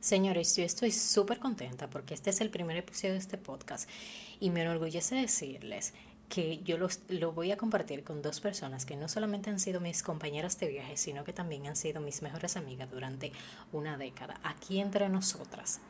Señores, 0.00 0.54
yo 0.56 0.62
estoy 0.62 0.92
súper 0.92 1.40
contenta 1.40 1.90
porque 1.90 2.14
este 2.14 2.30
es 2.30 2.40
el 2.40 2.50
primer 2.50 2.76
episodio 2.76 3.14
de 3.14 3.18
este 3.18 3.36
podcast 3.36 3.90
y 4.38 4.50
me 4.50 4.62
enorgullece 4.62 5.16
decirles 5.16 5.92
que 6.28 6.58
yo 6.62 6.78
los, 6.78 7.00
lo 7.08 7.32
voy 7.32 7.50
a 7.50 7.56
compartir 7.56 8.04
con 8.04 8.22
dos 8.22 8.40
personas 8.40 8.86
que 8.86 8.96
no 8.96 9.08
solamente 9.08 9.50
han 9.50 9.58
sido 9.58 9.80
mis 9.80 10.04
compañeras 10.04 10.60
de 10.60 10.68
viaje, 10.68 10.96
sino 10.96 11.24
que 11.24 11.32
también 11.32 11.66
han 11.66 11.74
sido 11.74 12.00
mis 12.00 12.22
mejores 12.22 12.56
amigas 12.56 12.88
durante 12.88 13.32
una 13.72 13.98
década. 13.98 14.38
Aquí 14.44 14.78
entre 14.78 15.08
nosotras, 15.08 15.80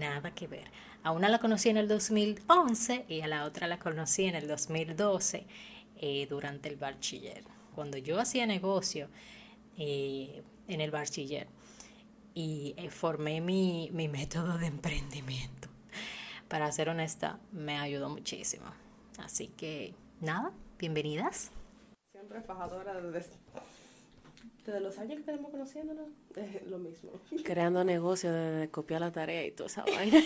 nada 0.00 0.34
que 0.34 0.48
ver. 0.48 0.68
A 1.04 1.12
una 1.12 1.28
la 1.28 1.38
conocí 1.38 1.68
en 1.68 1.76
el 1.76 1.86
2011 1.86 3.04
y 3.08 3.20
a 3.20 3.28
la 3.28 3.44
otra 3.44 3.68
la 3.68 3.78
conocí 3.78 4.24
en 4.24 4.34
el 4.34 4.48
2012 4.48 5.46
eh, 5.98 6.26
durante 6.28 6.68
el 6.68 6.76
bachiller. 6.76 7.44
Cuando 7.76 7.96
yo 7.96 8.18
hacía 8.18 8.44
negocio 8.44 9.08
eh, 9.78 10.42
en 10.66 10.80
el 10.80 10.90
bachiller 10.90 11.46
y 12.36 12.74
eh, 12.76 12.90
formé 12.90 13.40
mi, 13.40 13.88
mi 13.94 14.08
método 14.08 14.58
de 14.58 14.66
emprendimiento. 14.66 15.68
Para 16.48 16.70
ser 16.70 16.90
honesta, 16.90 17.40
me 17.50 17.78
ayudó 17.78 18.10
muchísimo. 18.10 18.66
Así 19.16 19.48
que, 19.48 19.94
nada, 20.20 20.52
bienvenidas. 20.78 21.50
Siempre 22.12 22.42
fajadora 22.42 23.00
desde, 23.00 23.30
desde 24.66 24.80
los 24.80 24.98
años 24.98 25.16
que 25.16 25.24
tenemos 25.24 25.50
conociéndonos, 25.50 26.10
es 26.36 26.66
lo 26.66 26.78
mismo. 26.78 27.10
Creando 27.42 27.82
negocios 27.84 28.34
de 28.34 28.68
copiar 28.68 29.00
la 29.00 29.12
tarea 29.12 29.46
y 29.46 29.52
toda 29.52 29.68
esa 29.68 29.84
vaina. 29.96 30.22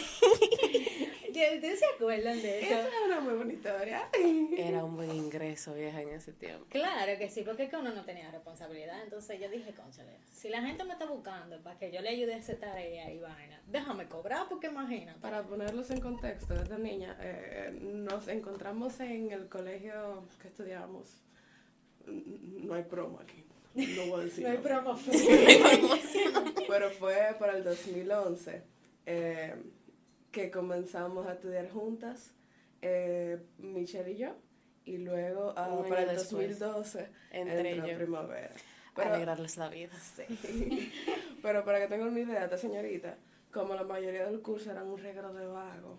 ¿Ustedes 1.55 1.79
se 1.79 1.87
acuerdan 1.95 2.41
de 2.43 2.61
eso? 2.61 2.75
Esa 2.75 2.89
es 2.89 2.95
una 3.07 3.21
muy 3.21 3.35
buena 3.35 3.53
historia. 3.53 4.09
Era 4.57 4.85
un 4.85 4.97
buen 4.97 5.15
ingreso, 5.15 5.75
vieja, 5.75 6.03
en 6.03 6.11
ese 6.11 6.33
tiempo. 6.33 6.67
Claro 6.69 7.19
que 7.19 7.29
sí, 7.31 7.43
porque 7.43 7.65
es 7.65 7.71
que 7.71 7.77
uno 7.77 7.93
no 7.95 8.05
tenía 8.05 8.31
responsabilidad. 8.31 9.03
Entonces 9.03 9.41
yo 9.41 9.49
dije, 9.49 9.73
conchale, 9.73 10.19
si 10.31 10.49
la 10.49 10.63
gente 10.63 10.85
me 10.85 10.93
está 10.93 11.07
buscando 11.07 11.61
para 11.63 11.79
que 11.79 11.91
yo 11.91 12.03
le 12.03 12.11
ayude 12.11 12.35
a 12.35 12.39
hacer 12.39 12.59
tarea 12.59 13.11
y 13.11 13.19
vaina, 13.19 13.61
déjame 13.67 14.07
cobrar 14.07 14.49
porque 14.49 14.67
imagínate. 14.67 15.19
Para 15.21 15.43
ponerlos 15.43 15.91
en 15.91 16.01
contexto, 16.01 16.55
desde 16.55 16.79
niña, 16.79 17.17
eh, 17.21 17.71
nos 17.81 18.29
encontramos 18.29 19.01
en 19.01 19.31
el 19.31 19.49
colegio 19.49 20.25
que 20.41 20.49
estudiamos. 20.49 21.23
No 22.07 22.75
hay 22.75 22.83
promo 22.83 23.19
aquí. 23.21 23.45
No 23.75 24.07
voy 24.07 24.21
a 24.21 24.25
decir. 24.25 24.45
No 24.47 24.51
hay 24.51 24.59
promo. 24.59 24.99
Pero 26.69 26.91
fue 26.91 27.35
para 27.39 27.57
el 27.57 27.65
2011 27.65 28.63
eh, 29.07 29.55
que 30.31 30.51
comenzamos 30.51 31.27
a 31.27 31.35
estudiar 31.35 31.69
juntas, 31.71 32.33
eh, 32.83 33.39
Michelle 33.59 34.13
y 34.13 34.17
yo, 34.17 34.37
y 34.85 34.99
luego 34.99 35.53
ah, 35.57 35.85
para 35.89 36.03
el 36.03 36.17
después, 36.17 36.59
2012 36.59 37.11
entre 37.31 37.71
entró 37.71 37.87
ellos. 37.87 37.99
primavera. 37.99 38.55
Pero, 38.95 39.15
Alegrarles 39.15 39.57
la 39.57 39.69
vida. 39.69 39.93
sí. 39.97 40.93
Pero 41.43 41.65
para 41.65 41.81
que 41.81 41.87
tengan 41.87 42.09
una 42.09 42.21
idea, 42.21 42.45
esta 42.45 42.59
señorita, 42.59 43.17
como 43.53 43.75
la 43.75 43.85
mayoría 43.85 44.27
del 44.27 44.43
curso 44.43 44.71
eran 44.71 44.89
un 44.89 44.99
regalo 44.99 45.33
de 45.33 45.47
vago 45.47 45.99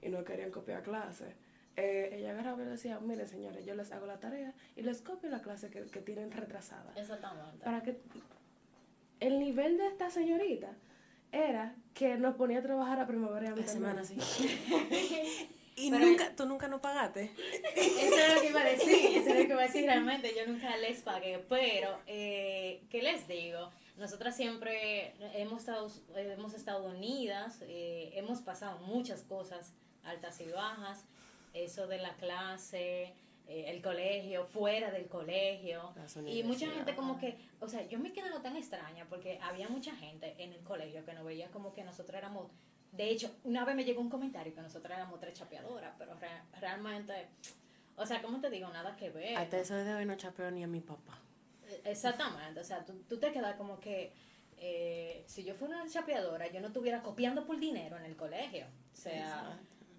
y 0.00 0.08
no 0.08 0.24
querían 0.24 0.50
copiar 0.50 0.82
clases, 0.82 1.34
eh, 1.76 2.10
ella 2.12 2.32
agarraba 2.32 2.62
y 2.62 2.66
decía, 2.66 3.00
miren 3.00 3.26
señores, 3.28 3.64
yo 3.64 3.74
les 3.74 3.90
hago 3.92 4.06
la 4.06 4.20
tarea 4.20 4.52
y 4.76 4.82
les 4.82 5.00
copio 5.00 5.30
la 5.30 5.40
clase 5.40 5.70
que, 5.70 5.86
que 5.86 6.00
tienen 6.00 6.30
retrasada. 6.30 6.92
Exactamente. 6.96 7.64
Para 7.64 7.82
que 7.82 8.00
el 9.20 9.38
nivel 9.38 9.78
de 9.78 9.86
esta 9.86 10.10
señorita 10.10 10.76
era 11.32 11.74
que 11.94 12.16
nos 12.16 12.36
ponía 12.36 12.58
a 12.60 12.62
trabajar 12.62 13.00
a 13.00 13.06
primavera 13.06 13.44
y 13.44 13.48
a 13.48 13.50
La 13.50 13.56
mitad 13.56 13.66
de 13.66 13.72
semana 13.72 14.04
sí. 14.04 14.16
Y 15.74 15.90
Pero- 15.90 16.04
nunca, 16.06 16.36
tú 16.36 16.44
nunca 16.44 16.68
no 16.68 16.82
pagaste. 16.82 17.32
Eso 17.74 18.14
es 18.16 18.34
lo 18.34 18.40
que 18.42 18.48
iba 18.50 18.60
a 18.60 18.64
decir, 18.64 18.94
eso 19.16 19.30
es 19.30 19.38
lo 19.38 19.46
que 19.46 19.52
iba 19.52 19.62
a 19.62 19.66
decir 19.66 19.84
realmente, 19.86 20.34
yo 20.36 20.46
nunca 20.46 20.76
les 20.76 21.00
pagué, 21.00 21.42
pero, 21.48 21.98
eh, 22.06 22.82
¿qué 22.90 23.02
les 23.02 23.26
digo? 23.26 23.70
Nosotras 23.96 24.36
siempre 24.36 25.14
hemos 25.34 25.60
estado, 25.60 25.90
hemos 26.14 26.52
estado 26.52 26.84
unidas, 26.84 27.58
eh, 27.62 28.10
hemos 28.14 28.42
pasado 28.42 28.78
muchas 28.80 29.22
cosas, 29.22 29.72
altas 30.04 30.40
y 30.42 30.48
bajas, 30.50 31.06
eso 31.54 31.86
de 31.86 31.98
la 31.98 32.14
clase, 32.16 33.14
eh, 33.52 33.70
el 33.70 33.82
colegio, 33.82 34.46
fuera 34.46 34.90
del 34.90 35.06
colegio, 35.08 35.92
y 36.32 36.42
mucha 36.44 36.66
gente 36.76 36.94
como 36.96 37.18
que, 37.18 37.36
o 37.60 37.68
sea, 37.68 37.82
yo 37.88 37.98
me 37.98 38.08
he 38.08 38.12
quedado 38.12 38.40
tan 38.40 38.56
extraña 38.56 39.06
porque 39.08 39.38
había 39.42 39.68
mucha 39.68 39.94
gente 39.96 40.34
en 40.38 40.52
el 40.52 40.60
colegio 40.64 41.04
que 41.04 41.12
nos 41.12 41.24
veía 41.24 41.50
como 41.50 41.72
que 41.72 41.84
nosotros 41.84 42.16
éramos, 42.16 42.50
de 42.92 43.10
hecho, 43.10 43.30
una 43.44 43.64
vez 43.64 43.74
me 43.76 43.84
llegó 43.84 44.00
un 44.00 44.10
comentario 44.10 44.54
que 44.54 44.60
nosotros 44.62 44.94
éramos 44.96 45.20
tres 45.20 45.34
chapeadoras, 45.34 45.94
pero 45.98 46.14
re- 46.14 46.42
realmente, 46.60 47.12
o 47.96 48.06
sea, 48.06 48.22
¿cómo 48.22 48.40
te 48.40 48.48
digo? 48.50 48.68
Nada 48.70 48.96
que 48.96 49.10
ver. 49.10 49.36
Hasta 49.36 49.58
eso 49.58 49.74
de 49.74 49.94
hoy 49.94 50.04
no 50.06 50.14
chapeo 50.16 50.50
ni 50.50 50.62
a 50.64 50.66
mi 50.66 50.80
papá. 50.80 51.18
Exactamente, 51.84 52.60
o 52.60 52.64
sea, 52.64 52.84
tú, 52.84 53.02
tú 53.08 53.18
te 53.18 53.32
quedas 53.32 53.56
como 53.56 53.80
que 53.80 54.12
eh, 54.58 55.24
si 55.26 55.42
yo 55.44 55.54
fuera 55.54 55.76
una 55.82 55.90
chapeadora, 55.90 56.46
yo 56.52 56.60
no 56.60 56.68
estuviera 56.68 57.02
copiando 57.02 57.44
por 57.44 57.58
dinero 57.58 57.96
en 57.96 58.04
el 58.04 58.16
colegio. 58.16 58.66
O 58.92 58.96
sea, 58.96 59.18
Exacto. 59.18 59.56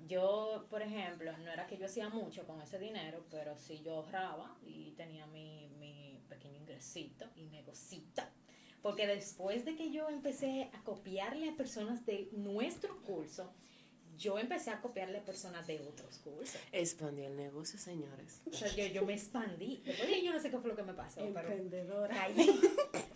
Yo, 0.08 0.68
por 0.70 0.82
ejemplo, 0.82 1.36
no 1.40 1.52
era 1.52 1.68
que 1.68 1.78
yo 1.78 1.86
hacía 1.86 2.10
mucho 2.10 2.46
con 2.46 2.62
ese 2.62 2.80
dinero, 2.80 3.26
pero 3.30 3.58
sí 3.58 3.82
yo 3.84 3.96
ahorraba 3.96 4.56
y 4.66 4.92
tenía 4.92 5.26
mi, 5.28 5.70
mi 5.80 6.22
pequeño 6.30 6.58
ingresito 6.60 7.26
y 7.36 7.48
negocito. 7.48 8.22
Porque 8.82 9.08
después 9.08 9.64
de 9.64 9.76
que 9.76 9.92
yo 9.92 10.10
empecé 10.10 10.70
a 10.74 10.84
copiarle 10.84 11.50
a 11.50 11.56
personas 11.56 12.06
de 12.06 12.30
nuestro 12.34 13.02
curso, 13.04 13.54
yo 14.18 14.40
empecé 14.40 14.72
a 14.72 14.82
copiarle 14.82 15.20
personas 15.22 15.66
de 15.68 15.80
otros 15.82 16.18
cursos. 16.20 16.60
Expandió 16.72 17.28
el 17.28 17.36
negocio, 17.36 17.80
señores. 17.80 18.42
O 18.46 18.54
sea, 18.54 18.68
yo, 18.70 18.86
yo 18.86 19.06
me 19.06 19.14
expandí. 19.14 19.82
Después 19.86 20.08
de 20.08 20.16
ahí 20.16 20.26
yo 20.26 20.34
no 20.34 20.40
sé 20.40 20.50
qué 20.50 20.58
fue 20.58 20.70
lo 20.70 20.76
que 20.76 20.84
me 20.84 20.94
pasó. 20.94 21.20
Emprendedora. 21.22 22.16
Caí. 22.16 22.60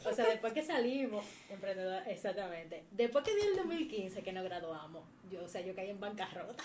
O 0.05 0.13
sea, 0.13 0.27
después 0.29 0.53
que 0.53 0.63
salimos, 0.63 1.25
emprendedora, 1.49 2.03
exactamente. 2.09 2.85
Después 2.91 3.25
que 3.25 3.35
dio 3.35 3.49
el 3.49 3.57
2015 3.57 4.23
que 4.23 4.31
nos 4.31 4.43
graduamos, 4.43 5.03
yo, 5.29 5.43
o 5.43 5.47
sea, 5.47 5.61
yo 5.61 5.75
caí 5.75 5.89
en 5.89 5.99
bancarrota. 5.99 6.63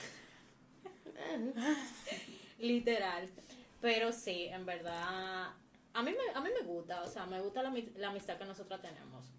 Literal. 2.58 3.28
Pero 3.80 4.12
sí, 4.12 4.44
en 4.44 4.64
verdad, 4.64 5.50
a 5.92 6.02
mí 6.02 6.12
me, 6.12 6.34
a 6.34 6.40
mí 6.40 6.50
me 6.58 6.66
gusta, 6.66 7.02
o 7.02 7.08
sea, 7.08 7.26
me 7.26 7.40
gusta 7.40 7.62
la, 7.62 7.74
la 7.96 8.10
amistad 8.10 8.38
que 8.38 8.44
nosotros 8.44 8.80
tenemos. 8.80 9.31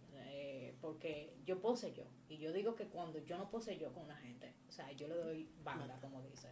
Porque 0.84 1.34
yo 1.46 1.62
pose 1.62 1.94
yo. 1.94 2.04
Y 2.28 2.40
yo 2.40 2.52
digo 2.52 2.76
que 2.76 2.88
cuando 2.88 3.18
yo 3.20 3.38
no 3.38 3.50
pose 3.50 3.78
yo 3.78 3.94
con 3.94 4.04
una 4.04 4.18
gente, 4.18 4.54
o 4.68 4.72
sea, 4.74 4.92
yo 4.92 5.08
le 5.08 5.16
doy 5.16 5.50
banda, 5.64 5.98
como 6.02 6.22
dice. 6.22 6.50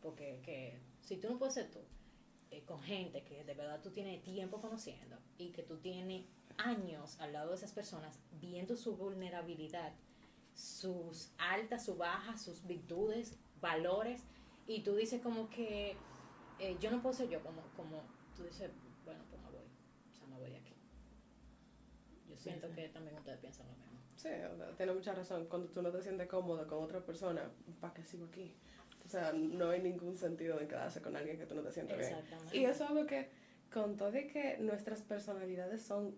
Porque 0.00 0.40
que 0.42 0.80
si 1.02 1.18
tú 1.18 1.28
no 1.28 1.38
poses 1.38 1.70
tú, 1.70 1.80
eh, 2.50 2.64
con 2.64 2.80
gente 2.80 3.22
que 3.22 3.44
de 3.44 3.52
verdad 3.52 3.82
tú 3.82 3.90
tienes 3.90 4.22
tiempo 4.22 4.62
conociendo 4.62 5.18
y 5.36 5.50
que 5.50 5.62
tú 5.62 5.76
tienes 5.76 6.24
años 6.56 7.20
al 7.20 7.34
lado 7.34 7.50
de 7.50 7.56
esas 7.56 7.72
personas 7.72 8.18
viendo 8.40 8.76
su 8.76 8.96
vulnerabilidad, 8.96 9.92
sus 10.54 11.32
altas, 11.36 11.84
sus 11.84 11.98
bajas, 11.98 12.40
sus 12.40 12.66
virtudes, 12.66 13.36
valores, 13.60 14.22
y 14.66 14.84
tú 14.84 14.96
dices 14.96 15.20
como 15.20 15.50
que 15.50 15.96
eh, 16.60 16.78
yo 16.80 16.90
no 16.90 17.02
puedo 17.02 17.14
ser 17.14 17.28
yo, 17.28 17.42
como, 17.42 17.60
como 17.76 18.00
tú 18.34 18.44
dices, 18.44 18.70
bueno, 19.04 19.22
pues 19.28 19.42
me 19.42 19.50
voy, 19.50 19.66
o 20.10 20.14
sea, 20.14 20.26
me 20.28 20.38
voy 20.38 20.48
de 20.48 20.56
aquí. 20.56 20.74
Yo 22.26 22.35
siento 22.50 22.70
que 22.74 22.88
también 22.88 23.16
ustedes 23.16 23.38
piensan 23.38 23.66
lo 23.66 23.72
mismo. 23.74 24.00
Sí, 24.16 24.28
o 24.28 24.56
sea, 24.56 24.70
tiene 24.76 24.92
mucha 24.92 25.12
razón. 25.14 25.46
Cuando 25.46 25.68
tú 25.68 25.82
no 25.82 25.90
te 25.90 26.02
sientes 26.02 26.26
cómodo 26.28 26.66
con 26.66 26.82
otra 26.82 27.00
persona, 27.00 27.42
¿para 27.80 27.92
qué 27.94 28.02
sigo 28.04 28.26
aquí? 28.26 28.52
O 29.04 29.08
sea, 29.08 29.32
no 29.32 29.70
hay 29.70 29.80
ningún 29.82 30.16
sentido 30.16 30.60
en 30.60 30.66
quedarse 30.68 31.00
con 31.00 31.14
alguien 31.16 31.38
que 31.38 31.46
tú 31.46 31.54
no 31.54 31.62
te 31.62 31.72
sientes 31.72 31.96
bien. 31.98 32.10
Exactamente. 32.10 32.56
Y 32.56 32.64
eso 32.64 32.84
es 32.84 32.90
algo 32.90 33.06
que, 33.06 33.28
con 33.72 33.96
todo 33.96 34.16
y 34.18 34.26
que 34.28 34.58
nuestras 34.58 35.02
personalidades 35.02 35.82
son 35.82 36.14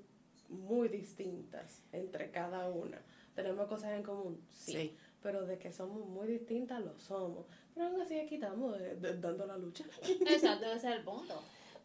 muy 0.48 0.88
distintas 0.88 1.82
entre 1.92 2.30
cada 2.30 2.68
una, 2.70 2.98
tenemos 3.34 3.66
cosas 3.68 3.92
en 3.92 4.02
común, 4.02 4.40
sí. 4.50 4.72
Sí. 4.72 4.96
Pero 5.22 5.44
de 5.44 5.58
que 5.58 5.72
somos 5.72 6.06
muy 6.06 6.26
distintas, 6.28 6.80
lo 6.80 6.98
somos. 6.98 7.44
Pero 7.74 7.88
aún 7.88 8.00
así 8.00 8.18
aquí 8.18 8.36
estamos 8.36 8.80
eh, 8.80 8.96
de- 9.00 9.18
dando 9.18 9.44
la 9.46 9.58
lucha. 9.58 9.84
Exacto, 10.26 10.66
ese 10.66 10.88
es 10.90 10.96
el 10.96 11.02
punto. 11.04 11.34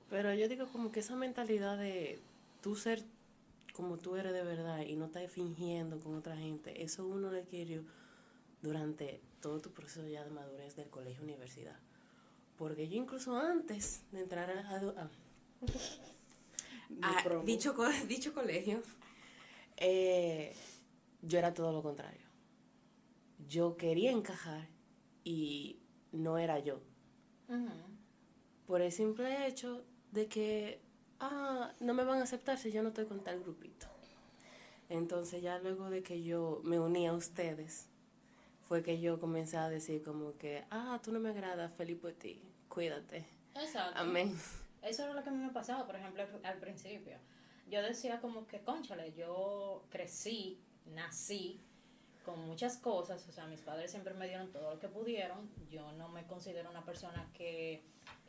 Pero 0.09 0.33
yo 0.33 0.47
digo 0.47 0.67
como 0.71 0.91
que 0.91 0.99
esa 1.01 1.15
mentalidad 1.15 1.77
de 1.77 2.19
tú 2.61 2.75
ser 2.75 3.03
como 3.73 3.97
tú 3.97 4.15
eres 4.15 4.31
de 4.33 4.43
verdad 4.43 4.81
y 4.85 4.95
no 4.95 5.05
estar 5.05 5.27
fingiendo 5.27 5.99
con 5.99 6.15
otra 6.15 6.37
gente, 6.37 6.81
eso 6.83 7.05
uno 7.05 7.29
le 7.31 7.43
quiere 7.43 7.81
durante 8.61 9.19
todo 9.41 9.59
tu 9.59 9.71
proceso 9.73 10.07
ya 10.07 10.23
de 10.23 10.29
madurez 10.29 10.75
del 10.77 10.89
colegio 10.89 11.23
universidad. 11.23 11.77
Porque 12.57 12.87
yo 12.87 12.95
incluso 12.97 13.35
antes 13.35 14.03
de 14.11 14.21
entrar 14.21 14.49
a, 14.49 14.77
a- 14.77 15.09
Ni 16.89 16.99
a 17.01 17.23
promo. 17.23 17.43
dicho, 17.43 17.73
co- 17.75 17.89
dicho 18.07 18.33
colegio, 18.33 18.81
eh, 19.77 20.55
yo 21.21 21.39
era 21.39 21.53
todo 21.53 21.71
lo 21.73 21.81
contrario. 21.81 22.21
Yo 23.49 23.75
quería 23.75 24.11
encajar 24.11 24.69
y 25.23 25.79
no 26.11 26.37
era 26.37 26.59
yo 26.59 26.79
por 28.67 28.81
el 28.81 28.91
simple 28.91 29.47
hecho 29.47 29.83
de 30.11 30.27
que, 30.27 30.79
ah, 31.23 31.71
no 31.79 31.93
me 31.93 32.03
van 32.03 32.19
a 32.19 32.23
aceptar 32.23 32.57
si 32.57 32.71
yo 32.71 32.81
no 32.83 32.89
estoy 32.89 33.05
con 33.05 33.23
tal 33.23 33.39
grupito. 33.41 33.87
Entonces 34.89 35.41
ya 35.41 35.59
luego 35.59 35.89
de 35.89 36.03
que 36.03 36.23
yo 36.23 36.61
me 36.63 36.79
uní 36.79 37.07
a 37.07 37.13
ustedes, 37.13 37.87
fue 38.67 38.83
que 38.83 38.99
yo 38.99 39.19
comencé 39.19 39.57
a 39.57 39.69
decir 39.69 40.03
como 40.03 40.37
que, 40.37 40.63
ah, 40.69 40.99
tú 41.03 41.11
no 41.11 41.19
me 41.19 41.29
agradas, 41.29 41.71
feliz 41.73 41.97
por 41.99 42.13
ti, 42.13 42.41
cuídate. 42.69 43.25
Exacto. 43.55 43.99
Amén. 43.99 44.37
Eso 44.81 45.03
era 45.03 45.13
lo 45.13 45.23
que 45.23 45.29
a 45.29 45.31
mí 45.31 45.43
me 45.43 45.51
pasaba, 45.51 45.85
por 45.85 45.95
ejemplo, 45.95 46.23
al- 46.23 46.45
al 46.45 46.57
principio. 46.59 47.17
Yo 47.69 47.81
decía 47.81 48.19
como 48.19 48.45
que, 48.47 48.59
conchale, 48.59 49.13
yo 49.13 49.83
crecí, 49.89 50.59
nací 50.93 51.59
con 52.25 52.39
muchas 52.45 52.77
cosas, 52.77 53.25
o 53.27 53.31
sea, 53.31 53.47
mis 53.47 53.61
padres 53.61 53.91
siempre 53.91 54.13
me 54.13 54.27
dieron 54.27 54.51
todo 54.51 54.73
lo 54.73 54.79
que 54.79 54.87
pudieron, 54.89 55.49
yo 55.69 55.91
no 55.93 56.09
me 56.09 56.25
considero 56.27 56.69
una 56.69 56.83
persona 56.85 57.29
que 57.33 57.81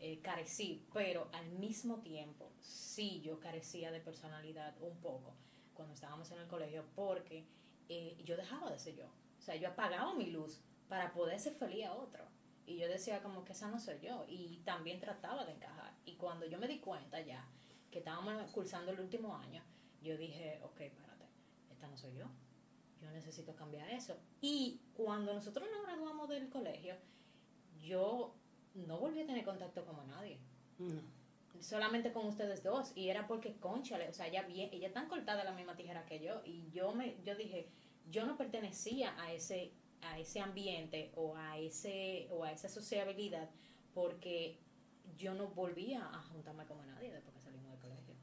eh, 0.07 0.21
carecí, 0.21 0.85
pero 0.93 1.31
al 1.33 1.49
mismo 1.53 2.01
tiempo 2.01 2.53
sí 2.61 3.23
yo 3.23 3.41
carecía 3.41 3.91
de 3.91 4.01
personalidad 4.01 4.75
un 4.83 4.95
poco 4.99 5.33
cuando 5.73 5.95
estábamos 5.95 6.31
en 6.31 6.41
el 6.41 6.47
colegio 6.47 6.85
porque 6.95 7.47
eh, 7.89 8.15
yo 8.23 8.37
dejaba 8.37 8.71
de 8.71 8.79
ser 8.79 8.97
yo, 8.97 9.07
o 9.07 9.41
sea, 9.41 9.57
yo 9.57 9.69
apagaba 9.69 10.13
mi 10.13 10.27
luz 10.27 10.61
para 10.91 11.11
poder 11.15 11.41
ser 11.41 11.55
feliz 11.55 11.87
a 11.87 11.95
otro. 11.95 12.23
Y 12.67 12.77
yo 12.77 12.87
decía 12.87 13.23
como 13.23 13.47
que 13.47 13.53
esa 13.53 13.69
no 13.69 13.81
soy 13.81 13.99
yo. 14.03 14.27
Y 14.29 14.59
también 14.67 15.01
trataba 15.01 15.47
de 15.47 15.53
encajar. 15.53 15.95
Y 16.05 16.17
cuando 16.17 16.45
yo 16.45 16.59
me 16.59 16.69
di 16.69 16.81
cuenta 16.81 17.19
ya 17.23 17.47
que 17.91 18.01
estábamos 18.01 18.51
cursando 18.51 18.93
el 18.93 19.01
último 19.01 19.35
año, 19.35 19.63
yo 20.03 20.19
dije, 20.19 20.61
ok, 20.63 20.81
espérate, 20.81 21.25
esta 21.71 21.89
no 21.89 21.97
soy 21.97 22.15
yo. 22.15 22.27
Yo 23.01 23.11
necesito 23.11 23.55
cambiar 23.57 23.89
eso. 23.89 24.19
Y 24.43 24.83
cuando 24.93 25.33
nosotros 25.33 25.67
nos 25.73 25.83
graduamos 25.87 26.29
del 26.29 26.51
colegio, 26.51 26.95
yo 27.81 28.35
no 28.75 28.99
volví 28.99 29.21
a 29.21 29.27
tener 29.27 29.45
contacto 29.45 29.85
con 29.85 30.07
nadie. 30.09 30.39
No. 30.79 31.01
Solamente 31.61 32.13
con 32.13 32.27
ustedes 32.27 32.63
dos. 32.63 32.93
Y 32.95 33.09
era 33.09 33.27
porque, 33.27 33.57
conchale, 33.57 34.09
o 34.09 34.13
sea, 34.13 34.27
ella, 34.27 34.43
bien, 34.43 34.71
ella 34.73 34.93
tan 34.93 35.09
cortada 35.09 35.45
la 35.45 35.53
misma 35.53 35.77
tijera 35.77 36.05
que 36.05 36.21
yo. 36.21 36.43
Y 36.45 36.71
yo, 36.71 36.93
me, 36.93 37.17
yo 37.23 37.37
dije, 37.37 37.69
yo 38.11 38.27
no 38.27 38.37
pertenecía 38.37 39.15
a 39.21 39.33
ese 39.33 39.73
a 40.05 40.19
ese 40.19 40.41
ambiente 40.41 41.13
o 41.17 41.37
a 41.37 41.59
ese 41.59 42.29
o 42.31 42.45
a 42.45 42.53
esa 42.53 42.69
sociabilidad 42.69 43.49
porque 43.95 44.59
yo 45.17 45.35
no 45.35 45.49
volvía 45.49 46.07
a 46.07 46.23
juntarme 46.23 46.67
con 46.67 46.85
nadie 46.87 47.13
después 47.13 47.35
que 47.35 47.41
salimos 47.41 47.71
del 47.71 47.81
colegio. 47.81 48.15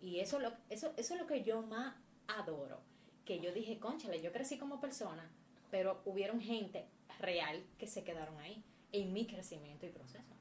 Y 0.00 0.20
eso, 0.20 0.38
lo, 0.38 0.52
eso, 0.68 0.92
eso 0.96 1.14
es 1.14 1.20
lo 1.20 1.26
que 1.26 1.42
yo 1.42 1.62
más 1.62 1.94
adoro. 2.28 2.80
Que 3.24 3.40
yo 3.40 3.52
dije, 3.52 3.78
conchale, 3.78 4.22
yo 4.22 4.32
crecí 4.32 4.58
como 4.58 4.80
persona, 4.80 5.30
pero 5.70 6.00
hubieron 6.04 6.40
gente 6.40 6.86
real 7.18 7.62
que 7.78 7.86
se 7.86 8.02
quedaron 8.02 8.38
ahí 8.38 8.64
en 8.92 9.12
mi 9.12 9.26
crecimiento 9.26 9.86
y 9.86 9.90
proceso. 9.90 10.34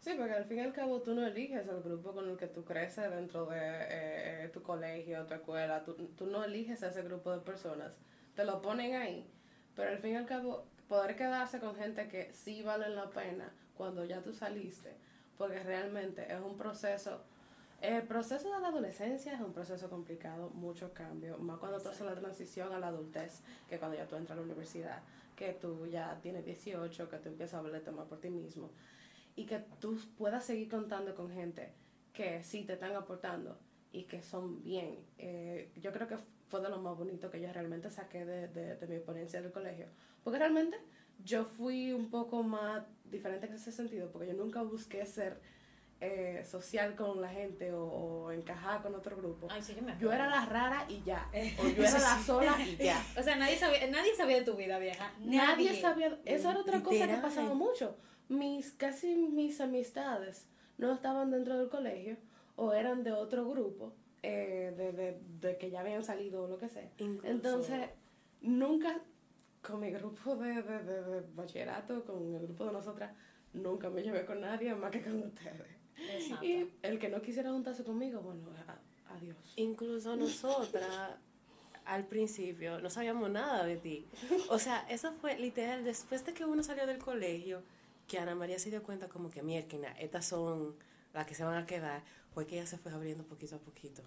Sí, 0.00 0.12
porque 0.16 0.32
al 0.32 0.46
fin 0.46 0.58
y 0.58 0.60
al 0.60 0.72
cabo 0.72 1.02
tú 1.02 1.14
no 1.14 1.26
eliges 1.26 1.68
el 1.68 1.82
grupo 1.82 2.12
con 2.12 2.28
el 2.28 2.36
que 2.36 2.46
tú 2.46 2.64
creces 2.64 3.10
dentro 3.10 3.46
de 3.46 3.58
eh, 3.60 4.50
tu 4.52 4.62
colegio, 4.62 5.26
tu 5.26 5.34
escuela, 5.34 5.84
tú, 5.84 5.94
tú 6.16 6.26
no 6.26 6.42
eliges 6.42 6.82
a 6.82 6.88
ese 6.88 7.02
grupo 7.02 7.30
de 7.32 7.40
personas 7.40 7.92
te 8.34 8.44
lo 8.44 8.62
ponen 8.62 8.94
ahí. 8.94 9.30
Pero 9.76 9.90
al 9.90 9.98
fin 9.98 10.12
y 10.12 10.16
al 10.16 10.26
cabo, 10.26 10.64
poder 10.88 11.16
quedarse 11.16 11.60
con 11.60 11.74
gente 11.76 12.08
que 12.08 12.32
sí 12.32 12.62
vale 12.62 12.88
la 12.88 13.10
pena 13.10 13.52
cuando 13.76 14.04
ya 14.04 14.22
tú 14.22 14.32
saliste, 14.32 14.96
porque 15.38 15.62
realmente 15.62 16.32
es 16.32 16.40
un 16.40 16.56
proceso. 16.56 17.22
El 17.80 18.02
proceso 18.02 18.52
de 18.52 18.60
la 18.60 18.68
adolescencia 18.68 19.34
es 19.34 19.40
un 19.40 19.52
proceso 19.52 19.88
complicado, 19.88 20.50
muchos 20.50 20.90
cambios, 20.92 21.40
más 21.40 21.58
cuando 21.58 21.80
tú 21.80 21.88
haces 21.88 22.06
la 22.06 22.14
transición 22.14 22.72
a 22.72 22.78
la 22.78 22.88
adultez, 22.88 23.42
que 23.68 23.78
cuando 23.78 23.96
ya 23.96 24.06
tú 24.06 24.16
entras 24.16 24.36
a 24.36 24.40
la 24.40 24.46
universidad, 24.46 25.02
que 25.40 25.54
tú 25.54 25.86
ya 25.86 26.20
tienes 26.20 26.44
18, 26.44 27.08
que 27.08 27.16
tú 27.16 27.30
empiezas 27.30 27.54
a 27.54 27.58
hablar 27.60 27.72
de 27.72 27.80
temas 27.80 28.06
por 28.06 28.20
ti 28.20 28.28
mismo, 28.28 28.70
y 29.34 29.46
que 29.46 29.58
tú 29.80 29.98
puedas 30.18 30.44
seguir 30.44 30.68
contando 30.68 31.14
con 31.14 31.30
gente 31.30 31.72
que 32.12 32.44
sí 32.44 32.64
te 32.64 32.74
están 32.74 32.94
aportando 32.94 33.58
y 33.90 34.02
que 34.02 34.20
son 34.20 34.62
bien. 34.62 34.98
Eh, 35.16 35.72
yo 35.76 35.92
creo 35.92 36.06
que 36.06 36.18
fue 36.48 36.60
de 36.60 36.68
lo 36.68 36.78
más 36.82 36.94
bonito 36.94 37.30
que 37.30 37.40
yo 37.40 37.50
realmente 37.54 37.88
saqué 37.88 38.26
de, 38.26 38.48
de, 38.48 38.76
de 38.76 38.86
mi 38.86 38.96
experiencia 38.96 39.40
del 39.40 39.50
colegio. 39.50 39.86
Porque 40.22 40.38
realmente 40.38 40.76
yo 41.24 41.46
fui 41.46 41.92
un 41.92 42.10
poco 42.10 42.42
más 42.42 42.82
diferente 43.10 43.46
en 43.46 43.54
ese 43.54 43.72
sentido, 43.72 44.12
porque 44.12 44.28
yo 44.28 44.34
nunca 44.34 44.60
busqué 44.60 45.06
ser 45.06 45.40
eh, 46.00 46.42
social 46.48 46.94
con 46.96 47.20
la 47.20 47.28
gente 47.28 47.72
o, 47.72 47.84
o, 47.84 48.32
encajar 48.32 48.80
con 48.82 48.94
otro 48.94 49.16
grupo. 49.16 49.48
Ay, 49.50 49.62
sí, 49.62 49.74
yo, 49.74 49.82
me 49.82 49.96
yo 49.98 50.10
era 50.10 50.28
la 50.28 50.46
rara 50.46 50.86
y 50.88 51.02
ya. 51.02 51.28
O 51.58 51.68
yo 51.68 51.84
era 51.84 51.98
la 51.98 52.22
sola 52.22 52.56
y 52.66 52.76
ya. 52.76 53.04
O 53.18 53.22
sea, 53.22 53.36
nadie 53.36 53.56
sabía, 53.56 53.86
nadie 53.88 54.14
sabía 54.14 54.38
de 54.38 54.44
tu 54.44 54.56
vida 54.56 54.78
vieja. 54.78 55.12
Nadie, 55.20 55.38
nadie 55.38 55.80
sabía. 55.80 56.18
Esa 56.24 56.52
era 56.52 56.60
otra 56.60 56.82
cosa 56.82 57.06
que 57.06 57.16
pasaba 57.16 57.52
mucho. 57.54 57.96
Mis, 58.28 58.72
casi 58.72 59.14
mis 59.14 59.60
amistades 59.60 60.46
no 60.78 60.92
estaban 60.92 61.30
dentro 61.30 61.58
del 61.58 61.68
colegio 61.68 62.16
o 62.56 62.72
eran 62.72 63.02
de 63.02 63.12
otro 63.12 63.46
grupo 63.48 63.92
eh, 64.22 64.72
de, 64.76 64.92
de, 64.92 65.20
de, 65.40 65.58
que 65.58 65.70
ya 65.70 65.80
habían 65.80 66.04
salido 66.04 66.44
o 66.44 66.48
lo 66.48 66.56
que 66.56 66.68
sea. 66.68 66.88
Incluso. 66.98 67.26
Entonces, 67.26 67.90
nunca 68.40 69.00
con 69.60 69.80
mi 69.80 69.90
grupo 69.90 70.36
de, 70.36 70.62
de, 70.62 70.78
de, 70.82 71.02
de, 71.02 71.20
bachillerato, 71.34 72.04
con 72.04 72.34
el 72.34 72.42
grupo 72.46 72.64
de 72.66 72.72
nosotras, 72.72 73.12
nunca 73.52 73.90
me 73.90 74.02
llevé 74.02 74.24
con 74.24 74.40
nadie 74.40 74.74
más 74.74 74.90
que 74.90 75.02
con 75.02 75.22
ustedes. 75.22 75.79
Exacto. 76.12 76.44
Y 76.44 76.70
el 76.82 76.98
que 76.98 77.08
no 77.08 77.20
quisiera 77.22 77.50
juntarse 77.50 77.84
conmigo, 77.84 78.20
bueno, 78.20 78.42
a, 78.66 79.14
adiós. 79.14 79.36
Incluso 79.56 80.16
nosotras, 80.16 80.88
al 81.84 82.06
principio, 82.06 82.80
no 82.80 82.90
sabíamos 82.90 83.30
nada 83.30 83.64
de 83.64 83.76
ti. 83.76 84.06
O 84.48 84.58
sea, 84.58 84.86
eso 84.88 85.12
fue 85.12 85.38
literal, 85.38 85.84
después 85.84 86.24
de 86.24 86.34
que 86.34 86.44
uno 86.44 86.62
salió 86.62 86.86
del 86.86 86.98
colegio, 86.98 87.62
que 88.06 88.18
Ana 88.18 88.34
María 88.34 88.58
se 88.58 88.70
dio 88.70 88.82
cuenta 88.82 89.08
como 89.08 89.30
que, 89.30 89.42
mierda, 89.42 89.92
estas 89.98 90.26
son 90.26 90.74
las 91.12 91.26
que 91.26 91.34
se 91.34 91.44
van 91.44 91.56
a 91.56 91.66
quedar 91.66 92.02
fue 92.32 92.46
que 92.46 92.56
ella 92.56 92.66
se 92.66 92.78
fue 92.78 92.92
abriendo 92.92 93.24
poquito 93.24 93.56
a 93.56 93.58
poquito. 93.58 94.02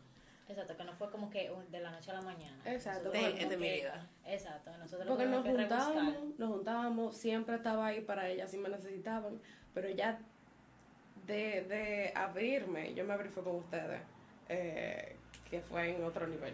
Exacto, 0.48 0.76
que 0.76 0.84
no 0.84 0.94
fue 0.94 1.10
como 1.10 1.30
que 1.30 1.52
de 1.72 1.80
la 1.80 1.92
noche 1.92 2.12
a 2.12 2.16
la 2.16 2.22
mañana. 2.22 2.58
Exacto. 2.66 3.10
De, 3.12 3.42
es 3.42 3.50
de 3.50 3.58
mi 3.58 3.72
vida. 3.72 4.10
Exacto. 4.26 4.78
Nosotros 4.78 5.08
porque 5.08 5.26
nos 5.26 5.46
juntábamos, 5.46 6.16
nos 6.38 6.50
juntábamos, 6.50 7.18
siempre 7.18 7.56
estaba 7.56 7.88
ahí 7.88 8.02
para 8.02 8.30
ella 8.30 8.48
si 8.48 8.58
me 8.58 8.70
necesitaban, 8.70 9.40
pero 9.74 9.90
ya 9.90 10.20
de, 11.26 11.64
de 11.64 12.14
abrirme, 12.16 12.94
yo 12.94 13.06
me 13.06 13.14
abrí 13.14 13.30
fue 13.30 13.44
con 13.44 13.56
ustedes, 13.56 14.02
eh, 14.50 15.16
que 15.50 15.62
fue 15.62 15.96
en 15.96 16.04
otro 16.04 16.28
nivel. 16.28 16.54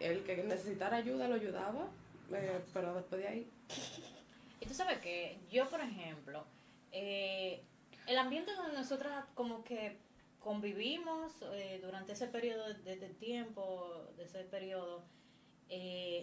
El 0.00 0.24
que 0.24 0.36
necesitara 0.42 0.96
ayuda 0.96 1.28
lo 1.28 1.34
ayudaba, 1.34 1.88
eh, 2.32 2.60
pero 2.72 2.94
después 2.94 3.20
de 3.22 3.28
ahí... 3.28 3.50
Y 4.60 4.66
tú 4.66 4.72
sabes 4.72 4.98
que 5.00 5.38
yo, 5.50 5.68
por 5.68 5.82
ejemplo, 5.82 6.46
eh, 6.90 7.62
el 8.06 8.16
ambiente 8.16 8.54
donde 8.54 8.72
nosotras 8.72 9.26
como 9.34 9.62
que 9.62 9.98
convivimos 10.38 11.34
durante 11.82 12.12
ese 12.12 12.28
periodo 12.28 12.72
de, 12.72 12.96
de, 12.96 13.08
tiempo, 13.10 14.06
de 14.16 14.24
ese 14.24 14.44
periodo, 14.44 15.04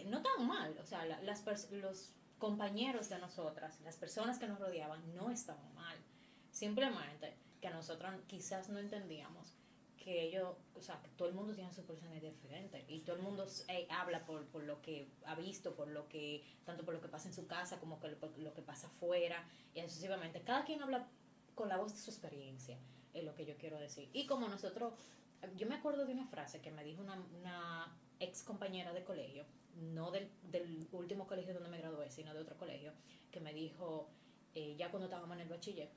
no 0.07 0.23
tan 0.23 0.47
mal. 0.47 0.75
O 0.81 0.85
sea, 0.87 1.05
la, 1.05 1.21
las 1.21 1.45
los 1.71 2.15
compañeros 2.39 3.09
de 3.09 3.19
nosotras, 3.19 3.79
las 3.81 3.97
personas 3.97 4.39
que 4.39 4.47
nos 4.47 4.59
rodeaban, 4.59 5.13
no 5.13 5.29
estaban 5.29 5.75
mal. 5.75 5.97
Simplemente 6.49 7.35
que 7.61 7.69
nosotros 7.69 8.11
quizás 8.27 8.69
no 8.69 8.79
entendíamos 8.79 9.55
que 9.97 10.23
ellos, 10.23 10.55
o 10.75 10.81
sea, 10.81 10.99
que 11.01 11.09
todo 11.09 11.27
el 11.27 11.35
mundo 11.35 11.53
tiene 11.53 11.71
su 11.71 11.85
personalidad 11.85 12.31
diferente 12.31 12.83
y 12.87 13.01
todo 13.01 13.17
el 13.17 13.21
mundo 13.21 13.45
eh, 13.67 13.87
habla 13.91 14.25
por, 14.25 14.47
por 14.47 14.63
lo 14.63 14.81
que 14.81 15.07
ha 15.25 15.35
visto, 15.35 15.75
por 15.75 15.87
lo 15.87 16.09
que, 16.09 16.43
tanto 16.65 16.83
por 16.83 16.95
lo 16.95 17.01
que 17.01 17.07
pasa 17.07 17.27
en 17.27 17.35
su 17.35 17.45
casa 17.45 17.79
como 17.79 17.99
que 17.99 18.09
por 18.09 18.35
lo 18.39 18.53
que 18.53 18.63
pasa 18.63 18.87
afuera 18.87 19.47
y 19.75 19.81
sucesivamente. 19.81 20.41
Cada 20.41 20.65
quien 20.65 20.81
habla 20.81 21.07
con 21.53 21.69
la 21.69 21.77
voz 21.77 21.93
de 21.93 21.99
su 21.99 22.09
experiencia 22.09 22.79
es 23.13 23.23
lo 23.23 23.35
que 23.35 23.45
yo 23.45 23.55
quiero 23.57 23.77
decir. 23.77 24.09
Y 24.11 24.25
como 24.25 24.47
nosotros, 24.47 24.93
yo 25.55 25.67
me 25.67 25.75
acuerdo 25.75 26.05
de 26.05 26.13
una 26.13 26.25
frase 26.25 26.61
que 26.61 26.71
me 26.71 26.83
dijo 26.83 27.03
una, 27.03 27.23
una 27.39 27.95
ex 28.19 28.41
compañera 28.41 28.93
de 28.93 29.03
colegio, 29.03 29.45
no 29.75 30.09
del, 30.09 30.29
del, 30.49 30.87
último 30.91 31.27
colegio 31.27 31.53
donde 31.53 31.69
me 31.69 31.77
gradué, 31.77 32.09
sino 32.09 32.33
de 32.33 32.39
otro 32.39 32.57
colegio, 32.57 32.91
que 33.31 33.39
me 33.39 33.53
dijo, 33.53 34.09
eh, 34.55 34.75
ya 34.77 34.89
cuando 34.89 35.05
estábamos 35.05 35.35
en 35.35 35.41
el 35.41 35.49
bachiller, 35.49 35.89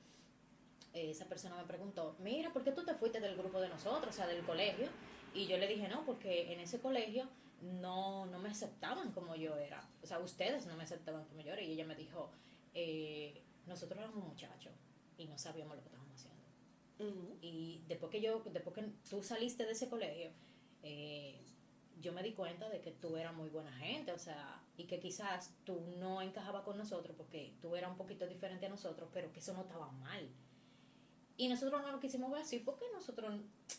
esa 0.94 1.26
persona 1.26 1.56
me 1.56 1.64
preguntó, 1.64 2.16
mira, 2.20 2.52
¿por 2.52 2.62
qué 2.64 2.72
tú 2.72 2.84
te 2.84 2.94
fuiste 2.94 3.20
del 3.20 3.36
grupo 3.36 3.60
de 3.60 3.68
nosotros, 3.68 4.14
o 4.14 4.16
sea, 4.16 4.26
del 4.26 4.44
colegio? 4.44 4.88
Y 5.34 5.46
yo 5.46 5.58
le 5.58 5.66
dije, 5.66 5.88
no, 5.88 6.04
porque 6.04 6.52
en 6.52 6.60
ese 6.60 6.80
colegio 6.80 7.28
no, 7.60 8.26
no 8.26 8.38
me 8.38 8.48
aceptaban 8.50 9.12
como 9.12 9.34
yo 9.34 9.56
era. 9.56 9.88
O 10.02 10.06
sea, 10.06 10.20
ustedes 10.20 10.66
no 10.66 10.76
me 10.76 10.84
aceptaban 10.84 11.24
como 11.24 11.40
yo 11.40 11.52
era. 11.52 11.62
Y 11.62 11.72
ella 11.72 11.84
me 11.84 11.96
dijo, 11.96 12.30
eh, 12.72 13.42
nosotros 13.66 13.98
éramos 13.98 14.24
muchachos 14.24 14.72
y 15.18 15.26
no 15.26 15.36
sabíamos 15.38 15.76
lo 15.76 15.82
que 15.82 15.88
estábamos 15.88 16.14
haciendo. 16.14 16.42
Uh 16.98 17.04
-huh. 17.04 17.38
Y 17.40 17.82
después 17.88 18.10
que 18.10 18.20
yo, 18.20 18.42
después 18.52 18.74
que 18.74 18.82
tú 19.08 19.22
saliste 19.22 19.66
de 19.66 19.72
ese 19.72 19.88
colegio, 19.88 20.30
eh, 20.82 21.40
yo 22.00 22.12
me 22.12 22.22
di 22.22 22.32
cuenta 22.32 22.68
de 22.68 22.80
que 22.80 22.90
tú 22.92 23.16
eras 23.16 23.34
muy 23.34 23.48
buena 23.48 23.72
gente, 23.72 24.12
o 24.12 24.18
sea, 24.18 24.62
y 24.76 24.84
que 24.84 25.00
quizás 25.00 25.54
tú 25.64 25.80
no 25.98 26.20
encajabas 26.20 26.62
con 26.62 26.76
nosotros 26.76 27.16
porque 27.16 27.54
tú 27.60 27.76
eras 27.76 27.90
un 27.90 27.96
poquito 27.96 28.26
diferente 28.26 28.66
a 28.66 28.68
nosotros, 28.68 29.08
pero 29.12 29.32
que 29.32 29.40
eso 29.40 29.54
no 29.54 29.62
estaba 29.62 29.90
mal. 29.92 30.28
Y 31.36 31.48
nosotros 31.48 31.82
no 31.82 31.90
lo 31.90 32.00
quisimos 32.00 32.30
ver 32.30 32.42
así 32.42 32.60
porque 32.60 32.84
nosotros, 32.92 33.34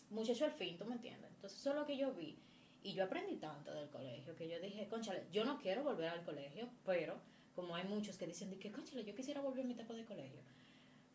muchacho 0.10 0.46
al 0.46 0.52
fin, 0.52 0.78
¿tú 0.78 0.86
me 0.86 0.96
entiendes? 0.96 1.32
Entonces 1.36 1.60
eso 1.60 1.70
es 1.72 1.76
lo 1.76 1.86
que 1.86 1.98
yo 1.98 2.14
vi. 2.14 2.38
Y 2.84 2.94
yo 2.94 3.06
aprendí 3.06 3.38
tanto 3.38 3.74
del 3.74 3.90
colegio 3.90 4.36
que 4.36 4.48
yo 4.48 4.60
dije, 4.60 4.88
conchale, 4.88 5.26
yo 5.32 5.46
no 5.46 5.58
quiero 5.60 5.84
volver 5.84 6.10
al 6.10 6.24
colegio, 6.24 6.70
pero 6.86 7.16
como 7.56 7.76
hay 7.76 7.86
muchos 7.86 8.18
que 8.18 8.28
dicen, 8.28 8.58
que 8.60 8.72
conchale, 8.72 9.06
yo 9.06 9.16
quisiera 9.16 9.42
volver 9.42 9.64
a 9.64 9.68
mi 9.68 9.74
etapa 9.74 9.94
de 9.94 10.06
colegio 10.06 10.42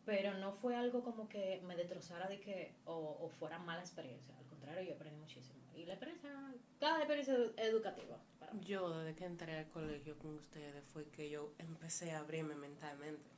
pero 0.03 0.33
no 0.33 0.51
fue 0.51 0.75
algo 0.75 1.03
como 1.03 1.29
que 1.29 1.61
me 1.63 1.75
destrozara 1.75 2.27
de 2.27 2.39
que 2.39 2.73
o, 2.85 3.17
o, 3.21 3.29
fuera 3.29 3.59
mala 3.59 3.81
experiencia. 3.81 4.35
Al 4.35 4.45
contrario 4.45 4.81
yo 4.81 4.95
aprendí 4.95 5.19
muchísimo. 5.19 5.59
Y 5.75 5.85
la 5.85 5.93
experiencia 5.93 6.31
cada 6.79 6.97
experiencia 6.97 7.35
educativa 7.57 8.17
yo 8.59 8.89
desde 8.89 9.15
que 9.15 9.25
entré 9.25 9.57
al 9.57 9.69
colegio 9.69 10.17
con 10.17 10.35
ustedes 10.35 10.83
fue 10.91 11.05
que 11.09 11.29
yo 11.29 11.53
empecé 11.57 12.11
a 12.11 12.19
abrirme 12.19 12.55
mentalmente 12.55 13.29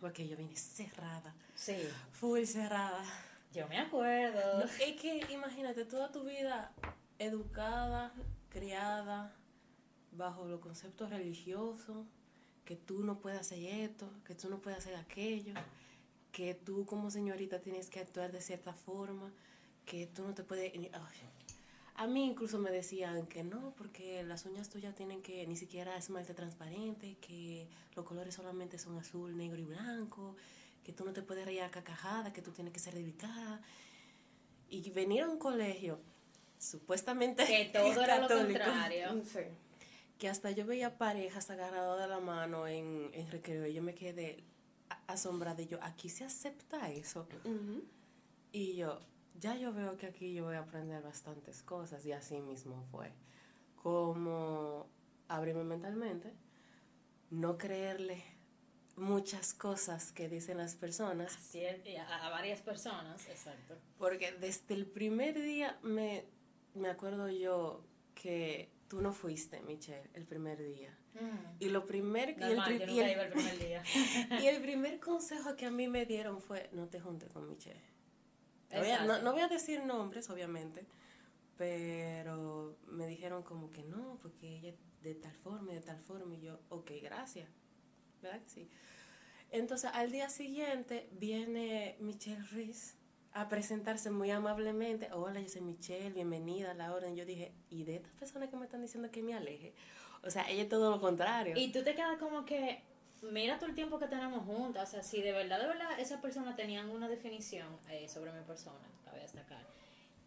porque 0.00 0.26
yo 0.26 0.36
vine 0.36 0.56
cerrada. 0.56 1.34
Sí. 1.54 1.76
Full 2.12 2.44
cerrada. 2.44 3.04
Yo 3.52 3.68
me 3.68 3.78
acuerdo. 3.78 4.60
No, 4.60 4.64
es 4.64 5.00
que 5.00 5.26
imagínate 5.30 5.84
toda 5.84 6.10
tu 6.10 6.24
vida 6.24 6.72
educada 7.18 8.12
criada 8.48 9.34
bajo 10.12 10.46
los 10.46 10.60
conceptos 10.60 11.10
religiosos, 11.10 12.06
que 12.64 12.76
tú 12.76 13.04
no 13.04 13.20
puedes 13.20 13.40
hacer 13.40 13.62
esto, 13.64 14.10
que 14.24 14.34
tú 14.34 14.48
no 14.48 14.60
puedes 14.60 14.78
hacer 14.78 14.96
aquello, 14.96 15.54
que 16.32 16.54
tú 16.54 16.86
como 16.86 17.10
señorita 17.10 17.60
tienes 17.60 17.90
que 17.90 18.00
actuar 18.00 18.32
de 18.32 18.40
cierta 18.40 18.72
forma, 18.72 19.32
que 19.84 20.06
tú 20.06 20.22
no 20.22 20.34
te 20.34 20.44
puedes... 20.44 20.72
a 22.00 22.06
mí 22.06 22.24
incluso 22.24 22.58
me 22.58 22.70
decían 22.70 23.26
que 23.26 23.44
no, 23.44 23.74
porque 23.76 24.22
las 24.22 24.46
uñas 24.46 24.70
tuyas 24.70 24.94
tienen 24.94 25.20
que 25.20 25.46
ni 25.46 25.54
siquiera 25.54 25.98
esmalte 25.98 26.32
transparente, 26.32 27.18
que 27.20 27.68
los 27.94 28.06
colores 28.06 28.34
solamente 28.34 28.78
son 28.78 28.96
azul, 28.96 29.36
negro 29.36 29.58
y 29.58 29.64
blanco, 29.64 30.34
que 30.82 30.94
tú 30.94 31.04
no 31.04 31.12
te 31.12 31.20
puedes 31.20 31.44
reír 31.44 31.60
a 31.60 31.70
cacajada, 31.70 32.32
que 32.32 32.40
tú 32.40 32.52
tienes 32.52 32.72
que 32.72 32.80
ser 32.80 32.94
delicada. 32.94 33.60
Y 34.70 34.88
venir 34.92 35.24
a 35.24 35.28
un 35.28 35.38
colegio 35.38 36.00
supuestamente 36.56 37.44
Que 37.44 37.66
todo 37.74 38.02
era 38.02 38.18
lo 38.18 38.28
católico, 38.28 38.60
contrario. 38.60 39.22
Sí. 39.30 39.40
que 40.18 40.30
hasta 40.30 40.52
yo 40.52 40.64
veía 40.64 40.96
parejas 40.96 41.50
agarradas 41.50 42.00
de 42.00 42.08
la 42.08 42.20
mano 42.20 42.66
en, 42.66 43.10
en 43.12 43.30
recreo 43.30 43.66
y 43.66 43.74
yo 43.74 43.82
me 43.82 43.94
quedé 43.94 44.42
asombrada 45.06 45.60
y 45.60 45.66
yo, 45.66 45.78
aquí 45.82 46.08
se 46.08 46.24
acepta 46.24 46.90
eso. 46.90 47.28
Y 48.52 48.76
yo, 48.76 49.00
ya 49.40 49.56
yo 49.56 49.72
veo 49.72 49.96
que 49.96 50.06
aquí 50.06 50.34
yo 50.34 50.44
voy 50.44 50.56
a 50.56 50.60
aprender 50.60 51.02
bastantes 51.02 51.62
cosas 51.62 52.04
y 52.06 52.12
así 52.12 52.40
mismo 52.40 52.84
fue. 52.90 53.12
Como 53.76 54.86
abrirme 55.28 55.64
mentalmente, 55.64 56.34
no 57.30 57.56
creerle 57.56 58.22
muchas 58.96 59.54
cosas 59.54 60.12
que 60.12 60.28
dicen 60.28 60.58
las 60.58 60.74
personas, 60.74 61.54
a, 61.96 62.26
a 62.26 62.30
varias 62.30 62.60
personas, 62.60 63.26
exacto. 63.28 63.78
porque 63.96 64.32
desde 64.32 64.74
el 64.74 64.86
primer 64.86 65.40
día 65.40 65.78
me, 65.82 66.24
me 66.74 66.88
acuerdo 66.88 67.30
yo 67.30 67.82
que 68.14 68.70
tú 68.88 69.00
no 69.00 69.12
fuiste, 69.12 69.62
Michelle, 69.62 70.10
el 70.14 70.26
primer 70.26 70.62
día. 70.62 70.96
Y 71.58 71.68
lo 71.68 71.86
primer, 71.86 72.36
y 72.38 72.42
el, 72.42 72.50
y 72.50 72.52
iba 72.52 72.64
primer 72.64 73.58
día. 73.58 73.82
y 74.42 74.46
el 74.46 74.62
primer 74.62 75.00
consejo 75.00 75.56
que 75.56 75.66
a 75.66 75.70
mí 75.70 75.88
me 75.88 76.06
dieron 76.06 76.40
fue, 76.40 76.68
no 76.72 76.88
te 76.88 77.00
juntes 77.00 77.30
con 77.30 77.48
Michelle. 77.48 77.80
No 78.72 78.78
voy, 78.78 78.90
a, 78.90 79.04
no, 79.04 79.32
voy 79.32 79.40
a 79.40 79.48
decir 79.48 79.84
nombres, 79.84 80.30
obviamente, 80.30 80.86
pero 81.56 82.76
me 82.86 83.06
dijeron 83.06 83.42
como 83.42 83.70
que 83.70 83.82
no, 83.82 84.18
porque 84.22 84.58
ella 84.58 84.74
de 85.02 85.14
tal 85.14 85.34
forma 85.34 85.72
de 85.72 85.80
tal 85.80 85.98
forma, 86.00 86.34
y 86.34 86.40
yo, 86.40 86.60
ok, 86.68 86.90
gracias. 87.02 87.48
¿Verdad 88.22 88.40
que 88.42 88.48
sí? 88.48 88.70
Entonces, 89.50 89.90
al 89.94 90.12
día 90.12 90.28
siguiente 90.28 91.08
viene 91.12 91.96
Michelle 92.00 92.44
Ruiz 92.52 92.96
a 93.32 93.48
presentarse 93.48 94.10
muy 94.10 94.30
amablemente. 94.30 95.08
Hola, 95.12 95.40
yo 95.40 95.48
soy 95.48 95.62
Michelle, 95.62 96.10
bienvenida 96.10 96.72
a 96.72 96.74
la 96.74 96.92
orden. 96.92 97.16
Yo 97.16 97.24
dije, 97.24 97.52
¿y 97.68 97.84
de 97.84 97.96
estas 97.96 98.12
personas 98.12 98.50
que 98.50 98.56
me 98.56 98.64
están 98.64 98.82
diciendo 98.82 99.10
que 99.10 99.22
me 99.22 99.34
aleje? 99.34 99.74
O 100.22 100.30
sea, 100.30 100.48
ella 100.50 100.62
es 100.62 100.68
todo 100.68 100.90
lo 100.90 101.00
contrario. 101.00 101.54
Y 101.56 101.72
tú 101.72 101.82
te 101.82 101.94
quedas 101.94 102.18
como 102.18 102.44
que, 102.44 102.82
mira 103.22 103.58
todo 103.58 103.68
el 103.68 103.74
tiempo 103.74 103.98
que 103.98 104.06
tenemos 104.06 104.44
juntas, 104.44 104.88
o 104.88 104.92
sea, 104.92 105.02
si 105.02 105.20
de 105.22 105.32
verdad, 105.32 105.60
de 105.60 105.66
verdad, 105.66 105.98
esas 105.98 106.20
personas 106.20 106.56
tenían 106.56 106.90
una 106.90 107.08
definición 107.08 107.78
eh, 107.90 108.08
sobre 108.08 108.32
mi 108.32 108.42
persona, 108.42 108.88
cabe 109.04 109.20
destacar, 109.20 109.64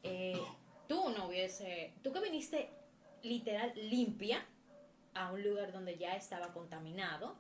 eh, 0.04 0.42
tú 0.88 1.10
no 1.10 1.28
hubiese, 1.28 1.94
tú 2.04 2.12
que 2.12 2.20
viniste 2.20 2.70
literal 3.24 3.72
limpia 3.76 4.46
a 5.14 5.32
un 5.32 5.44
lugar 5.44 5.72
donde 5.72 5.98
ya 5.98 6.16
estaba 6.16 6.54
contaminado, 6.54 7.36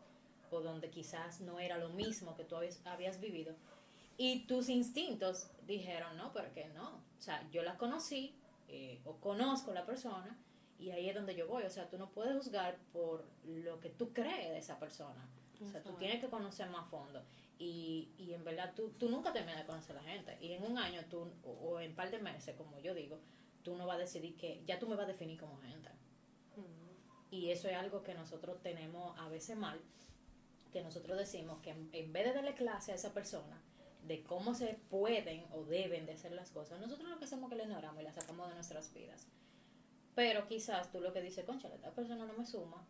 o 0.52 0.62
donde 0.62 0.90
quizás 0.90 1.42
no 1.42 1.60
era 1.60 1.78
lo 1.78 1.90
mismo 1.90 2.36
que 2.36 2.44
tú 2.44 2.56
habías, 2.86 3.20
vivido, 3.20 3.56
y 4.18 4.46
tus 4.46 4.70
instintos 4.70 5.48
dijeron, 5.66 6.16
no, 6.18 6.32
pero 6.32 6.54
que 6.54 6.66
no, 6.70 6.90
o 7.18 7.22
sea, 7.22 7.48
yo 7.52 7.64
la 7.64 7.78
conocí, 7.78 8.36
eh, 8.68 9.02
o 9.06 9.18
conozco 9.18 9.74
la 9.74 9.86
persona, 9.86 10.38
y 10.84 10.92
ahí 10.92 11.08
es 11.08 11.16
donde 11.16 11.34
yo 11.34 11.48
voy. 11.48 11.64
O 11.64 11.70
sea, 11.70 11.90
tú 11.90 11.98
no 11.98 12.12
puedes 12.12 12.36
juzgar 12.36 12.78
por 12.92 13.26
lo 13.46 13.80
que 13.80 13.90
tú 13.90 14.12
crees 14.12 14.50
de 14.50 14.58
esa 14.58 14.80
persona. 14.80 15.30
O 15.64 15.70
sea, 15.70 15.82
tú 15.82 15.94
tienes 15.94 16.20
que 16.20 16.30
conocer 16.30 16.70
más 16.70 16.88
a 16.88 16.90
fondo. 16.90 17.24
Y, 17.58 18.10
y 18.18 18.34
en 18.34 18.44
verdad, 18.44 18.74
tú, 18.76 18.90
tú 19.00 19.10
nunca 19.10 19.32
terminas 19.32 19.60
de 19.60 19.66
conocer 19.66 19.98
a 19.98 20.02
la 20.02 20.10
gente. 20.10 20.38
Y 20.42 20.52
en 20.52 20.64
un 20.64 20.78
año, 20.78 21.02
tú, 21.10 21.32
o, 21.46 21.52
o 21.52 21.80
en 21.80 21.92
un 21.92 21.96
par 21.96 22.12
de 22.12 22.20
meses, 22.20 22.54
como 22.58 22.80
yo 22.80 22.94
digo, 22.94 23.18
tú 23.64 23.78
no 23.78 23.88
vas 23.88 23.96
a 23.96 24.00
decidir 24.00 24.36
que 24.36 24.62
ya 24.66 24.78
tú 24.78 24.88
me 24.88 24.98
vas 24.98 25.06
a 25.06 25.08
definir 25.08 25.40
como 25.40 25.58
gente. 25.62 25.90
Y 27.32 27.50
eso 27.50 27.70
es 27.70 27.76
algo 27.76 28.04
que 28.04 28.14
nosotros 28.14 28.62
tenemos 28.62 29.18
a 29.18 29.30
veces 29.30 29.56
mal, 29.56 29.80
que 30.74 30.84
nosotros 30.84 31.18
decimos 31.18 31.62
que 31.62 31.70
en, 31.70 31.90
en 31.94 32.12
vez 32.12 32.26
de 32.26 32.34
darle 32.34 32.56
clase 32.56 32.92
a 32.92 32.96
esa 32.96 33.14
persona 33.14 33.62
de 34.06 34.22
cómo 34.24 34.54
se 34.54 34.78
pueden 34.90 35.46
o 35.54 35.64
deben 35.64 36.06
de 36.06 36.12
hacer 36.12 36.34
las 36.34 36.52
cosas, 36.52 36.82
nosotros 36.82 37.10
lo 37.10 37.18
que 37.18 37.26
hacemos 37.26 37.46
es 37.46 37.50
que 37.52 37.56
la 37.56 37.64
ignoramos 37.64 38.02
y 38.02 38.04
la 38.04 38.12
sacamos 38.12 38.50
de 38.50 38.56
nuestras 38.56 38.94
vidas. 38.94 39.28
Pero 40.16 40.48
quizás 40.48 40.92
tú 40.92 41.00
lo 41.00 41.12
que 41.12 41.22
dices, 41.22 41.46
concha, 41.46 41.68
esta 41.74 41.92
persona 41.92 42.26
no 42.26 42.34
me 42.34 42.46
suma, 42.46 42.86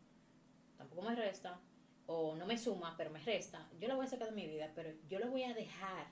tampoco 0.77 1.01
me 1.03 1.15
resta, 1.15 1.59
o 2.05 2.35
no 2.35 2.45
me 2.45 2.57
suma, 2.57 2.95
pero 2.97 3.11
me 3.11 3.19
resta, 3.19 3.69
yo 3.79 3.87
la 3.87 3.95
voy 3.95 4.05
a 4.05 4.09
sacar 4.09 4.29
de 4.29 4.35
mi 4.35 4.47
vida, 4.47 4.71
pero 4.75 4.91
yo 5.07 5.19
le 5.19 5.27
voy 5.27 5.43
a 5.43 5.53
dejar 5.53 6.07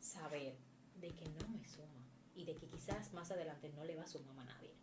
saber 0.00 0.56
de 0.96 1.10
que 1.10 1.26
no 1.26 1.48
me 1.48 1.66
suma 1.66 2.06
y 2.34 2.44
de 2.44 2.54
que 2.54 2.66
quizás 2.68 3.12
más 3.12 3.30
adelante 3.30 3.68
no 3.70 3.84
le 3.84 3.96
va 3.96 4.04
a 4.04 4.06
sumar 4.06 4.38
a 4.38 4.44
nadie. 4.44 4.74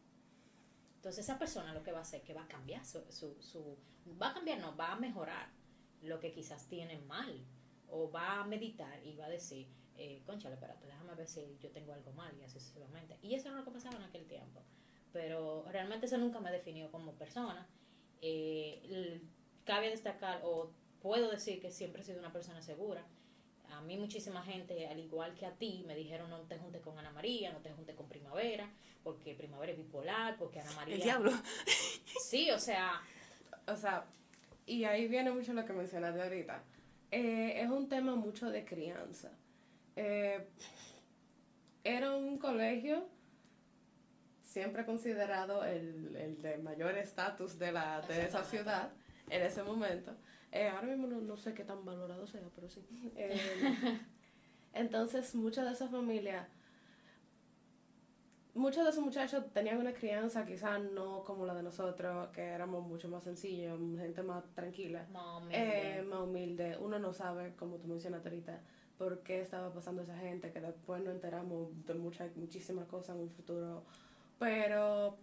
Entonces 0.97 1.23
esa 1.23 1.39
persona 1.39 1.73
lo 1.73 1.83
que 1.83 1.91
va 1.91 1.99
a 1.99 2.01
hacer 2.01 2.21
es 2.21 2.25
que 2.25 2.33
va 2.33 2.43
a 2.43 2.47
cambiar 2.47 2.85
su, 2.85 3.01
su, 3.09 3.77
va 4.21 4.29
a 4.29 4.33
cambiar, 4.33 4.59
no, 4.59 4.75
va 4.75 4.93
a 4.93 4.95
mejorar 4.95 5.49
lo 6.01 6.19
que 6.19 6.31
quizás 6.31 6.67
tiene 6.67 6.99
mal 6.99 7.45
o 7.89 8.11
va 8.11 8.41
a 8.41 8.43
meditar 8.45 9.03
y 9.05 9.15
va 9.15 9.25
a 9.25 9.29
decir, 9.29 9.67
eh, 9.97 10.21
conchale, 10.25 10.55
espérate, 10.55 10.85
déjame 10.85 11.13
ver 11.15 11.27
si 11.27 11.57
yo 11.59 11.71
tengo 11.71 11.93
algo 11.93 12.11
mal 12.13 12.35
y 12.39 12.43
así 12.43 12.59
sucesivamente. 12.59 13.17
Y 13.21 13.35
eso 13.35 13.49
era 13.49 13.57
lo 13.57 13.63
que 13.63 13.71
pasaba 13.71 13.95
en 13.97 14.03
aquel 14.03 14.25
tiempo. 14.25 14.63
Pero 15.15 15.63
realmente 15.71 16.07
eso 16.07 16.17
nunca 16.17 16.41
me 16.41 16.51
definió 16.51 16.91
como 16.91 17.13
persona. 17.13 17.65
Eh, 18.21 19.21
cabe 19.63 19.89
destacar, 19.89 20.41
o 20.43 20.71
puedo 21.01 21.31
decir 21.31 21.61
que 21.61 21.71
siempre 21.71 22.01
he 22.01 22.05
sido 22.05 22.19
una 22.19 22.33
persona 22.33 22.61
segura. 22.61 23.01
A 23.71 23.79
mí 23.79 23.95
muchísima 23.95 24.43
gente, 24.43 24.85
al 24.87 24.99
igual 24.99 25.33
que 25.33 25.45
a 25.45 25.53
ti, 25.53 25.85
me 25.87 25.95
dijeron 25.95 26.29
no 26.29 26.41
te 26.41 26.57
juntes 26.57 26.81
con 26.81 26.99
Ana 26.99 27.11
María, 27.11 27.53
no 27.53 27.59
te 27.59 27.71
juntes 27.71 27.95
con 27.95 28.09
Primavera, 28.09 28.69
porque 29.05 29.33
Primavera 29.35 29.71
es 29.71 29.77
bipolar, 29.77 30.35
porque 30.35 30.59
Ana 30.59 30.73
María... 30.73 30.95
El 30.95 31.01
diablo. 31.01 31.31
Sí, 32.21 32.51
o 32.51 32.59
sea, 32.59 33.01
O 33.67 33.77
sea, 33.77 34.03
y 34.65 34.83
ahí 34.83 35.07
viene 35.07 35.31
mucho 35.31 35.53
lo 35.53 35.63
que 35.63 35.71
mencionaste 35.71 36.21
ahorita. 36.21 36.61
Eh, 37.11 37.61
es 37.61 37.69
un 37.69 37.87
tema 37.87 38.15
mucho 38.15 38.51
de 38.51 38.65
crianza. 38.65 39.31
Eh, 39.95 40.45
era 41.85 42.13
un 42.13 42.37
colegio 42.37 43.14
siempre 44.55 44.85
considerado 44.85 45.65
el, 45.65 46.15
el 46.15 46.41
de 46.41 46.57
mayor 46.59 46.97
estatus 46.97 47.59
de, 47.59 47.73
la, 47.73 47.99
de 48.07 48.23
esa 48.25 48.41
ciudad 48.45 48.89
en 49.29 49.41
ese 49.41 49.61
momento. 49.63 50.15
Eh, 50.49 50.69
ahora 50.69 50.87
mismo 50.87 51.07
no, 51.07 51.19
no 51.19 51.35
sé 51.35 51.53
qué 51.53 51.65
tan 51.65 51.83
valorado 51.83 52.25
sea, 52.25 52.47
pero 52.55 52.69
sí. 52.69 52.81
Eh, 53.17 53.37
entonces, 54.71 55.35
muchas 55.35 55.65
de 55.65 55.73
esas 55.73 55.91
familias, 55.91 56.47
muchos 58.53 58.85
de 58.85 58.91
esos 58.91 59.03
muchachos 59.03 59.43
tenían 59.51 59.77
una 59.77 59.93
crianza 59.93 60.45
quizás 60.45 60.81
no 60.81 61.25
como 61.25 61.45
la 61.45 61.53
de 61.53 61.63
nosotros, 61.63 62.29
que 62.29 62.43
éramos 62.43 62.87
mucho 62.87 63.09
más 63.09 63.25
sencillos, 63.25 63.77
gente 63.97 64.23
más 64.23 64.41
tranquila, 64.53 65.05
eh, 65.51 66.01
más 66.07 66.21
humilde. 66.21 66.77
Uno 66.79 66.97
no 66.97 67.11
sabe, 67.11 67.53
como 67.57 67.75
tú 67.75 67.89
mencionaste 67.89 68.29
ahorita, 68.29 68.61
por 68.97 69.21
qué 69.21 69.41
estaba 69.41 69.73
pasando 69.73 70.03
esa 70.03 70.17
gente, 70.17 70.53
que 70.53 70.61
después 70.61 71.03
nos 71.03 71.13
enteramos 71.13 71.85
de 71.85 71.93
muchas, 71.95 72.33
muchísimas 72.37 72.87
cosas 72.87 73.17
en 73.17 73.23
un 73.23 73.29
futuro. 73.29 73.83
Pero 74.39 75.17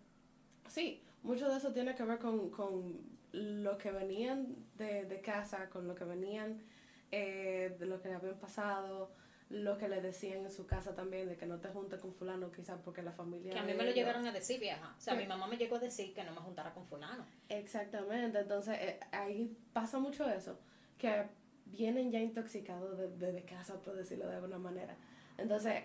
sí, 0.69 1.03
mucho 1.23 1.49
de 1.49 1.57
eso 1.59 1.73
tiene 1.73 1.95
que 1.95 2.03
ver 2.05 2.19
con, 2.19 2.51
con 2.51 3.01
lo 3.33 3.79
que 3.79 3.91
venían 3.93 4.55
de, 4.77 5.05
de 5.05 5.21
casa, 5.21 5.69
con 5.71 5.87
lo 5.87 5.95
que 5.95 6.05
venían 6.05 6.63
eh, 7.11 7.77
de 7.79 7.87
lo 7.87 8.01
que 8.01 8.13
habían 8.13 8.39
pasado, 8.39 9.11
lo 9.51 9.77
que 9.77 9.89
le 9.89 10.01
decían 10.01 10.45
en 10.45 10.51
su 10.51 10.67
casa 10.67 10.95
también, 10.95 11.29
de 11.29 11.37
que 11.37 11.45
no 11.47 11.59
te 11.59 11.69
juntes 11.69 12.01
con 12.01 12.15
fulano, 12.15 12.51
quizás 12.51 12.79
porque 12.83 13.03
la 13.03 13.13
familia... 13.13 13.53
que 13.53 13.59
a 13.59 13.63
mí 13.63 13.73
de 13.73 13.79
me 13.79 13.85
lo 13.85 13.91
llegaron 13.93 14.27
a 14.27 14.33
decir, 14.33 14.59
vieja. 14.59 14.95
O 14.97 15.01
sea, 15.01 15.15
mi 15.15 15.27
mamá 15.27 15.47
me 15.47 15.59
llegó 15.59 15.77
a 15.77 15.79
decir 15.79 16.15
que 16.15 16.25
no 16.25 16.33
me 16.33 16.41
juntara 16.41 16.73
con 16.73 16.87
fulano. 16.87 17.27
Exactamente, 17.51 18.39
entonces 18.41 18.79
eh, 18.81 19.01
ahí 19.13 19.55
pasa 19.75 19.99
mucho 19.99 20.27
eso, 20.29 20.59
que 20.97 21.25
vienen 21.67 22.11
ya 22.11 22.19
intoxicados 22.21 22.97
de- 22.97 23.09
desde 23.17 23.43
casa, 23.45 23.75
por 23.83 23.95
decirlo 23.95 24.27
de 24.27 24.37
alguna 24.37 24.59
manera. 24.59 24.97
Entonces, 25.37 25.83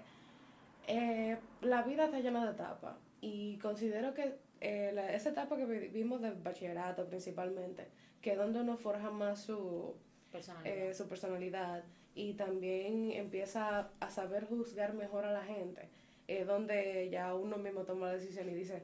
eh, 0.88 1.38
la 1.62 1.82
vida 1.84 2.06
está 2.06 2.20
llena 2.20 2.46
de 2.46 2.52
etapas 2.52 2.96
y 3.22 3.58
considero 3.60 4.14
que 4.14 4.36
eh, 4.60 4.92
la- 4.94 5.14
esa 5.14 5.30
etapa 5.30 5.56
que 5.56 5.66
vivimos 5.66 6.22
del 6.22 6.34
bachillerato 6.36 7.06
principalmente, 7.08 7.88
que 8.22 8.32
es 8.32 8.38
donde 8.38 8.60
uno 8.62 8.76
forja 8.78 9.12
más 9.12 9.42
su, 9.42 9.96
Personalmente. 10.32 10.90
eh, 10.90 10.94
su 10.94 11.08
personalidad 11.08 11.84
y 12.16 12.34
también 12.34 13.12
empieza 13.12 13.90
a 14.00 14.10
saber 14.10 14.46
juzgar 14.46 14.94
mejor 14.94 15.26
a 15.26 15.32
la 15.32 15.44
gente, 15.44 15.90
es 16.28 16.48
donde 16.48 17.10
ya 17.12 17.36
uno 17.36 17.58
mismo 17.58 17.84
toma 17.84 18.08
la 18.08 18.14
decisión 18.14 18.50
y 18.50 18.54
dice, 18.56 18.84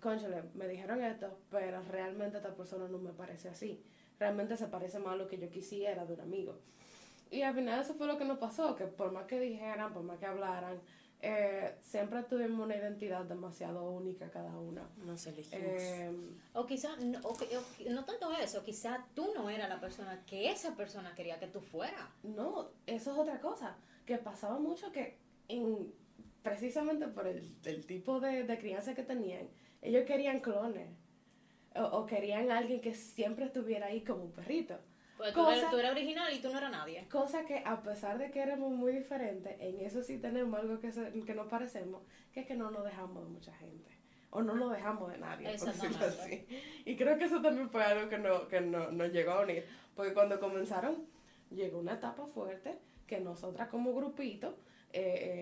conchale, 0.00 0.42
me 0.54 0.68
dijeron 0.68 1.02
esto, 1.02 1.38
pero 1.50 1.82
realmente 1.82 2.36
esta 2.36 2.54
persona 2.54 2.86
no 2.88 2.98
me 2.98 3.12
parece 3.12 3.48
así. 3.48 3.82
Realmente 4.18 4.56
se 4.56 4.68
parece 4.68 4.98
más 4.98 5.14
a 5.14 5.16
lo 5.16 5.26
que 5.26 5.38
yo 5.38 5.50
quisiera 5.50 6.04
de 6.06 6.14
un 6.14 6.20
amigo. 6.20 6.58
Y 7.30 7.42
al 7.42 7.54
final 7.54 7.80
eso 7.80 7.94
fue 7.94 8.06
lo 8.06 8.16
que 8.18 8.24
nos 8.24 8.38
pasó, 8.38 8.76
que 8.76 8.84
por 8.84 9.10
más 9.12 9.24
que 9.26 9.40
dijeran, 9.40 9.92
por 9.92 10.02
más 10.04 10.18
que 10.18 10.26
hablaran, 10.26 10.78
eh, 11.22 11.74
siempre 11.80 12.22
tuvimos 12.24 12.64
una 12.66 12.76
identidad 12.76 13.24
demasiado 13.24 13.90
única 13.90 14.30
cada 14.30 14.56
una. 14.58 14.88
Nos 15.04 15.26
elegimos. 15.26 15.64
Eh, 15.82 16.10
O 16.52 16.66
quizá, 16.66 16.96
no, 16.96 17.18
o 17.20 17.30
o 17.32 17.90
no 17.90 18.04
tanto 18.04 18.30
eso, 18.32 18.62
quizá 18.62 19.06
tú 19.14 19.28
no 19.34 19.48
eras 19.48 19.68
la 19.68 19.80
persona 19.80 20.22
que 20.26 20.50
esa 20.50 20.74
persona 20.76 21.14
quería 21.14 21.38
que 21.38 21.46
tú 21.46 21.60
fueras. 21.60 22.08
no, 22.22 22.68
eso 22.86 23.12
es 23.12 23.18
otra 23.18 23.40
cosa. 23.40 23.76
Que 24.04 24.18
pasaba 24.18 24.58
mucho 24.58 24.92
que 24.92 25.16
en- 25.48 25.92
precisamente 26.42 27.08
por 27.08 27.26
el, 27.26 27.42
el 27.64 27.86
tipo 27.86 28.20
de, 28.20 28.44
de 28.44 28.58
crianza 28.58 28.94
que 28.94 29.02
tenían, 29.02 29.48
ellos 29.80 30.04
querían 30.04 30.40
clones. 30.40 30.90
O, 31.74 31.82
o 31.82 32.06
querían 32.06 32.50
alguien 32.52 32.80
que 32.80 32.94
siempre 32.94 33.46
estuviera 33.46 33.86
ahí 33.86 34.02
como 34.02 34.24
un 34.24 34.32
perrito. 34.32 34.78
Pues 35.16 35.32
tú, 35.32 35.40
Cosa- 35.40 35.56
eres, 35.56 35.70
tú 35.70 35.76
eres 35.78 35.90
original 35.92 36.32
y 36.32 36.40
tú 36.40 36.50
no 36.50 36.58
eras 36.58 36.70
nadie. 36.72 37.06
Cosa 37.10 37.44
que 37.44 37.62
a 37.64 37.80
pesar 37.82 38.18
de 38.18 38.30
que 38.30 38.40
éramos 38.42 38.72
muy 38.72 38.92
diferentes, 38.92 39.54
en 39.60 39.80
eso 39.80 40.02
sí 40.02 40.18
tenemos 40.18 40.58
algo 40.58 40.80
que, 40.80 40.90
se- 40.90 41.12
que 41.24 41.34
nos 41.34 41.46
parecemos, 41.46 42.02
que 42.32 42.40
es 42.40 42.46
que 42.46 42.54
no 42.54 42.70
nos 42.70 42.84
dejamos 42.84 43.22
de 43.24 43.30
mucha 43.30 43.54
gente. 43.54 43.90
O 44.30 44.42
no 44.42 44.54
nos 44.56 44.72
dejamos 44.72 45.12
de 45.12 45.18
nadie, 45.18 45.56
por 45.56 45.72
decirlo 45.72 46.06
así. 46.06 46.46
Y 46.84 46.96
creo 46.96 47.16
que 47.16 47.24
eso 47.24 47.40
también 47.40 47.70
fue 47.70 47.84
algo 47.84 48.08
que, 48.08 48.18
no, 48.18 48.48
que 48.48 48.60
no, 48.60 48.90
nos 48.90 49.12
llegó 49.12 49.30
a 49.32 49.42
unir. 49.42 49.64
Porque 49.94 50.12
cuando 50.12 50.40
comenzaron, 50.40 51.06
llegó 51.50 51.78
una 51.78 51.94
etapa 51.94 52.26
fuerte 52.26 52.76
que 53.06 53.20
nosotras 53.20 53.68
como 53.68 53.94
grupito 53.94 54.56
eh, 54.96 55.00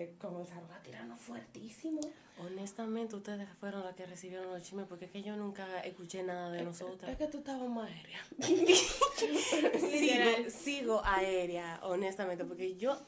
eh, 0.09 0.14
comenzaron 0.18 0.71
a 0.73 0.82
tirarnos 0.82 1.21
fuertísimo. 1.21 2.00
Honestamente, 2.38 3.14
ustedes 3.14 3.47
fueron 3.61 3.85
las 3.85 3.94
que 3.94 4.06
recibieron 4.06 4.49
los 4.50 4.62
chismes 4.62 4.87
porque 4.88 5.04
es 5.04 5.11
que 5.11 5.23
yo 5.23 5.37
nunca 5.37 5.80
escuché 5.80 6.23
nada 6.23 6.50
de 6.50 6.61
Es 6.61 6.64
nosotras. 6.64 7.16
que 7.18 7.26
tú 7.26 7.38
estabas 7.38 7.68
más 7.68 7.90
aérea. 7.90 8.18
sigo, 9.78 10.50
sigo 10.50 11.02
aérea, 11.04 11.80
honestamente, 11.82 12.47
porque 12.47 12.76
yo, 12.76 12.99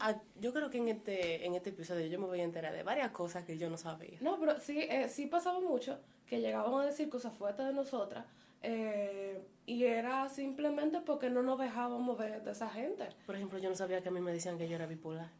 yo 0.40 0.52
creo 0.52 0.68
que 0.70 0.78
en 0.78 0.88
este, 0.88 1.46
en 1.46 1.54
este 1.54 1.70
episodio 1.70 2.06
yo 2.06 2.18
me 2.20 2.26
voy 2.26 2.40
a 2.40 2.44
enterar 2.44 2.74
de 2.74 2.82
varias 2.82 3.10
cosas 3.10 3.44
que 3.44 3.56
yo 3.56 3.70
no 3.70 3.78
sabía. 3.78 4.18
No, 4.20 4.38
pero 4.38 4.60
sí, 4.60 4.78
eh, 4.80 5.08
sí 5.08 5.26
pasaba 5.26 5.60
mucho 5.60 5.98
que 6.26 6.40
llegaban 6.40 6.74
a 6.74 6.84
decir 6.84 7.08
cosas 7.08 7.32
fuertes 7.32 7.66
de 7.66 7.72
nosotras 7.72 8.26
eh, 8.64 9.46
y 9.66 9.84
era 9.84 10.28
simplemente 10.28 11.00
porque 11.00 11.30
no 11.30 11.42
nos 11.42 11.58
dejábamos 11.58 12.18
de, 12.18 12.40
de 12.40 12.50
esa 12.50 12.68
gente. 12.70 13.08
Por 13.26 13.36
ejemplo, 13.36 13.58
yo 13.58 13.68
no 13.68 13.76
sabía 13.76 14.02
que 14.02 14.08
a 14.08 14.12
mí 14.12 14.20
me 14.20 14.32
decían 14.32 14.58
que 14.58 14.68
yo 14.68 14.76
era 14.76 14.86
bipolar. 14.86 15.30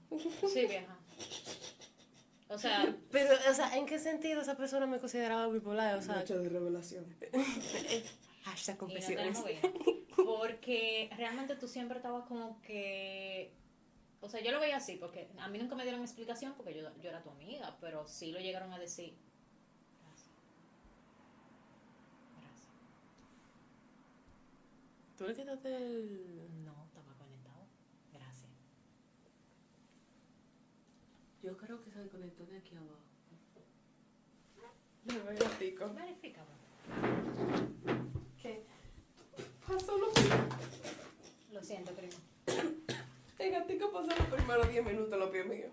Sí, 0.53 0.67
vieja. 0.67 0.97
O 2.49 2.59
sea, 2.59 2.95
Pero, 3.11 3.35
o 3.51 3.55
sea, 3.55 3.77
¿en 3.77 3.87
qué 3.87 3.99
sentido 3.99 4.41
esa 4.41 4.57
persona 4.57 4.87
me 4.87 4.99
consideraba 4.99 5.49
bipolar? 5.49 5.99
O 5.99 6.03
sea, 6.03 6.17
Noche 6.17 6.39
de 6.39 6.49
revelación. 6.49 7.05
hashtag 8.45 8.77
no 8.77 8.81
confesiones. 8.81 9.43
Porque 10.17 11.11
realmente 11.17 11.57
tú 11.57 11.67
siempre 11.67 11.99
estabas 11.99 12.27
como 12.27 12.61
que. 12.63 13.53
O 14.21 14.29
sea, 14.29 14.41
yo 14.41 14.53
lo 14.53 14.61
veía 14.61 14.77
así, 14.77 14.97
porque 14.97 15.29
a 15.39 15.49
mí 15.49 15.59
nunca 15.59 15.75
me 15.75 15.83
dieron 15.83 16.01
explicación 16.01 16.55
porque 16.55 16.75
yo, 16.75 16.89
yo 17.03 17.11
era 17.11 17.23
tu 17.23 17.31
amiga, 17.31 17.77
pero 17.81 18.07
sí 18.07 18.33
lo 18.33 18.41
llegaron 18.41 18.73
a 18.73 18.79
decir. 18.79 19.15
Gracias. 20.03 20.31
Gracias. 22.41 22.69
¿Tú 25.17 25.25
le 25.27 25.35
quitaste 25.35 25.77
el...? 25.77 26.65
No, 26.65 26.85
estaba 26.87 27.15
conectado. 27.17 27.67
Gracias. 28.13 28.51
Yo 31.43 31.57
creo 31.57 31.81
que 31.81 31.91
se 31.91 32.01
desconectó 32.01 32.45
de 32.47 32.59
aquí 32.59 32.75
abajo. 32.75 32.99
Me 35.05 35.19
voy 35.19 35.37
a 35.37 35.59
tico. 35.59 35.93
Verifícame. 35.95 36.49
¿Qué? 38.43 38.65
Pasó 39.67 39.97
lo 39.99 40.09
Lo 41.53 41.63
siento, 41.63 41.93
primo. 41.93 42.15
El 43.39 43.53
gatico 43.53 43.93
pasó 43.93 44.09
los 44.09 44.27
primeros 44.27 44.69
10 44.69 44.85
minutos 44.85 45.13
en 45.13 45.21
los 45.21 45.31
pies 45.31 45.47
míos. 45.47 45.73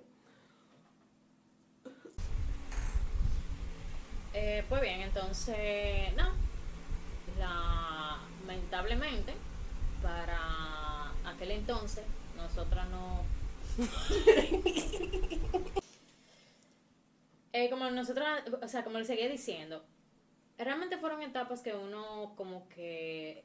Eh, 4.33 4.63
pues 4.69 4.81
bien, 4.81 5.01
entonces, 5.01 6.13
no. 6.15 6.31
Lamentablemente, 8.51 9.33
para 10.03 11.13
aquel 11.23 11.51
entonces, 11.51 12.03
nosotras 12.35 12.85
no. 12.89 13.21
Eh, 17.53 17.69
como 17.69 17.91
nosotras, 17.91 18.43
o 18.61 18.67
sea, 18.69 18.81
como 18.85 18.97
le 18.97 19.03
seguía 19.03 19.27
diciendo, 19.27 19.83
realmente 20.57 20.97
fueron 20.97 21.21
etapas 21.21 21.61
que 21.61 21.73
uno, 21.73 22.31
como 22.37 22.69
que, 22.69 23.43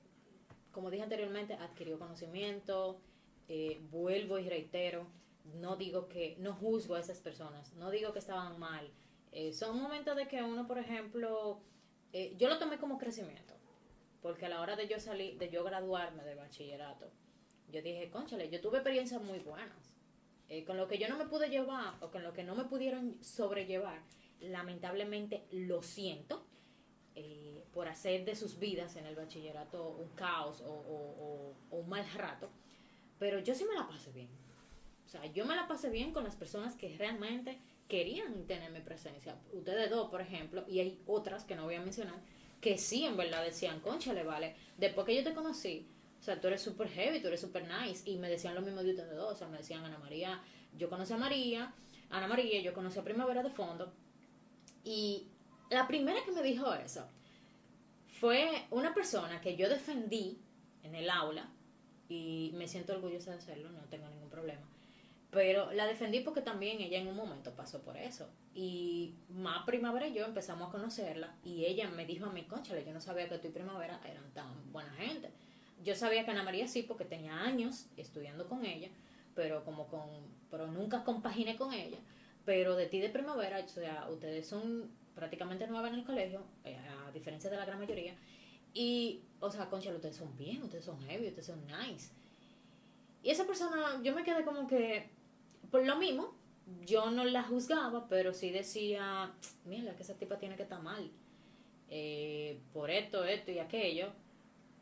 como 0.70 0.92
dije 0.92 1.02
anteriormente, 1.02 1.54
adquirió 1.54 1.98
conocimiento. 1.98 3.00
eh, 3.48 3.80
vuelvo 3.90 4.38
y 4.38 4.48
reitero, 4.48 5.08
no 5.60 5.74
digo 5.74 6.08
que, 6.08 6.36
no 6.38 6.54
juzgo 6.54 6.94
a 6.94 7.00
esas 7.00 7.18
personas, 7.18 7.72
no 7.74 7.90
digo 7.90 8.12
que 8.12 8.20
estaban 8.20 8.60
mal. 8.60 8.88
Eh, 9.32 9.52
son 9.52 9.82
momentos 9.82 10.14
de 10.14 10.28
que 10.28 10.40
uno, 10.40 10.68
por 10.68 10.78
ejemplo, 10.78 11.58
eh, 12.12 12.36
yo 12.38 12.48
lo 12.48 12.58
tomé 12.58 12.78
como 12.78 12.98
crecimiento, 12.98 13.54
porque 14.22 14.46
a 14.46 14.48
la 14.48 14.60
hora 14.60 14.76
de 14.76 14.88
yo 14.88 14.98
salir, 15.00 15.38
de 15.38 15.48
yo 15.50 15.64
graduarme 15.64 16.22
de 16.24 16.34
bachillerato, 16.34 17.10
yo 17.70 17.82
dije, 17.82 18.10
conchale, 18.10 18.48
yo 18.50 18.60
tuve 18.60 18.78
experiencias 18.78 19.20
muy 19.22 19.38
buenas. 19.40 19.94
Eh, 20.48 20.64
con 20.64 20.76
lo 20.76 20.86
que 20.86 20.98
yo 20.98 21.08
no 21.08 21.16
me 21.18 21.26
pude 21.26 21.48
llevar 21.48 21.94
o 22.00 22.10
con 22.12 22.22
lo 22.22 22.32
que 22.32 22.44
no 22.44 22.54
me 22.54 22.64
pudieron 22.64 23.22
sobrellevar, 23.22 24.00
lamentablemente 24.40 25.44
lo 25.50 25.82
siento 25.82 26.46
eh, 27.14 27.64
por 27.72 27.88
hacer 27.88 28.24
de 28.24 28.36
sus 28.36 28.58
vidas 28.58 28.94
en 28.96 29.06
el 29.06 29.16
bachillerato 29.16 29.88
un 29.88 30.08
caos 30.10 30.60
o, 30.60 30.70
o- 30.72 31.54
o- 31.70 31.76
un 31.78 31.88
mal 31.88 32.04
rato, 32.12 32.48
pero 33.18 33.38
yo 33.40 33.54
sí 33.54 33.64
me 33.64 33.74
la 33.74 33.88
pasé 33.88 34.12
bien. 34.12 34.28
O 35.04 35.08
sea, 35.08 35.24
yo 35.26 35.44
me 35.46 35.56
la 35.56 35.66
pasé 35.66 35.88
bien 35.90 36.12
con 36.12 36.24
las 36.24 36.36
personas 36.36 36.76
que 36.76 36.96
realmente 36.96 37.58
querían 37.88 38.46
tener 38.46 38.70
mi 38.70 38.80
presencia. 38.80 39.36
Ustedes 39.52 39.88
dos, 39.90 40.10
por 40.10 40.20
ejemplo, 40.20 40.64
y 40.68 40.80
hay 40.80 41.00
otras 41.06 41.44
que 41.44 41.54
no 41.56 41.64
voy 41.64 41.76
a 41.76 41.80
mencionar, 41.80 42.20
que 42.66 42.78
sí 42.78 43.04
en 43.04 43.16
verdad 43.16 43.44
decían, 43.44 43.78
conchale, 43.78 44.24
vale, 44.24 44.56
después 44.76 45.06
que 45.06 45.14
yo 45.14 45.22
te 45.22 45.32
conocí, 45.32 45.86
o 46.18 46.22
sea, 46.24 46.40
tú 46.40 46.48
eres 46.48 46.60
súper 46.60 46.88
heavy, 46.88 47.20
tú 47.20 47.28
eres 47.28 47.40
súper 47.40 47.62
nice, 47.68 48.10
y 48.10 48.16
me 48.16 48.28
decían 48.28 48.56
lo 48.56 48.60
mismo 48.60 48.82
de 48.82 48.90
ustedes 48.90 49.14
dos, 49.14 49.34
o 49.34 49.36
sea, 49.36 49.46
me 49.46 49.58
decían 49.58 49.84
Ana 49.84 49.98
María, 49.98 50.42
yo 50.76 50.90
conocí 50.90 51.12
a 51.12 51.16
María, 51.16 51.72
Ana 52.10 52.26
María, 52.26 52.60
yo 52.60 52.74
conocí 52.74 52.98
a 52.98 53.04
Primavera 53.04 53.44
de 53.44 53.50
Fondo, 53.50 53.92
y 54.82 55.28
la 55.70 55.86
primera 55.86 56.24
que 56.24 56.32
me 56.32 56.42
dijo 56.42 56.74
eso 56.74 57.08
fue 58.18 58.66
una 58.72 58.92
persona 58.92 59.40
que 59.40 59.54
yo 59.54 59.68
defendí 59.68 60.36
en 60.82 60.96
el 60.96 61.08
aula, 61.08 61.48
y 62.08 62.50
me 62.54 62.66
siento 62.66 62.94
orgullosa 62.94 63.30
de 63.30 63.36
hacerlo, 63.36 63.70
no 63.70 63.82
tengo 63.82 64.08
ningún 64.08 64.28
problema. 64.28 64.66
Pero 65.30 65.72
la 65.72 65.86
defendí 65.86 66.20
porque 66.20 66.40
también 66.40 66.80
ella 66.80 66.98
en 66.98 67.08
un 67.08 67.16
momento 67.16 67.54
pasó 67.54 67.82
por 67.82 67.96
eso. 67.96 68.28
Y 68.54 69.14
más 69.28 69.64
Primavera 69.66 70.06
y 70.06 70.14
yo 70.14 70.24
empezamos 70.24 70.68
a 70.68 70.72
conocerla 70.72 71.34
y 71.44 71.64
ella 71.66 71.88
me 71.90 72.06
dijo 72.06 72.26
a 72.26 72.32
mí, 72.32 72.44
conchale, 72.44 72.84
yo 72.84 72.92
no 72.92 73.00
sabía 73.00 73.28
que 73.28 73.38
tú 73.38 73.48
y 73.48 73.50
Primavera 73.50 74.00
eran 74.08 74.30
tan 74.32 74.72
buena 74.72 74.92
gente. 74.92 75.30
Yo 75.84 75.94
sabía 75.94 76.24
que 76.24 76.30
Ana 76.30 76.42
María 76.42 76.66
sí 76.68 76.82
porque 76.82 77.04
tenía 77.04 77.38
años 77.42 77.86
estudiando 77.96 78.48
con 78.48 78.64
ella, 78.64 78.88
pero 79.34 79.64
como 79.64 79.88
con 79.88 80.08
pero 80.50 80.66
nunca 80.68 81.04
compaginé 81.04 81.56
con 81.56 81.72
ella. 81.72 81.98
Pero 82.44 82.76
de 82.76 82.86
ti 82.86 83.00
de 83.00 83.10
Primavera, 83.10 83.58
o 83.64 83.68
sea, 83.68 84.08
ustedes 84.08 84.46
son 84.46 84.90
prácticamente 85.14 85.66
nuevas 85.66 85.92
en 85.92 85.98
el 85.98 86.04
colegio, 86.04 86.42
eh, 86.64 86.78
a 86.78 87.10
diferencia 87.10 87.50
de 87.50 87.56
la 87.56 87.64
gran 87.64 87.78
mayoría. 87.78 88.14
Y, 88.72 89.22
o 89.40 89.50
sea, 89.50 89.68
conchale, 89.68 89.96
ustedes 89.96 90.16
son 90.16 90.36
bien, 90.36 90.62
ustedes 90.62 90.84
son 90.84 91.00
heavy, 91.00 91.28
ustedes 91.28 91.46
son 91.46 91.66
nice. 91.66 92.10
Y 93.22 93.30
esa 93.30 93.46
persona, 93.46 94.00
yo 94.02 94.14
me 94.14 94.22
quedé 94.22 94.44
como 94.44 94.68
que, 94.68 95.08
por 95.70 95.84
lo 95.86 95.96
mismo, 95.96 96.34
yo 96.84 97.10
no 97.10 97.24
la 97.24 97.42
juzgaba, 97.44 98.08
pero 98.08 98.32
sí 98.34 98.50
decía, 98.50 99.32
mira, 99.64 99.94
que 99.96 100.02
esa 100.02 100.14
tipa 100.14 100.38
tiene 100.38 100.56
que 100.56 100.62
estar 100.64 100.82
mal. 100.82 101.10
eh, 101.90 102.60
por 102.72 102.90
esto, 102.90 103.24
esto 103.24 103.50
y 103.52 103.58
aquello. 103.58 104.08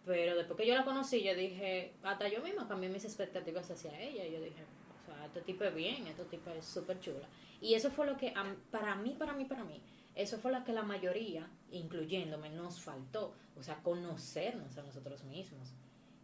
Pero 0.06 0.36
después 0.36 0.58
que 0.58 0.66
yo 0.66 0.74
la 0.74 0.84
conocí, 0.84 1.22
yo 1.22 1.34
dije, 1.34 1.94
hasta 2.02 2.28
yo 2.28 2.42
misma 2.42 2.68
cambié 2.68 2.88
mis 2.90 3.04
expectativas 3.04 3.70
hacia 3.70 3.98
ella. 4.00 4.26
Yo 4.26 4.40
dije, 4.40 4.64
o 5.02 5.06
sea, 5.06 5.26
este 5.26 5.40
tipo 5.42 5.64
es 5.64 5.74
bien, 5.74 6.06
este 6.06 6.24
tipo 6.26 6.50
es 6.50 6.64
súper 6.66 7.00
chula. 7.00 7.28
Y 7.60 7.74
eso 7.74 7.90
fue 7.90 8.06
lo 8.06 8.16
que, 8.16 8.34
para 8.70 8.94
mí, 8.96 9.14
para 9.18 9.32
mí, 9.32 9.44
para 9.46 9.64
mí, 9.64 9.80
eso 10.14 10.38
fue 10.38 10.52
lo 10.52 10.62
que 10.64 10.72
la 10.72 10.82
mayoría, 10.82 11.48
incluyéndome, 11.72 12.50
nos 12.50 12.80
faltó. 12.80 13.34
O 13.58 13.62
sea, 13.62 13.76
conocernos 13.82 14.76
a 14.76 14.82
nosotros 14.82 15.24
mismos. 15.24 15.72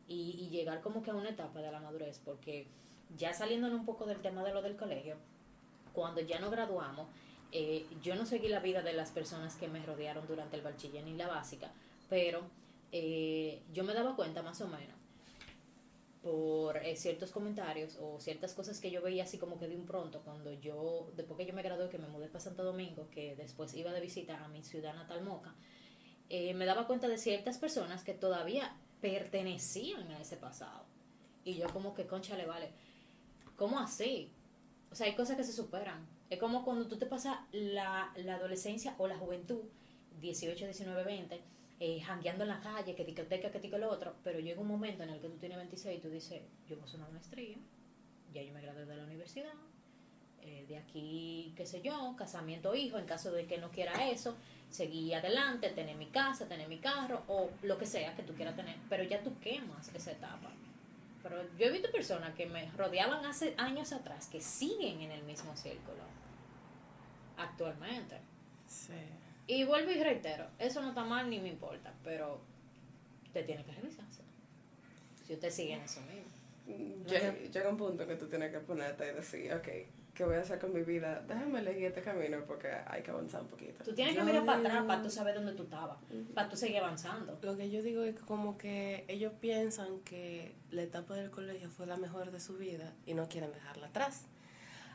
Y, 0.08 0.36
y 0.38 0.48
llegar 0.50 0.80
como 0.82 1.02
que 1.02 1.10
a 1.10 1.14
una 1.14 1.30
etapa 1.30 1.60
de 1.62 1.70
la 1.72 1.80
madurez, 1.80 2.20
porque 2.24 2.66
ya 3.16 3.32
saliéndonos 3.32 3.80
un 3.80 3.86
poco 3.86 4.06
del 4.06 4.20
tema 4.20 4.42
de 4.44 4.52
lo 4.52 4.62
del 4.62 4.76
colegio, 4.76 5.16
cuando 5.92 6.20
ya 6.20 6.38
nos 6.38 6.50
graduamos, 6.50 7.08
eh, 7.52 7.86
yo 8.02 8.14
no 8.14 8.26
seguí 8.26 8.48
la 8.48 8.60
vida 8.60 8.82
de 8.82 8.92
las 8.92 9.10
personas 9.10 9.56
que 9.56 9.68
me 9.68 9.84
rodearon 9.84 10.26
durante 10.26 10.56
el 10.56 10.62
bachiller 10.62 11.04
ni 11.04 11.14
la 11.14 11.26
básica, 11.26 11.72
pero 12.08 12.42
eh, 12.92 13.62
yo 13.72 13.84
me 13.84 13.92
daba 13.92 14.14
cuenta 14.14 14.42
más 14.42 14.60
o 14.60 14.68
menos 14.68 14.98
por 16.22 16.76
eh, 16.76 16.96
ciertos 16.96 17.30
comentarios 17.30 17.96
o 18.00 18.20
ciertas 18.20 18.52
cosas 18.52 18.78
que 18.78 18.90
yo 18.90 19.00
veía 19.00 19.24
así 19.24 19.38
como 19.38 19.58
que 19.58 19.66
de 19.66 19.74
un 19.74 19.86
pronto 19.86 20.20
cuando 20.20 20.52
yo, 20.52 21.10
después 21.16 21.38
que 21.38 21.46
yo 21.46 21.54
me 21.54 21.62
gradué, 21.62 21.88
que 21.88 21.98
me 21.98 22.08
mudé 22.08 22.28
para 22.28 22.40
Santo 22.40 22.62
Domingo, 22.62 23.08
que 23.10 23.34
después 23.36 23.74
iba 23.74 23.90
de 23.92 24.00
visita 24.00 24.44
a 24.44 24.48
mi 24.48 24.62
ciudad 24.62 24.94
natal 24.94 25.22
Moca, 25.22 25.54
me 26.28 26.64
daba 26.64 26.86
cuenta 26.86 27.08
de 27.08 27.18
ciertas 27.18 27.58
personas 27.58 28.04
que 28.04 28.12
todavía 28.12 28.76
pertenecían 29.00 30.12
a 30.12 30.20
ese 30.20 30.36
pasado. 30.36 30.84
Y 31.44 31.54
yo 31.54 31.66
como 31.72 31.94
que, 31.94 32.06
concha, 32.06 32.36
le 32.36 32.46
vale, 32.46 32.70
¿cómo 33.60 33.78
así? 33.78 34.32
O 34.90 34.94
sea, 34.94 35.06
hay 35.06 35.14
cosas 35.14 35.36
que 35.36 35.44
se 35.44 35.52
superan. 35.52 36.06
Es 36.30 36.38
como 36.38 36.64
cuando 36.64 36.88
tú 36.88 36.96
te 36.96 37.04
pasas 37.04 37.36
la, 37.52 38.10
la 38.16 38.36
adolescencia 38.36 38.94
o 38.96 39.06
la 39.06 39.18
juventud, 39.18 39.60
18, 40.18 40.64
19, 40.64 41.04
20, 41.04 41.42
eh, 41.80 42.00
jangueando 42.00 42.44
en 42.44 42.48
la 42.48 42.60
calle, 42.62 42.94
que 42.94 43.04
discoteca, 43.04 43.50
que 43.50 43.58
tico 43.58 43.76
lo 43.76 43.90
otro, 43.90 44.14
pero 44.24 44.40
llega 44.40 44.62
un 44.62 44.66
momento 44.66 45.02
en 45.02 45.10
el 45.10 45.20
que 45.20 45.28
tú 45.28 45.36
tienes 45.36 45.58
26 45.58 45.98
y 45.98 46.00
tú 46.00 46.08
dices, 46.08 46.40
yo 46.66 46.78
voy 46.78 46.90
a 46.90 46.96
una 46.96 47.08
maestría, 47.10 47.58
ya 48.32 48.42
yo 48.42 48.54
me 48.54 48.62
gradué 48.62 48.86
de 48.86 48.96
la 48.96 49.04
universidad, 49.04 49.52
eh, 50.40 50.64
de 50.66 50.78
aquí, 50.78 51.52
qué 51.54 51.66
sé 51.66 51.82
yo, 51.82 52.14
casamiento, 52.16 52.74
hijo, 52.74 52.96
en 52.96 53.04
caso 53.04 53.30
de 53.30 53.44
que 53.44 53.58
no 53.58 53.70
quiera 53.70 54.08
eso, 54.08 54.36
seguir 54.70 55.16
adelante, 55.16 55.68
tener 55.68 55.96
mi 55.96 56.06
casa, 56.06 56.48
tener 56.48 56.66
mi 56.66 56.78
carro, 56.78 57.24
o 57.28 57.50
lo 57.62 57.76
que 57.76 57.84
sea 57.84 58.16
que 58.16 58.22
tú 58.22 58.32
quieras 58.32 58.56
tener, 58.56 58.76
pero 58.88 59.04
ya 59.04 59.22
tú 59.22 59.38
quemas 59.38 59.94
esa 59.94 60.12
etapa. 60.12 60.50
Pero 61.22 61.42
yo 61.58 61.66
he 61.66 61.70
visto 61.70 61.90
personas 61.90 62.34
que 62.34 62.46
me 62.46 62.70
rodeaban 62.72 63.24
hace 63.26 63.54
años 63.58 63.92
atrás 63.92 64.28
que 64.28 64.40
siguen 64.40 65.00
en 65.02 65.10
el 65.10 65.22
mismo 65.24 65.56
círculo 65.56 66.02
actualmente. 67.36 68.18
Sí. 68.66 68.92
Y 69.46 69.64
vuelvo 69.64 69.90
y 69.90 70.02
reitero, 70.02 70.46
eso 70.58 70.80
no 70.80 70.90
está 70.90 71.04
mal 71.04 71.28
ni 71.28 71.40
me 71.40 71.48
importa, 71.48 71.92
pero 72.04 72.40
usted 73.26 73.44
tiene 73.44 73.64
que 73.64 73.72
revisarse. 73.72 74.22
Si 75.26 75.34
usted 75.34 75.50
sigue 75.50 75.74
en 75.74 75.82
eso 75.82 76.00
mismo. 76.02 77.04
Llega, 77.06 77.34
llega 77.34 77.68
un 77.68 77.76
punto 77.76 78.06
que 78.06 78.16
tú 78.16 78.28
tienes 78.28 78.52
que 78.52 78.60
ponerte 78.60 79.10
y 79.10 79.14
decir, 79.14 79.52
ok, 79.52 79.68
¿qué 80.14 80.24
voy 80.24 80.36
a 80.36 80.40
hacer 80.40 80.58
con 80.58 80.72
mi 80.72 80.82
vida? 80.82 81.22
Déjame 81.26 81.60
elegir 81.60 81.84
este 81.86 82.02
camino 82.02 82.38
porque 82.46 82.68
hay 82.86 83.02
que 83.02 83.10
avanzar 83.10 83.42
un 83.42 83.48
poquito. 83.48 83.82
Tú 83.84 83.94
tienes 83.94 84.16
que 84.16 84.22
mirar 84.22 84.44
para 84.44 84.58
atrás 84.58 84.84
para 84.84 85.02
tú 85.02 85.10
saber 85.10 85.34
dónde 85.34 85.52
tú 85.52 85.62
estabas, 85.64 85.98
para 86.34 86.48
tú 86.48 86.56
seguir 86.56 86.78
avanzando. 86.78 87.38
Lo 87.42 87.56
que 87.56 87.70
yo 87.70 87.82
digo 87.82 88.02
es 88.02 88.14
que 88.14 88.20
como 88.22 88.58
que 88.58 89.04
ellos 89.08 89.32
piensan 89.40 90.00
que 90.00 90.54
la 90.70 90.82
etapa 90.82 91.14
del 91.14 91.30
colegio 91.30 91.70
fue 91.70 91.86
la 91.86 91.96
mejor 91.96 92.30
de 92.30 92.40
su 92.40 92.56
vida 92.56 92.92
y 93.06 93.14
no 93.14 93.28
quieren 93.28 93.52
dejarla 93.52 93.86
atrás. 93.88 94.26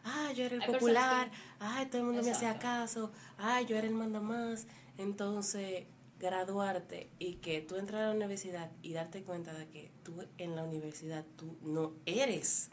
Ah, 0.03 0.31
yo 0.35 0.43
era 0.45 0.55
el 0.55 0.61
Hay 0.61 0.71
popular, 0.71 1.31
que- 1.31 1.37
ay, 1.59 1.85
todo 1.87 1.97
el 1.99 2.03
mundo 2.05 2.21
me 2.21 2.29
hacía 2.31 2.51
Exacto. 2.51 2.61
caso, 2.67 3.11
ay, 3.39 3.65
yo 3.65 3.75
era 3.75 3.87
el 3.87 3.93
manda 3.93 4.19
más. 4.19 4.67
Entonces, 4.99 5.85
graduarte 6.19 7.09
y 7.19 7.35
que 7.35 7.61
tú 7.61 7.75
entrar 7.77 8.03
a 8.03 8.07
la 8.09 8.13
universidad 8.15 8.71
y 8.81 8.93
darte 8.93 9.23
cuenta 9.23 9.53
de 9.53 9.67
que 9.67 9.91
tú 10.03 10.23
en 10.37 10.55
la 10.55 10.63
universidad 10.63 11.25
tú 11.37 11.57
no 11.61 11.93
eres 12.05 12.69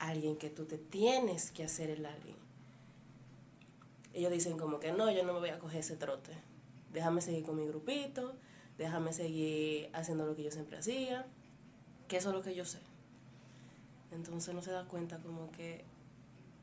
alguien 0.00 0.36
que 0.36 0.50
tú 0.50 0.64
te 0.64 0.78
tienes 0.78 1.52
que 1.52 1.62
hacer 1.62 1.90
el 1.90 2.04
alguien. 2.04 2.36
Ellos 4.12 4.32
dicen 4.32 4.58
como 4.58 4.80
que 4.80 4.90
no, 4.90 5.10
yo 5.10 5.22
no 5.22 5.32
me 5.32 5.38
voy 5.38 5.50
a 5.50 5.58
coger 5.58 5.80
ese 5.80 5.96
trote. 5.96 6.32
Déjame 6.92 7.20
seguir 7.20 7.44
con 7.44 7.56
mi 7.56 7.66
grupito, 7.66 8.34
déjame 8.76 9.12
seguir 9.12 9.90
haciendo 9.92 10.26
lo 10.26 10.34
que 10.34 10.42
yo 10.42 10.50
siempre 10.50 10.78
hacía, 10.78 11.26
que 12.08 12.16
eso 12.16 12.30
es 12.30 12.34
lo 12.34 12.42
que 12.42 12.54
yo 12.54 12.64
sé. 12.64 12.80
Entonces 14.10 14.52
no 14.54 14.62
se 14.62 14.72
da 14.72 14.86
cuenta 14.86 15.18
como 15.18 15.52
que 15.52 15.84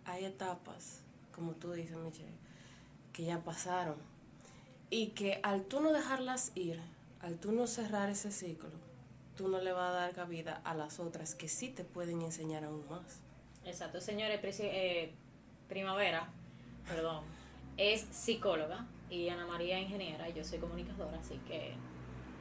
hay 0.04 0.26
etapas, 0.26 1.02
como 1.34 1.54
tú 1.54 1.71
dices, 1.71 1.95
Michelle, 1.95 2.28
que 3.13 3.23
ya 3.23 3.43
pasaron. 3.43 3.95
Y 4.89 5.10
que 5.10 5.39
al 5.43 5.63
tú 5.65 5.80
no 5.80 5.93
dejarlas 5.93 6.52
ir, 6.56 6.82
al 7.21 7.38
tú 7.38 7.52
no 7.52 7.67
cerrar 7.67 8.10
ese 8.10 8.32
ciclo, 8.32 8.71
tú 9.36 9.47
no 9.47 9.62
le 9.62 9.71
vas 9.71 9.91
a 9.91 9.93
dar 9.93 10.13
cabida 10.13 10.62
a 10.65 10.73
las 10.73 11.00
otras 11.00 11.36
que 11.36 11.47
sí 11.47 11.69
te 11.69 11.84
pueden 11.84 12.21
enseñar 12.21 12.65
aún 12.65 12.84
más. 12.89 13.21
Exacto, 13.67 13.99
señores, 13.99 14.39
eh, 14.62 15.12
Primavera, 15.67 16.30
perdón, 16.88 17.25
es 17.75 18.01
psicóloga 18.12 18.88
y 19.10 19.27
Ana 19.27 19.45
María 19.45 19.77
ingeniera, 19.77 20.30
yo 20.30 20.43
soy 20.43 20.60
comunicadora, 20.60 21.19
así 21.19 21.38
que 21.47 21.73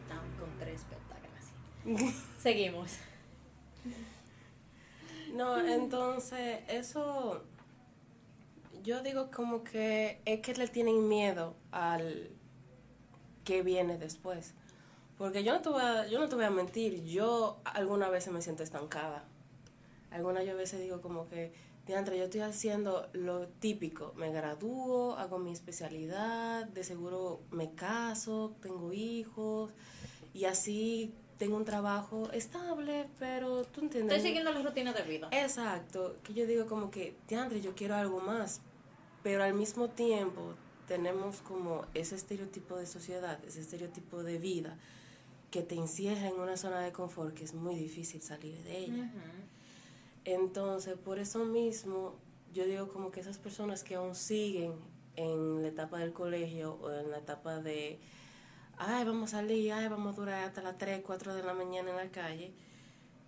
están 0.03 0.21
con 0.39 0.57
tres 0.61 0.85
gracias. 0.89 2.15
Seguimos. 2.39 2.99
No, 5.35 5.59
entonces 5.59 6.61
eso 6.69 7.45
yo 8.85 9.03
digo 9.03 9.33
como 9.33 9.65
que 9.65 10.21
es 10.25 10.41
que 10.41 10.55
le 10.55 10.69
tienen 10.69 11.09
miedo 11.09 11.57
al 11.73 12.31
que 13.45 13.63
viene 13.63 13.99
después. 13.99 14.55
Porque 15.19 15.43
yo 15.43 15.55
no 15.55 15.61
te 15.61 15.71
voy 15.71 15.83
a, 15.83 16.07
yo 16.07 16.21
no 16.21 16.29
te 16.29 16.37
voy 16.37 16.45
a 16.45 16.51
mentir, 16.51 17.03
yo 17.05 17.59
algunas 17.65 18.11
veces 18.11 18.33
me 18.33 18.41
siento 18.43 18.63
estancada. 18.63 19.25
Algunas 20.17 20.47
yo 20.47 20.57
veces 20.57 20.81
digo 20.81 21.03
como 21.03 21.29
que, 21.29 21.53
diantre, 21.87 22.17
yo 22.17 22.25
estoy 22.25 22.41
haciendo 22.41 23.07
lo 23.13 23.49
típico, 23.49 24.15
me 24.17 24.33
gradúo, 24.33 25.15
hago 25.19 25.39
mi 25.39 25.53
especialidad, 25.53 26.65
de 26.65 26.85
seguro 26.85 27.43
me 27.51 27.75
caso, 27.75 28.57
tengo 28.63 28.95
hijos 28.95 29.73
y 30.33 30.47
así 30.47 31.13
tengo 31.37 31.59
un 31.59 31.67
trabajo 31.67 32.31
estable, 32.33 33.11
pero 33.19 33.65
tú 33.65 33.83
entiendes. 33.83 34.17
Estoy 34.17 34.31
siguiendo 34.31 34.53
la 34.53 34.63
rutina 34.63 34.95
de 34.95 35.03
vida. 35.03 35.29
Exacto, 35.33 36.17
que 36.25 36.33
yo 36.33 36.47
digo 36.47 36.65
como 36.65 36.91
que, 36.91 37.15
diantre, 37.29 37.61
yo 37.61 37.75
quiero 37.75 37.95
algo 37.95 38.21
más, 38.21 38.63
pero 39.23 39.45
al 39.45 39.53
mismo 39.53 39.91
tiempo 39.91 40.55
tenemos 40.89 41.43
como 41.43 41.85
ese 41.93 42.15
estereotipo 42.15 42.77
de 42.77 42.87
sociedad, 42.87 43.39
ese 43.45 43.61
estereotipo 43.61 44.23
de 44.23 44.39
vida 44.39 44.79
que 45.51 45.63
te 45.63 45.75
encierra 45.75 46.29
en 46.29 46.41
una 46.41 46.57
zona 46.57 46.81
de 46.81 46.93
confort 46.93 47.35
que 47.35 47.45
es 47.45 47.53
muy 47.53 47.75
difícil 47.75 48.23
salir 48.23 48.63
de 48.65 48.79
ella. 48.79 49.11
Entonces, 50.27 50.99
por 50.99 51.21
eso 51.21 51.45
mismo, 51.45 52.17
yo 52.53 52.65
digo 52.65 52.89
como 52.89 53.13
que 53.13 53.21
esas 53.21 53.39
personas 53.39 53.85
que 53.85 53.95
aún 53.95 54.17
siguen 54.17 54.75
en 55.15 55.63
la 55.63 55.69
etapa 55.69 55.99
del 56.01 56.13
colegio 56.13 56.75
o 56.83 56.91
en 56.91 57.13
la 57.13 57.19
etapa 57.19 57.59
de, 57.61 58.01
ay, 58.77 59.05
vamos 59.05 59.33
a 59.33 59.39
salir, 59.39 59.73
ay, 59.73 59.89
vamos 59.89 60.15
a 60.15 60.21
durar 60.21 60.43
hasta 60.43 60.63
las 60.63 60.77
3, 60.79 61.03
4 61.07 61.33
de 61.33 61.45
la 61.45 61.55
mañana 61.55 61.91
en 61.91 61.97
la 61.97 62.11
calle, 62.11 62.53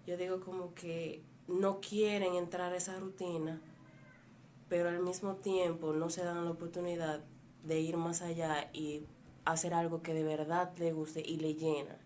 yo 0.09 0.17
digo 0.17 0.41
como 0.41 0.75
que 0.75 1.23
no 1.47 1.81
quieren 1.81 2.35
entrar 2.35 2.73
a 2.73 2.77
esa 2.77 2.99
rutina, 2.99 3.61
pero 4.69 4.89
al 4.89 4.99
mismo 4.99 5.37
tiempo 5.37 5.93
no 5.93 6.11
se 6.11 6.25
dan 6.25 6.45
la 6.45 6.51
oportunidad 6.51 7.21
de 7.63 7.81
ir 7.81 7.97
más 7.97 8.23
allá 8.23 8.71
y 8.73 9.05
hacer 9.45 9.73
algo 9.73 10.03
que 10.03 10.15
de 10.15 10.25
verdad 10.25 10.77
le 10.79 10.93
guste 10.93 11.23
y 11.25 11.37
le 11.37 11.55
llena. 11.55 11.97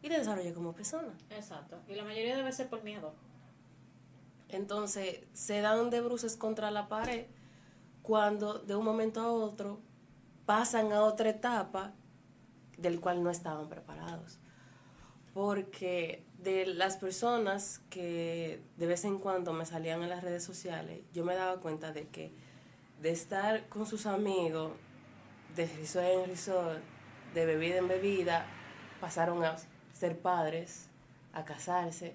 Y 0.00 0.08
le 0.08 0.18
desarrolle 0.18 0.54
como 0.54 0.72
persona. 0.72 1.12
Exacto. 1.28 1.76
Y 1.86 1.94
la 1.96 2.04
mayoría 2.04 2.34
debe 2.34 2.50
ser 2.50 2.70
por 2.70 2.82
miedo. 2.82 3.12
Entonces 4.52 5.20
se 5.32 5.60
dan 5.60 5.90
de 5.90 6.00
bruces 6.00 6.36
contra 6.36 6.70
la 6.70 6.88
pared 6.88 7.26
cuando 8.02 8.58
de 8.58 8.74
un 8.76 8.84
momento 8.84 9.20
a 9.20 9.30
otro 9.30 9.80
pasan 10.46 10.92
a 10.92 11.02
otra 11.02 11.30
etapa 11.30 11.92
del 12.76 13.00
cual 13.00 13.22
no 13.22 13.30
estaban 13.30 13.68
preparados. 13.68 14.38
Porque 15.34 16.24
de 16.38 16.66
las 16.66 16.96
personas 16.96 17.80
que 17.90 18.60
de 18.76 18.86
vez 18.86 19.04
en 19.04 19.18
cuando 19.18 19.52
me 19.52 19.64
salían 19.66 20.02
en 20.02 20.08
las 20.08 20.24
redes 20.24 20.42
sociales, 20.42 21.02
yo 21.12 21.24
me 21.24 21.34
daba 21.34 21.60
cuenta 21.60 21.92
de 21.92 22.08
que 22.08 22.32
de 23.00 23.10
estar 23.10 23.68
con 23.68 23.86
sus 23.86 24.06
amigos, 24.06 24.72
de 25.54 25.66
risor 25.66 26.04
en 26.04 26.26
risor, 26.26 26.80
de 27.34 27.46
bebida 27.46 27.76
en 27.76 27.88
bebida, 27.88 28.46
pasaron 29.00 29.44
a 29.44 29.56
ser 29.92 30.18
padres, 30.18 30.86
a 31.32 31.44
casarse, 31.44 32.14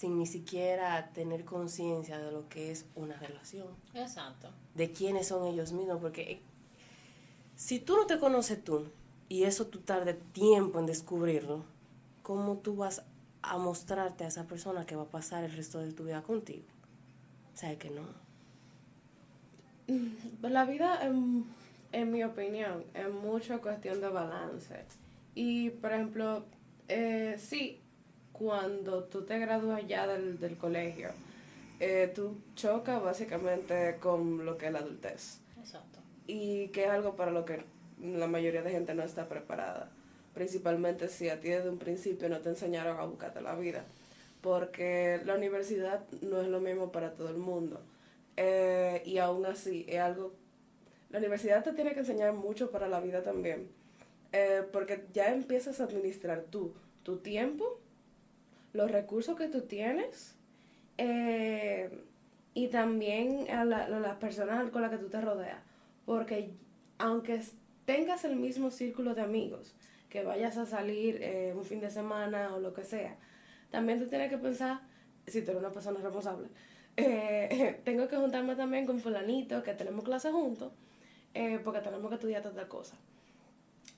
sin 0.00 0.18
ni 0.18 0.24
siquiera 0.24 1.10
tener 1.12 1.44
conciencia 1.44 2.18
de 2.18 2.32
lo 2.32 2.48
que 2.48 2.70
es 2.70 2.86
una 2.94 3.18
relación, 3.18 3.68
Exacto. 3.92 4.48
de 4.74 4.92
quiénes 4.92 5.28
son 5.28 5.46
ellos 5.46 5.72
mismos, 5.72 5.98
porque 6.00 6.22
eh, 6.22 6.40
si 7.54 7.80
tú 7.80 7.96
no 7.96 8.06
te 8.06 8.18
conoces 8.18 8.64
tú, 8.64 8.86
y 9.28 9.42
eso 9.42 9.66
tú 9.66 9.80
tardes 9.80 10.16
tiempo 10.32 10.78
en 10.78 10.86
descubrirlo, 10.86 11.64
¿cómo 12.22 12.56
tú 12.56 12.76
vas 12.76 13.02
a 13.42 13.58
mostrarte 13.58 14.24
a 14.24 14.28
esa 14.28 14.46
persona 14.46 14.86
que 14.86 14.96
va 14.96 15.02
a 15.02 15.10
pasar 15.10 15.44
el 15.44 15.52
resto 15.52 15.78
de 15.80 15.92
tu 15.92 16.04
vida 16.04 16.22
contigo? 16.22 16.64
O 17.52 17.56
sea, 17.58 17.78
que 17.78 17.90
no. 17.90 18.00
La 20.48 20.64
vida, 20.64 21.04
en, 21.04 21.44
en 21.92 22.10
mi 22.10 22.24
opinión, 22.24 22.84
es 22.94 23.12
mucho 23.12 23.60
cuestión 23.60 24.00
de 24.00 24.08
balance. 24.08 24.82
Y, 25.34 25.68
por 25.68 25.92
ejemplo, 25.92 26.46
eh, 26.88 27.36
sí, 27.38 27.80
cuando 28.32 29.04
tú 29.04 29.22
te 29.22 29.38
gradúas 29.38 29.86
ya 29.86 30.06
del, 30.06 30.38
del 30.38 30.56
colegio, 30.56 31.10
eh, 31.80 32.12
tú 32.14 32.36
chocas 32.54 33.02
básicamente 33.02 33.96
con 34.00 34.44
lo 34.44 34.58
que 34.58 34.66
es 34.66 34.72
la 34.72 34.80
adultez. 34.80 35.40
Exacto. 35.58 35.98
Y 36.26 36.68
que 36.68 36.84
es 36.84 36.90
algo 36.90 37.16
para 37.16 37.30
lo 37.30 37.44
que 37.44 37.62
la 38.02 38.26
mayoría 38.26 38.62
de 38.62 38.70
gente 38.70 38.94
no 38.94 39.02
está 39.02 39.28
preparada. 39.28 39.90
Principalmente 40.34 41.08
si 41.08 41.28
a 41.28 41.40
ti 41.40 41.48
desde 41.48 41.70
un 41.70 41.78
principio 41.78 42.28
no 42.28 42.40
te 42.40 42.50
enseñaron 42.50 42.98
a 42.98 43.04
buscarte 43.04 43.40
la 43.40 43.54
vida. 43.54 43.84
Porque 44.42 45.20
la 45.24 45.34
universidad 45.34 46.02
no 46.22 46.40
es 46.40 46.48
lo 46.48 46.60
mismo 46.60 46.92
para 46.92 47.14
todo 47.14 47.30
el 47.30 47.36
mundo. 47.36 47.80
Eh, 48.36 49.02
y 49.04 49.18
aún 49.18 49.46
así 49.46 49.86
es 49.88 50.00
algo... 50.00 50.32
La 51.10 51.18
universidad 51.18 51.64
te 51.64 51.72
tiene 51.72 51.92
que 51.92 52.00
enseñar 52.00 52.32
mucho 52.34 52.70
para 52.70 52.88
la 52.88 53.00
vida 53.00 53.22
también. 53.22 53.68
Eh, 54.32 54.62
porque 54.72 55.04
ya 55.12 55.32
empiezas 55.32 55.80
a 55.80 55.84
administrar 55.84 56.44
tú, 56.50 56.72
tu 57.02 57.18
tiempo, 57.18 57.80
los 58.72 58.90
recursos 58.90 59.36
que 59.36 59.48
tú 59.48 59.62
tienes 59.62 60.36
eh, 60.98 61.90
y 62.54 62.68
también 62.68 63.50
a, 63.50 63.64
la- 63.64 63.88
las 63.88 64.16
personas 64.16 64.70
con 64.70 64.82
las 64.82 64.90
que 64.90 64.98
tú 64.98 65.08
te 65.08 65.20
rodeas. 65.20 65.58
Porque 66.06 66.50
aunque 66.98 67.40
tengas 67.84 68.24
el 68.24 68.36
mismo 68.36 68.70
círculo 68.70 69.14
de 69.14 69.22
amigos, 69.22 69.74
que 70.08 70.24
vayas 70.24 70.56
a 70.56 70.66
salir 70.66 71.18
eh, 71.22 71.52
un 71.56 71.64
fin 71.64 71.80
de 71.80 71.90
semana 71.90 72.54
o 72.54 72.60
lo 72.60 72.74
que 72.74 72.84
sea, 72.84 73.16
también 73.70 73.98
tú 74.00 74.08
tienes 74.08 74.28
que 74.30 74.38
pensar, 74.38 74.80
si 75.26 75.42
tú 75.42 75.52
eres 75.52 75.62
una 75.62 75.72
persona 75.72 76.00
responsable, 76.00 76.48
eh, 76.96 77.80
tengo 77.84 78.08
que 78.08 78.16
juntarme 78.16 78.56
también 78.56 78.86
con 78.86 78.98
fulanito, 78.98 79.62
que 79.62 79.72
tenemos 79.74 80.04
clase 80.04 80.30
juntos, 80.32 80.72
porque 81.64 81.80
tenemos 81.80 82.08
que 82.08 82.16
estudiar 82.16 82.44
otra 82.44 82.66
cosa. 82.68 82.96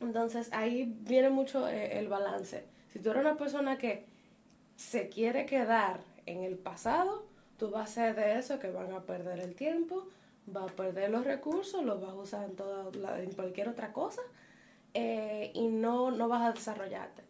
Entonces 0.01 0.53
ahí 0.53 0.95
viene 1.01 1.31
mucho 1.31 1.67
el 1.69 2.09
balance. 2.09 2.65
Si 2.93 2.99
tú 2.99 3.11
eres 3.11 3.23
una 3.23 3.37
persona 3.39 3.79
que 3.79 4.05
se 4.77 5.09
quiere 5.09 5.47
quedar 5.47 6.01
en 6.27 6.43
el 6.45 6.57
pasado, 6.57 7.25
tú 7.59 7.71
vas 7.71 7.91
a 7.91 7.95
ser 7.95 8.17
de 8.17 8.39
eso 8.39 8.59
que 8.59 8.71
van 8.71 8.93
a 8.93 9.03
perder 9.03 9.41
el 9.41 9.55
tiempo, 9.55 10.07
va 10.55 10.65
a 10.65 10.67
perder 10.69 11.11
los 11.11 11.25
recursos, 11.25 11.85
los 11.85 12.01
vas 12.01 12.11
a 12.11 12.15
usar 12.15 12.51
en, 12.51 13.25
en 13.25 13.31
cualquier 13.33 13.69
otra 13.69 13.93
cosa 13.93 14.23
eh, 14.95 15.51
y 15.55 15.69
no, 15.69 16.11
no 16.11 16.29
vas 16.29 16.43
a 16.43 16.53
desarrollarte. 16.53 17.23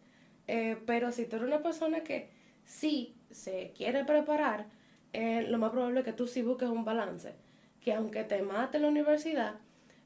Eh, 0.47 0.77
pero 0.85 1.11
si 1.11 1.25
tú 1.25 1.37
eres 1.37 1.47
una 1.47 1.61
persona 1.63 2.01
que 2.03 2.29
sí 2.65 3.15
se 3.31 3.73
quiere 3.75 4.03
preparar, 4.05 4.65
eh, 5.13 5.43
lo 5.49 5.57
más 5.57 5.71
probable 5.71 5.99
es 6.01 6.05
que 6.05 6.13
tú 6.13 6.27
sí 6.27 6.41
busques 6.41 6.69
un 6.69 6.85
balance. 6.85 7.33
Que 7.81 7.93
aunque 7.93 8.23
te 8.23 8.41
mate 8.41 8.79
la 8.79 8.87
universidad, 8.87 9.55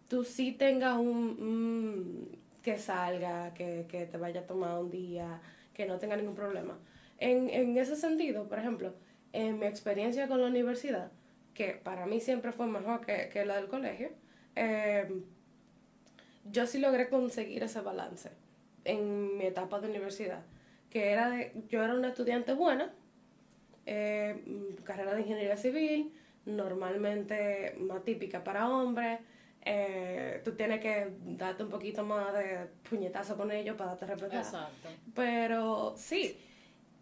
tú 0.07 0.23
sí 0.23 0.51
tengas 0.51 0.97
un... 0.97 1.07
un- 1.39 2.37
que 2.63 2.77
salga, 2.77 3.53
que, 3.53 3.85
que 3.89 4.05
te 4.05 4.17
vaya 4.17 4.41
a 4.41 4.45
tomar 4.47 4.77
un 4.79 4.91
día, 4.91 5.41
que 5.73 5.85
no 5.85 5.97
tenga 5.99 6.17
ningún 6.17 6.35
problema. 6.35 6.77
En, 7.19 7.49
en 7.49 7.77
ese 7.77 7.95
sentido, 7.95 8.47
por 8.47 8.59
ejemplo, 8.59 8.93
en 9.33 9.59
mi 9.59 9.65
experiencia 9.65 10.27
con 10.27 10.41
la 10.41 10.47
universidad, 10.47 11.11
que 11.53 11.71
para 11.73 12.05
mí 12.05 12.19
siempre 12.19 12.51
fue 12.51 12.67
mejor 12.67 13.05
que, 13.05 13.29
que 13.29 13.45
la 13.45 13.55
del 13.55 13.67
colegio, 13.67 14.09
eh, 14.55 15.07
yo 16.45 16.67
sí 16.67 16.79
logré 16.79 17.09
conseguir 17.09 17.63
ese 17.63 17.81
balance 17.81 18.29
en 18.85 19.37
mi 19.37 19.45
etapa 19.45 19.79
de 19.79 19.89
universidad, 19.89 20.43
que 20.89 21.11
era 21.11 21.29
de, 21.29 21.53
yo 21.67 21.83
era 21.83 21.93
una 21.93 22.09
estudiante 22.09 22.53
buena, 22.53 22.93
eh, 23.85 24.75
carrera 24.83 25.13
de 25.13 25.21
ingeniería 25.21 25.57
civil, 25.57 26.13
normalmente 26.45 27.75
más 27.79 28.03
típica 28.03 28.43
para 28.43 28.69
hombres, 28.69 29.19
eh, 29.65 30.41
tú 30.45 30.53
tienes 30.53 30.79
que 30.79 31.11
darte 31.25 31.63
un 31.63 31.69
poquito 31.69 32.05
más 32.05 32.33
de 32.33 32.67
puñetazo 32.89 33.35
con 33.35 33.51
ellos 33.51 33.75
para 33.75 33.91
darte 33.91 34.05
respetar. 34.05 34.39
Exacto. 34.39 34.89
Pero 35.13 35.93
sí, 35.97 36.37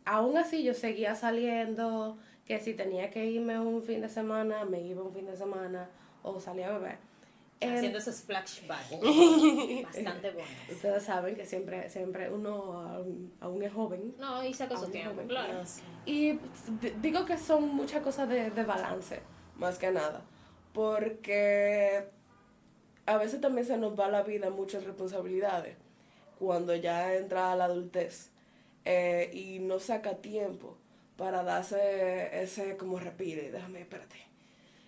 aún 0.06 0.38
así 0.38 0.64
yo 0.64 0.74
seguía 0.74 1.16
saliendo, 1.16 2.18
que 2.46 2.60
si 2.60 2.74
tenía 2.74 3.10
que 3.10 3.26
irme 3.26 3.60
un 3.60 3.82
fin 3.82 4.02
de 4.02 4.10
semana, 4.10 4.66
me 4.66 4.82
iba 4.82 5.04
un 5.04 5.14
fin 5.14 5.26
de 5.26 5.36
semana 5.36 5.90
o 6.24 6.40
salía 6.40 6.70
a 6.70 6.78
beber. 6.78 6.98
Haciendo 7.62 7.98
esos 7.98 8.22
flashbacks. 8.22 9.02
Bastante 9.84 10.30
buenos. 10.32 10.52
Ustedes 10.70 11.04
saben 11.04 11.36
que 11.36 11.46
siempre, 11.46 11.90
siempre 11.90 12.30
uno 12.30 12.82
aún, 12.82 13.34
aún 13.40 13.64
es 13.64 13.74
joven. 13.74 14.14
No, 14.20 14.44
y 14.44 14.54
saca 14.54 14.78
su 14.78 14.88
tiempo, 14.92 15.14
joven. 15.14 15.28
claro. 15.28 15.64
Y 16.06 16.38
digo 17.02 17.26
que 17.26 17.38
son 17.38 17.74
muchas 17.76 18.04
cosas 18.04 18.30
de, 18.30 18.52
de 18.52 18.64
balance, 18.64 19.22
más 19.56 19.80
que 19.80 19.90
nada. 19.90 20.22
Porque 20.74 22.08
a 23.06 23.18
veces 23.18 23.42
también 23.42 23.66
se 23.66 23.78
nos 23.78 23.98
va 23.98 24.10
la 24.10 24.22
vida 24.22 24.50
muchas 24.50 24.84
responsabilidades 24.84 25.78
cuando 26.38 26.76
ya 26.76 27.16
entra 27.16 27.52
a 27.52 27.56
la 27.56 27.66
adultez 27.66 28.32
eh, 28.86 29.30
y 29.34 29.60
no 29.60 29.80
saca 29.80 30.16
tiempo 30.16 30.78
para 31.18 31.44
darse 31.44 32.42
ese 32.42 32.78
como 32.78 33.00
respire, 33.00 33.52
déjame, 33.52 33.82
espérate. 33.82 34.16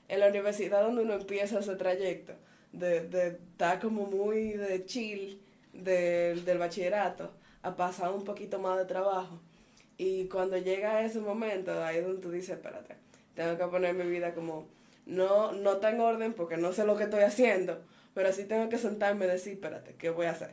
En 0.08 0.20
la 0.20 0.28
universidad 0.28 0.84
donde 0.84 1.02
uno 1.02 1.14
empieza 1.14 1.60
ese 1.60 1.76
trayecto 1.76 2.34
de, 2.72 3.02
de 3.08 3.28
estar 3.28 3.80
como 3.80 4.06
muy 4.06 4.54
de 4.54 4.86
chill 4.86 5.42
del 5.74 6.46
del 6.46 6.58
bachillerato 6.58 7.32
a 7.62 7.76
pasar 7.76 8.12
un 8.12 8.24
poquito 8.24 8.60
más 8.60 8.78
de 8.78 8.86
trabajo. 8.86 9.40
Y 9.98 10.26
cuando 10.26 10.58
llega 10.58 11.04
ese 11.04 11.20
momento, 11.20 11.84
ahí 11.84 11.98
es 11.98 12.06
donde 12.06 12.22
tú 12.22 12.32
dices, 12.32 12.52
espérate, 12.52 12.96
tengo 13.36 13.58
que 13.58 13.66
poner 13.66 13.96
mi 13.96 14.10
vida 14.10 14.34
como, 14.34 14.68
no, 15.06 15.52
no 15.54 15.82
en 15.82 16.00
orden 16.00 16.34
porque 16.34 16.58
no 16.58 16.72
sé 16.72 16.86
lo 16.86 16.96
que 16.96 17.06
estoy 17.06 17.22
haciendo, 17.24 17.82
pero 18.14 18.32
sí 18.32 18.46
tengo 18.46 18.70
que 18.70 18.78
sentarme 18.78 19.26
y 19.26 19.30
decir, 19.30 19.54
espérate, 19.54 19.96
¿qué 19.96 20.10
voy 20.10 20.28
a 20.28 20.32
hacer? 20.32 20.52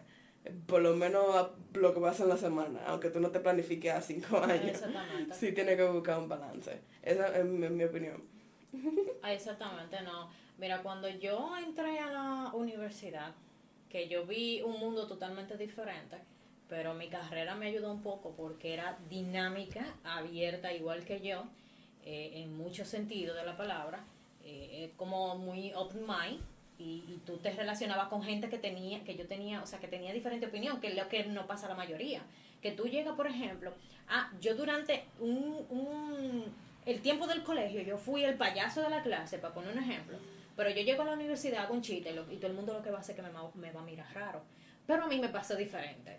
Por 0.66 0.82
lo 0.82 0.94
menos 0.94 1.34
a- 1.36 1.50
lo 1.74 1.92
que 1.94 2.00
voy 2.00 2.08
a 2.08 2.12
hacer 2.12 2.24
en 2.24 2.30
la 2.30 2.36
semana, 2.36 2.80
aunque 2.86 3.08
tú 3.10 3.18
no 3.20 3.30
te 3.30 3.40
planifiques 3.40 3.92
a 3.92 4.00
cinco 4.02 4.38
años. 4.38 4.66
Exactamente. 4.66 5.34
Sí 5.34 5.52
tienes 5.52 5.76
que 5.76 5.84
buscar 5.88 6.18
un 6.18 6.28
balance. 6.28 6.80
Esa 7.02 7.36
es 7.38 7.44
mi, 7.44 7.68
mi 7.68 7.84
opinión. 7.84 8.22
Ah, 9.22 9.32
Exactamente, 9.32 10.00
no. 10.02 10.28
Mira, 10.58 10.82
cuando 10.82 11.08
yo 11.08 11.56
entré 11.58 11.98
a 11.98 12.10
la 12.10 12.50
universidad, 12.54 13.32
que 13.88 14.08
yo 14.08 14.26
vi 14.26 14.60
un 14.62 14.78
mundo 14.78 15.06
totalmente 15.06 15.56
diferente, 15.56 16.18
pero 16.68 16.94
mi 16.94 17.08
carrera 17.08 17.54
me 17.54 17.66
ayudó 17.68 17.90
un 17.92 18.02
poco 18.02 18.34
porque 18.36 18.74
era 18.74 18.98
dinámica, 19.08 19.84
abierta, 20.04 20.72
igual 20.72 21.04
que 21.04 21.20
yo, 21.20 21.44
eh, 22.04 22.32
en 22.34 22.56
muchos 22.56 22.88
sentidos 22.88 23.36
de 23.36 23.44
la 23.44 23.56
palabra, 23.56 24.04
eh, 24.44 24.84
es 24.90 24.96
como 24.96 25.36
muy 25.38 25.72
open 25.74 26.02
mind. 26.06 26.40
Y, 26.78 27.20
tú 27.24 27.36
te 27.38 27.50
relacionabas 27.52 28.08
con 28.08 28.22
gente 28.22 28.48
que 28.48 28.58
tenía, 28.58 29.02
que 29.04 29.14
yo 29.16 29.26
tenía, 29.26 29.62
o 29.62 29.66
sea, 29.66 29.78
que 29.78 29.86
tenía 29.88 30.12
diferente 30.12 30.46
opinión, 30.46 30.80
que 30.80 30.88
es 30.88 30.96
lo 30.96 31.08
que 31.08 31.24
no 31.24 31.46
pasa 31.46 31.66
a 31.66 31.68
la 31.70 31.74
mayoría. 31.76 32.22
Que 32.60 32.72
tú 32.72 32.84
llegas, 32.86 33.14
por 33.14 33.26
ejemplo, 33.26 33.72
ah, 34.08 34.30
yo 34.40 34.54
durante 34.56 35.04
un, 35.20 36.44
el 36.84 37.00
tiempo 37.00 37.26
del 37.26 37.42
colegio, 37.42 37.80
yo 37.82 37.96
fui 37.96 38.24
el 38.24 38.34
payaso 38.36 38.82
de 38.82 38.90
la 38.90 39.02
clase, 39.02 39.38
para 39.38 39.54
poner 39.54 39.72
un 39.76 39.82
ejemplo. 39.82 40.18
Pero 40.56 40.70
yo 40.70 40.82
llego 40.82 41.02
a 41.02 41.06
la 41.06 41.12
universidad, 41.14 41.70
un 41.70 41.80
chiste 41.82 42.10
y, 42.30 42.36
todo 42.36 42.48
el 42.48 42.54
mundo 42.54 42.72
lo 42.74 42.82
que 42.82 42.90
va 42.90 42.98
a 42.98 43.00
hacer 43.00 43.16
es 43.18 43.24
que 43.24 43.30
me, 43.30 43.38
me 43.54 43.72
va 43.72 43.80
a 43.80 43.84
mirar 43.84 44.12
raro. 44.14 44.42
Pero 44.86 45.04
a 45.04 45.08
mí 45.08 45.18
me 45.18 45.28
pasó 45.28 45.56
diferente. 45.56 46.18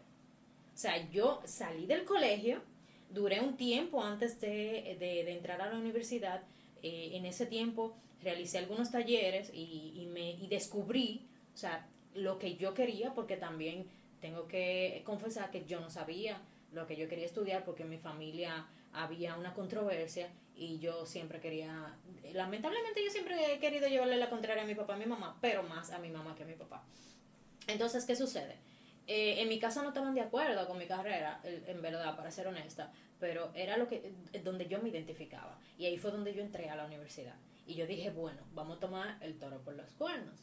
O 0.74 0.78
sea, 0.78 1.10
yo 1.10 1.42
salí 1.46 1.86
del 1.86 2.04
colegio, 2.04 2.62
duré 3.10 3.40
un 3.40 3.56
tiempo 3.56 4.04
antes 4.04 4.42
de, 4.42 4.98
de- 5.00 5.24
de 5.24 5.32
entrar 5.32 5.62
a 5.62 5.68
la 5.70 5.78
universidad. 5.78 6.42
eh, 6.84 7.12
en 7.14 7.26
ese 7.26 7.46
tiempo 7.46 7.96
realicé 8.26 8.58
algunos 8.58 8.92
talleres 8.92 9.50
y, 9.54 9.94
y 9.96 10.08
me, 10.08 10.32
y 10.32 10.48
descubrí, 10.48 11.26
o 11.54 11.58
sea, 11.58 11.88
lo 12.16 12.38
que 12.40 12.58
yo 12.58 12.74
quería, 12.74 13.14
porque 13.14 13.38
también 13.38 13.88
tengo 14.20 14.48
que 14.48 15.02
confesar 15.06 15.52
que 15.52 15.64
yo 15.66 15.80
no 15.80 15.90
sabía 15.90 16.42
lo 16.74 16.88
que 16.88 16.98
yo 16.98 17.08
quería 17.08 17.26
estudiar, 17.26 17.64
porque 17.64 17.84
en 17.84 17.90
mi 17.90 17.98
familia 17.98 18.68
había 18.92 19.38
una 19.38 19.54
controversia 19.54 20.30
y 20.56 20.80
yo 20.80 21.06
siempre 21.06 21.40
quería, 21.40 21.96
lamentablemente 22.34 23.04
yo 23.04 23.12
siempre 23.12 23.54
he 23.54 23.60
querido 23.60 23.88
llevarle 23.88 24.18
la 24.18 24.30
contraria 24.30 24.64
a 24.64 24.66
mi 24.66 24.76
papá 24.76 24.96
a 24.96 24.98
mi 24.98 25.06
mamá, 25.06 25.38
pero 25.42 25.64
más 25.64 25.92
a 25.92 26.00
mi 26.00 26.10
mamá 26.10 26.36
que 26.36 26.44
a 26.44 26.48
mi 26.48 26.56
papá. 26.56 26.84
Entonces, 27.68 28.06
¿qué 28.06 28.16
sucede? 28.16 28.58
Eh, 29.08 29.42
en 29.42 29.50
mi 29.50 29.60
casa 29.60 29.84
no 29.84 29.90
estaban 29.90 30.16
de 30.16 30.22
acuerdo 30.22 30.68
con 30.68 30.78
mi 30.78 30.88
carrera, 30.88 31.40
en 31.44 31.82
verdad, 31.82 32.16
para 32.16 32.32
ser 32.32 32.48
honesta, 32.48 32.92
pero 33.20 33.52
era 33.54 33.78
lo 33.78 33.88
que 33.88 34.12
eh, 34.34 34.42
donde 34.44 34.68
yo 34.68 34.82
me 34.82 34.90
identificaba. 34.90 35.60
Y 35.78 35.86
ahí 35.86 35.98
fue 35.98 36.12
donde 36.12 36.34
yo 36.34 36.42
entré 36.42 36.70
a 36.70 36.76
la 36.76 36.86
universidad. 36.86 37.36
Y 37.68 37.76
yo 37.76 37.86
dije, 37.86 38.10
bueno, 38.10 38.42
vamos 38.54 38.78
a 38.78 38.80
tomar 38.80 39.18
el 39.22 39.38
toro 39.38 39.62
por 39.62 39.76
los 39.76 39.92
cuernos. 39.94 40.40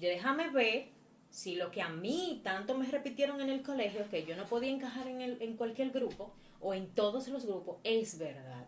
Déjame 0.00 0.50
ver 0.50 0.88
si 1.30 1.56
lo 1.56 1.70
que 1.70 1.82
a 1.82 1.88
mí 1.88 2.40
tanto 2.44 2.76
me 2.76 2.86
repitieron 2.86 3.40
en 3.40 3.50
el 3.50 3.62
colegio, 3.62 4.08
que 4.08 4.24
yo 4.24 4.36
no 4.36 4.46
podía 4.46 4.70
encajar 4.70 5.08
en, 5.08 5.20
el, 5.20 5.42
en 5.42 5.56
cualquier 5.56 5.90
grupo 5.90 6.32
o 6.60 6.74
en 6.74 6.88
todos 6.88 7.28
los 7.28 7.44
grupos, 7.44 7.78
es 7.82 8.18
verdad. 8.18 8.66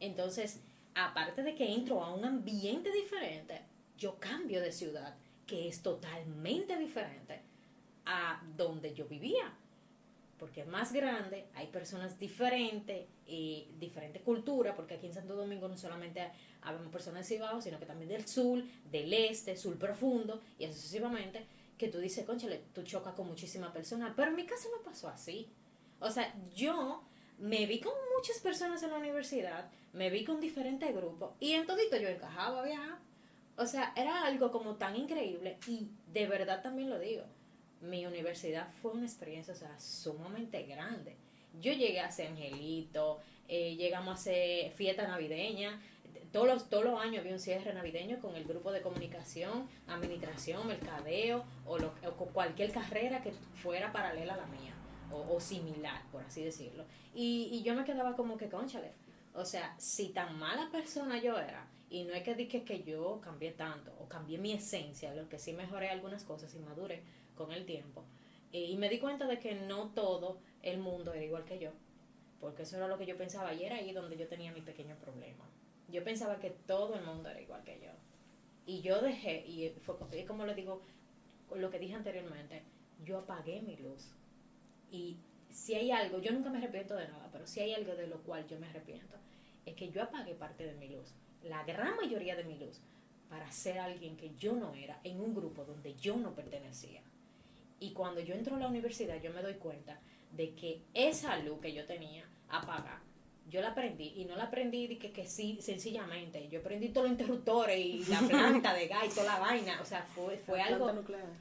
Entonces, 0.00 0.60
aparte 0.94 1.42
de 1.42 1.54
que 1.54 1.72
entro 1.72 2.02
a 2.02 2.14
un 2.14 2.24
ambiente 2.24 2.90
diferente, 2.92 3.62
yo 3.96 4.18
cambio 4.18 4.60
de 4.60 4.72
ciudad, 4.72 5.16
que 5.46 5.68
es 5.68 5.82
totalmente 5.82 6.76
diferente 6.78 7.47
a 8.08 8.42
donde 8.56 8.94
yo 8.94 9.06
vivía. 9.06 9.54
Porque 10.38 10.62
es 10.62 10.66
más 10.66 10.92
grande, 10.92 11.46
hay 11.54 11.66
personas 11.66 12.18
diferentes, 12.18 13.06
y 13.26 13.68
diferente 13.78 14.20
cultura, 14.20 14.74
porque 14.74 14.94
aquí 14.94 15.06
en 15.06 15.12
Santo 15.12 15.36
Domingo 15.36 15.68
no 15.68 15.76
solamente 15.76 16.30
habemos 16.62 16.90
personas 16.90 17.28
de 17.28 17.36
Cibao, 17.36 17.60
sino 17.60 17.78
que 17.78 17.84
también 17.84 18.08
del 18.08 18.26
sur, 18.26 18.62
del 18.90 19.12
este, 19.12 19.56
sur 19.56 19.78
profundo, 19.78 20.40
y 20.58 20.64
así 20.64 20.74
sucesivamente, 20.74 21.44
que 21.76 21.88
tú 21.88 21.98
dices, 21.98 22.24
conchale, 22.24 22.62
tú 22.72 22.82
chocas 22.82 23.14
con 23.14 23.26
muchísimas 23.26 23.70
personas. 23.70 24.14
Pero 24.16 24.30
en 24.30 24.36
mi 24.36 24.46
caso 24.46 24.68
no 24.76 24.82
pasó 24.82 25.08
así. 25.08 25.48
O 26.00 26.10
sea, 26.10 26.34
yo 26.54 27.02
me 27.38 27.66
vi 27.66 27.80
con 27.80 27.92
muchas 28.16 28.38
personas 28.38 28.82
en 28.82 28.90
la 28.90 28.98
universidad, 28.98 29.70
me 29.92 30.08
vi 30.08 30.24
con 30.24 30.40
diferentes 30.40 30.94
grupos, 30.94 31.34
y 31.38 31.52
en 31.52 31.66
todito 31.66 31.96
yo 31.98 32.08
encajaba, 32.08 32.62
viajar. 32.62 32.98
O 33.56 33.66
sea, 33.66 33.92
era 33.96 34.24
algo 34.24 34.50
como 34.50 34.76
tan 34.76 34.96
increíble, 34.96 35.58
y 35.66 35.90
de 36.12 36.26
verdad 36.26 36.62
también 36.62 36.88
lo 36.88 36.98
digo, 36.98 37.24
mi 37.80 38.06
universidad 38.06 38.68
fue 38.80 38.92
una 38.92 39.04
experiencia, 39.04 39.54
o 39.54 39.56
sea, 39.56 39.78
sumamente 39.78 40.62
grande. 40.64 41.16
Yo 41.60 41.72
llegué 41.72 42.00
a 42.00 42.06
hacer 42.06 42.28
angelito, 42.28 43.20
eh, 43.48 43.76
llegamos 43.76 44.10
a 44.10 44.20
hacer 44.20 44.72
fiesta 44.72 45.06
navideña, 45.06 45.80
todos 46.32 46.46
los, 46.46 46.68
todos 46.68 46.84
los 46.84 47.00
años 47.00 47.20
había 47.20 47.32
un 47.32 47.38
cierre 47.38 47.72
navideño 47.72 48.20
con 48.20 48.36
el 48.36 48.44
grupo 48.44 48.70
de 48.70 48.82
comunicación, 48.82 49.66
administración, 49.86 50.66
mercadeo 50.66 51.44
o, 51.64 51.78
lo, 51.78 51.94
o 52.04 52.26
cualquier 52.26 52.70
carrera 52.70 53.22
que 53.22 53.32
fuera 53.54 53.92
paralela 53.92 54.34
a 54.34 54.36
la 54.36 54.46
mía 54.46 54.74
o, 55.10 55.36
o 55.36 55.40
similar, 55.40 56.02
por 56.12 56.22
así 56.22 56.44
decirlo. 56.44 56.84
Y, 57.14 57.48
y 57.50 57.62
yo 57.62 57.74
me 57.74 57.84
quedaba 57.84 58.14
como 58.14 58.36
que, 58.36 58.48
conchale, 58.48 58.92
o 59.34 59.44
sea, 59.44 59.74
si 59.78 60.08
tan 60.10 60.38
mala 60.38 60.70
persona 60.70 61.18
yo 61.18 61.38
era, 61.38 61.66
y 61.90 62.04
no 62.04 62.12
es 62.12 62.22
que 62.22 62.34
dije 62.34 62.64
que 62.64 62.82
yo 62.82 63.20
cambié 63.22 63.52
tanto 63.52 63.94
o 63.98 64.08
cambié 64.08 64.36
mi 64.36 64.52
esencia, 64.52 65.14
lo 65.14 65.28
que 65.28 65.38
sí 65.38 65.54
mejoré 65.54 65.88
algunas 65.88 66.24
cosas 66.24 66.54
y 66.54 66.58
maduré 66.58 67.02
con 67.38 67.52
el 67.52 67.64
tiempo. 67.64 68.04
Eh, 68.52 68.64
y 68.64 68.76
me 68.76 68.90
di 68.90 68.98
cuenta 68.98 69.26
de 69.26 69.38
que 69.38 69.54
no 69.54 69.90
todo 69.90 70.40
el 70.62 70.78
mundo 70.78 71.14
era 71.14 71.24
igual 71.24 71.44
que 71.44 71.58
yo, 71.58 71.70
porque 72.40 72.62
eso 72.62 72.76
era 72.76 72.88
lo 72.88 72.98
que 72.98 73.06
yo 73.06 73.16
pensaba 73.16 73.54
y 73.54 73.64
era 73.64 73.76
ahí 73.76 73.92
donde 73.92 74.18
yo 74.18 74.28
tenía 74.28 74.52
mi 74.52 74.60
pequeño 74.60 74.96
problema. 74.96 75.44
yo 75.88 76.04
pensaba 76.04 76.38
que 76.38 76.50
todo 76.50 76.96
el 76.96 77.04
mundo 77.04 77.30
era 77.30 77.40
igual 77.40 77.62
que 77.64 77.80
yo. 77.80 77.92
Y 78.66 78.82
yo 78.82 79.00
dejé, 79.00 79.46
y 79.46 79.70
fue 79.80 79.96
como 80.26 80.44
le 80.44 80.54
digo, 80.54 80.82
lo 81.54 81.70
que 81.70 81.78
dije 81.78 81.94
anteriormente, 81.94 82.62
yo 83.02 83.18
apagué 83.18 83.62
mi 83.62 83.76
luz. 83.76 84.12
Y 84.90 85.16
si 85.50 85.74
hay 85.74 85.90
algo, 85.90 86.18
yo 86.18 86.32
nunca 86.32 86.50
me 86.50 86.58
arrepiento 86.58 86.94
de 86.94 87.08
nada, 87.08 87.30
pero 87.32 87.46
si 87.46 87.60
hay 87.60 87.72
algo 87.72 87.94
de 87.94 88.06
lo 88.06 88.18
cual 88.22 88.46
yo 88.46 88.58
me 88.58 88.68
arrepiento, 88.68 89.16
es 89.64 89.74
que 89.74 89.90
yo 89.90 90.02
apagué 90.02 90.34
parte 90.34 90.64
de 90.66 90.74
mi 90.74 90.88
luz, 90.88 91.14
la 91.42 91.64
gran 91.64 91.96
mayoría 91.96 92.36
de 92.36 92.44
mi 92.44 92.58
luz, 92.58 92.80
para 93.28 93.50
ser 93.52 93.78
alguien 93.78 94.16
que 94.16 94.34
yo 94.36 94.54
no 94.54 94.74
era 94.74 95.00
en 95.04 95.20
un 95.20 95.34
grupo 95.34 95.64
donde 95.64 95.94
yo 95.94 96.16
no 96.16 96.34
pertenecía. 96.34 97.02
Y 97.80 97.92
cuando 97.92 98.20
yo 98.20 98.34
entro 98.34 98.56
a 98.56 98.58
la 98.58 98.68
universidad, 98.68 99.20
yo 99.22 99.32
me 99.32 99.42
doy 99.42 99.54
cuenta 99.54 100.00
de 100.32 100.54
que 100.54 100.82
esa 100.94 101.36
luz 101.38 101.60
que 101.60 101.72
yo 101.72 101.86
tenía 101.86 102.24
apagada, 102.48 103.02
yo 103.48 103.62
la 103.62 103.68
aprendí 103.68 104.12
y 104.16 104.24
no 104.26 104.36
la 104.36 104.44
aprendí 104.44 104.86
de 104.86 104.98
que, 104.98 105.10
que 105.10 105.26
sí, 105.26 105.58
sencillamente. 105.60 106.48
Yo 106.48 106.60
aprendí 106.60 106.90
todos 106.90 107.08
los 107.08 107.18
interruptores 107.18 107.78
y 107.78 108.04
la 108.04 108.20
planta 108.28 108.74
de 108.74 108.88
gas 108.88 109.06
y 109.06 109.08
toda 109.08 109.24
la 109.24 109.38
vaina. 109.38 109.80
O 109.80 109.84
sea, 109.84 110.02
fue, 110.02 110.36
fue 110.38 110.60
algo. 110.60 110.90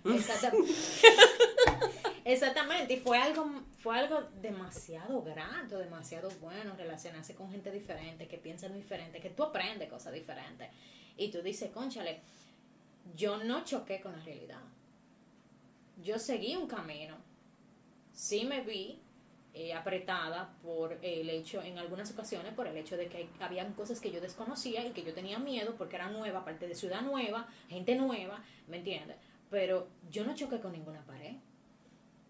Exactamente. 0.05 0.71
Exactamente, 2.27 2.95
y 2.95 2.97
fue 2.97 3.17
algo, 3.17 3.49
fue 3.79 3.97
algo 3.97 4.21
demasiado 4.41 5.21
grande, 5.21 5.77
demasiado 5.77 6.29
bueno 6.41 6.75
relacionarse 6.75 7.33
con 7.35 7.49
gente 7.49 7.71
diferente, 7.71 8.27
que 8.27 8.37
piensan 8.37 8.73
diferente, 8.73 9.21
que 9.21 9.29
tú 9.29 9.43
aprendes 9.43 9.89
cosas 9.89 10.11
diferentes. 10.11 10.67
Y 11.15 11.29
tú 11.29 11.41
dices, 11.41 11.71
conchale, 11.71 12.19
yo 13.15 13.41
no 13.45 13.63
choqué 13.63 14.01
con 14.01 14.11
la 14.11 14.21
realidad. 14.25 14.59
Yo 16.03 16.19
seguí 16.19 16.55
un 16.55 16.67
camino. 16.67 17.15
Sí 18.11 18.45
me 18.45 18.61
vi 18.61 18.99
eh, 19.53 19.73
apretada 19.73 20.53
por 20.61 20.99
el 21.01 21.29
hecho, 21.29 21.61
en 21.63 21.79
algunas 21.79 22.11
ocasiones, 22.11 22.53
por 22.53 22.67
el 22.67 22.77
hecho 22.77 22.97
de 22.97 23.07
que 23.07 23.27
habían 23.39 23.73
cosas 23.73 23.99
que 23.99 24.11
yo 24.11 24.21
desconocía 24.21 24.85
y 24.85 24.91
que 24.91 25.03
yo 25.03 25.13
tenía 25.13 25.39
miedo 25.39 25.75
porque 25.77 25.95
era 25.95 26.09
nueva, 26.09 26.45
parte 26.45 26.67
de 26.67 26.75
ciudad 26.75 27.01
nueva, 27.01 27.47
gente 27.67 27.95
nueva, 27.95 28.43
¿me 28.67 28.77
entiendes? 28.77 29.17
Pero 29.49 29.87
yo 30.11 30.25
no 30.25 30.35
choqué 30.35 30.59
con 30.59 30.73
ninguna 30.73 31.01
pared 31.05 31.35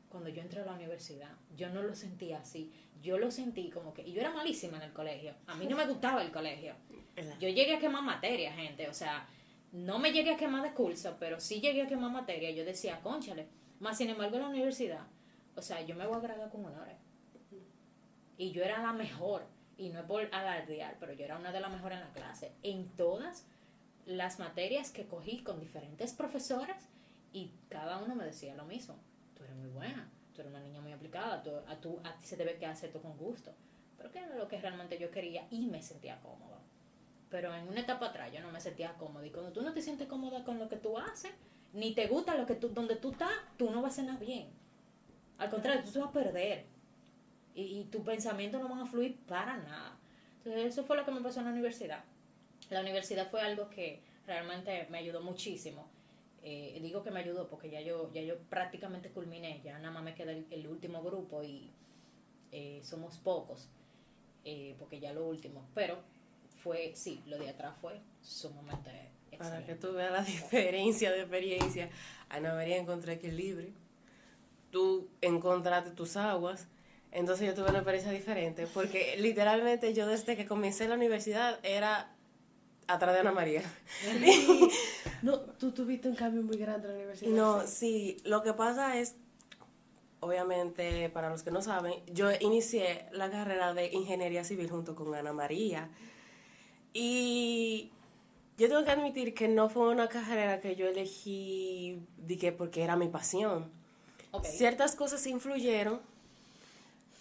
cuando 0.09 0.29
yo 0.29 0.41
entré 0.41 0.61
a 0.61 0.65
la 0.65 0.73
universidad. 0.73 1.31
Yo 1.57 1.69
no 1.69 1.81
lo 1.81 1.93
sentía 1.95 2.39
así. 2.39 2.71
Yo 3.01 3.17
lo 3.17 3.29
sentí 3.29 3.69
como 3.69 3.93
que... 3.93 4.03
Y 4.03 4.13
yo 4.13 4.21
era 4.21 4.31
malísima 4.31 4.77
en 4.77 4.83
el 4.83 4.93
colegio. 4.93 5.33
A 5.47 5.55
mí 5.55 5.65
no 5.67 5.75
me 5.75 5.85
gustaba 5.85 6.21
el 6.21 6.31
colegio. 6.31 6.73
Yo 7.39 7.49
llegué 7.49 7.75
a 7.75 7.79
quemar 7.79 8.03
materia, 8.03 8.53
gente. 8.53 8.87
O 8.87 8.93
sea, 8.93 9.27
no 9.71 9.99
me 9.99 10.11
llegué 10.11 10.31
a 10.31 10.37
quemar 10.37 10.63
de 10.63 10.73
curso, 10.73 11.17
pero 11.19 11.39
sí 11.39 11.59
llegué 11.59 11.83
a 11.83 11.87
quemar 11.87 12.11
materia. 12.11 12.51
Yo 12.51 12.65
decía, 12.65 12.99
conchale. 13.01 13.47
Más 13.79 13.97
sin 13.97 14.09
embargo, 14.09 14.37
en 14.37 14.41
la 14.43 14.49
universidad, 14.49 15.05
o 15.55 15.61
sea, 15.61 15.81
yo 15.81 15.95
me 15.95 16.07
voy 16.07 16.17
a 16.17 16.21
graduar 16.21 16.49
con 16.49 16.65
honores. 16.65 16.95
Y 18.37 18.51
yo 18.51 18.63
era 18.63 18.81
la 18.81 18.93
mejor, 18.93 19.45
y 19.77 19.89
no 19.89 19.99
es 19.99 20.05
por 20.05 20.23
alardear, 20.33 20.97
pero 20.99 21.13
yo 21.13 21.25
era 21.25 21.37
una 21.37 21.51
de 21.51 21.59
las 21.59 21.71
mejores 21.71 21.99
en 21.99 22.05
la 22.05 22.13
clase, 22.13 22.51
en 22.63 22.87
todas 22.89 23.45
las 24.05 24.39
materias 24.39 24.91
que 24.91 25.05
cogí 25.05 25.43
con 25.43 25.59
diferentes 25.59 26.13
profesoras 26.13 26.87
y 27.33 27.51
cada 27.69 27.97
uno 27.97 28.15
me 28.15 28.25
decía 28.25 28.55
lo 28.55 28.65
mismo, 28.65 28.95
tú 29.35 29.43
eres 29.43 29.55
muy 29.55 29.69
buena, 29.69 30.09
tú 30.33 30.41
eres 30.41 30.53
una 30.53 30.61
niña 30.61 30.81
muy 30.81 30.93
aplicada, 30.93 31.43
tú, 31.43 31.51
a, 31.67 31.75
tú, 31.75 31.99
a 32.03 32.17
ti 32.17 32.25
se 32.25 32.37
te 32.37 32.45
ve 32.45 32.57
que 32.57 32.65
haces 32.65 32.85
esto 32.85 33.01
con 33.01 33.17
gusto, 33.17 33.53
pero 33.97 34.11
que 34.11 34.19
era 34.19 34.35
lo 34.35 34.47
que 34.47 34.59
realmente 34.59 34.97
yo 34.97 35.11
quería 35.11 35.45
y 35.51 35.65
me 35.67 35.81
sentía 35.81 36.19
cómoda. 36.21 36.57
Pero 37.29 37.53
en 37.53 37.67
una 37.67 37.81
etapa 37.81 38.07
atrás 38.07 38.31
yo 38.31 38.41
no 38.41 38.51
me 38.51 38.61
sentía 38.61 38.93
cómoda 38.93 39.25
y 39.25 39.31
cuando 39.31 39.51
tú 39.51 39.61
no 39.61 39.73
te 39.73 39.81
sientes 39.81 40.07
cómoda 40.07 40.43
con 40.43 40.59
lo 40.59 40.69
que 40.69 40.77
tú 40.77 40.97
haces, 40.97 41.31
ni 41.73 41.93
te 41.93 42.07
gusta 42.07 42.35
lo 42.35 42.45
que 42.45 42.55
tú, 42.55 42.69
donde 42.69 42.95
tú 42.95 43.11
estás, 43.11 43.31
tú 43.57 43.69
no 43.69 43.81
vas 43.81 43.99
a 43.99 44.03
nada 44.03 44.19
bien. 44.19 44.47
Al 45.37 45.49
contrario, 45.49 45.83
tú 45.83 45.91
te 45.91 45.99
vas 45.99 46.09
a 46.09 46.13
perder 46.13 46.65
y, 47.53 47.85
tu 47.85 48.03
pensamiento 48.03 48.59
no 48.59 48.69
van 48.69 48.79
a 48.79 48.85
fluir 48.85 49.17
para 49.27 49.57
nada. 49.57 49.97
Entonces 50.37 50.65
eso 50.65 50.83
fue 50.83 50.95
lo 50.95 51.05
que 51.05 51.11
me 51.11 51.21
pasó 51.21 51.39
en 51.39 51.45
la 51.47 51.51
universidad. 51.51 52.03
La 52.69 52.81
universidad 52.81 53.29
fue 53.29 53.41
algo 53.41 53.69
que 53.69 54.01
realmente 54.25 54.87
me 54.89 54.99
ayudó 54.99 55.21
muchísimo. 55.21 55.87
Eh, 56.43 56.77
digo 56.81 57.03
que 57.03 57.11
me 57.11 57.19
ayudó 57.19 57.49
porque 57.49 57.69
ya 57.69 57.81
yo, 57.81 58.11
ya 58.13 58.21
yo 58.21 58.37
prácticamente 58.49 59.09
culminé, 59.09 59.59
ya 59.63 59.79
nada 59.79 59.91
más 59.91 60.03
me 60.03 60.13
queda 60.13 60.31
el, 60.31 60.67
último 60.67 61.01
grupo 61.01 61.43
y 61.43 61.71
eh, 62.51 62.79
somos 62.83 63.17
pocos, 63.17 63.67
eh, 64.45 64.75
porque 64.79 64.99
ya 64.99 65.11
lo 65.13 65.27
último, 65.27 65.65
pero 65.73 65.97
fue, 66.63 66.91
sí, 66.95 67.23
lo 67.27 67.37
de 67.37 67.49
atrás 67.49 67.75
fue 67.81 67.99
sumamente 68.21 69.11
excelente. 69.31 69.37
Para 69.37 69.65
que 69.65 69.75
tú 69.75 69.93
veas 69.93 70.11
la 70.11 70.21
diferencia 70.23 71.11
de 71.11 71.21
experiencia, 71.21 71.89
Ana 72.29 72.53
María 72.53 72.77
encontré 72.77 73.13
equilibrio, 73.13 73.71
tú 74.71 75.07
encontraste 75.21 75.91
tus 75.91 76.17
aguas, 76.17 76.67
entonces 77.11 77.47
yo 77.47 77.53
tuve 77.53 77.69
una 77.69 77.79
experiencia 77.79 78.11
diferente, 78.11 78.67
porque 78.73 79.15
literalmente 79.19 79.93
yo 79.93 80.07
desde 80.07 80.35
que 80.35 80.45
comencé 80.45 80.87
la 80.87 80.95
universidad 80.95 81.59
era 81.63 82.13
atrás 82.87 83.13
de 83.13 83.19
Ana 83.21 83.31
María. 83.31 83.63
no, 85.21 85.39
tú 85.39 85.71
tuviste 85.71 86.07
un 86.07 86.15
cambio 86.15 86.41
muy 86.41 86.57
grande 86.57 86.87
en 86.87 86.93
la 86.93 86.99
universidad. 86.99 87.31
No, 87.31 87.67
sí, 87.67 88.17
lo 88.23 88.43
que 88.43 88.53
pasa 88.53 88.97
es, 88.97 89.15
obviamente, 90.19 91.09
para 91.09 91.29
los 91.29 91.43
que 91.43 91.51
no 91.51 91.61
saben, 91.61 91.93
yo 92.13 92.29
inicié 92.39 93.07
la 93.11 93.29
carrera 93.29 93.73
de 93.73 93.87
ingeniería 93.91 94.43
civil 94.43 94.69
junto 94.69 94.95
con 94.95 95.13
Ana 95.15 95.33
María. 95.33 95.89
Y 96.93 97.91
yo 98.57 98.67
tengo 98.67 98.83
que 98.83 98.91
admitir 98.91 99.33
que 99.33 99.47
no 99.47 99.69
fue 99.69 99.89
una 99.89 100.07
carrera 100.07 100.61
que 100.61 100.75
yo 100.75 100.87
elegí 100.87 102.01
porque 102.57 102.83
era 102.83 102.95
mi 102.95 103.07
pasión. 103.07 103.71
Ciertas 104.43 104.95
cosas 104.95 105.25
influyeron 105.27 105.99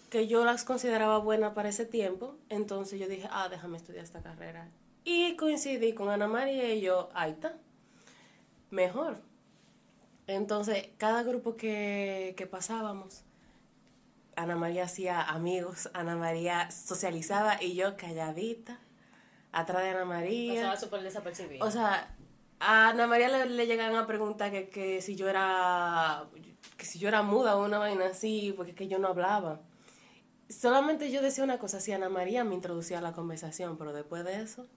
que 0.09 0.27
yo 0.27 0.45
las 0.45 0.63
consideraba 0.63 1.19
buenas 1.19 1.53
para 1.53 1.69
ese 1.69 1.85
tiempo, 1.85 2.35
entonces 2.49 2.99
yo 2.99 3.07
dije, 3.07 3.27
ah, 3.31 3.49
déjame 3.49 3.77
estudiar 3.77 4.03
esta 4.03 4.21
carrera. 4.21 4.69
Y 5.03 5.35
coincidí 5.35 5.93
con 5.93 6.09
Ana 6.09 6.27
María 6.27 6.73
y 6.73 6.81
yo, 6.81 7.09
ahí 7.13 7.31
está, 7.31 7.55
mejor. 8.69 9.21
Entonces, 10.27 10.89
cada 10.97 11.23
grupo 11.23 11.55
que, 11.55 12.33
que 12.37 12.47
pasábamos, 12.47 13.23
Ana 14.35 14.55
María 14.55 14.83
hacía 14.83 15.21
amigos, 15.21 15.89
Ana 15.93 16.15
María 16.15 16.69
socializaba 16.71 17.61
y 17.61 17.75
yo 17.75 17.97
calladita, 17.97 18.79
atrás 19.51 19.83
de 19.83 19.89
Ana 19.89 20.05
María. 20.05 20.61
Pasaba 20.61 20.77
súper 20.77 21.01
desapercibida. 21.03 21.65
O 21.65 21.71
sea, 21.71 22.15
a 22.59 22.89
Ana 22.89 23.07
María 23.07 23.29
le, 23.29 23.45
le 23.47 23.67
llegaban 23.67 23.95
a 23.95 24.07
preguntar 24.07 24.51
que, 24.51 24.69
que 24.69 25.01
si 25.01 25.15
yo 25.15 25.29
era 25.29 26.25
que 26.77 26.85
si 26.85 26.99
yo 26.99 27.07
era 27.07 27.23
muda 27.23 27.55
o 27.55 27.65
una 27.65 27.79
vaina 27.79 28.05
así, 28.07 28.53
porque 28.55 28.75
que 28.75 28.87
yo 28.87 28.99
no 28.99 29.07
hablaba 29.07 29.61
solamente 30.49 31.11
yo 31.11 31.21
decía 31.21 31.43
una 31.43 31.59
cosa, 31.59 31.79
si 31.79 31.91
Ana 31.91 32.09
María 32.09 32.43
me 32.43 32.55
introducía 32.55 32.99
a 32.99 33.01
la 33.01 33.13
conversación, 33.13 33.77
pero 33.77 33.93
después 33.93 34.23
de 34.23 34.41
eso, 34.41 34.67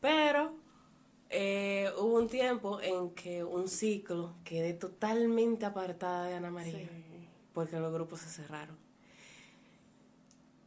pero 0.00 0.54
eh, 1.30 1.90
hubo 1.98 2.16
un 2.16 2.28
tiempo 2.28 2.80
en 2.80 3.10
que 3.10 3.44
un 3.44 3.68
ciclo 3.68 4.34
quedé 4.44 4.74
totalmente 4.74 5.66
apartada 5.66 6.26
de 6.26 6.34
Ana 6.34 6.50
María, 6.50 6.88
porque 7.52 7.78
los 7.78 7.92
grupos 7.92 8.20
se 8.20 8.28
cerraron. 8.28 8.76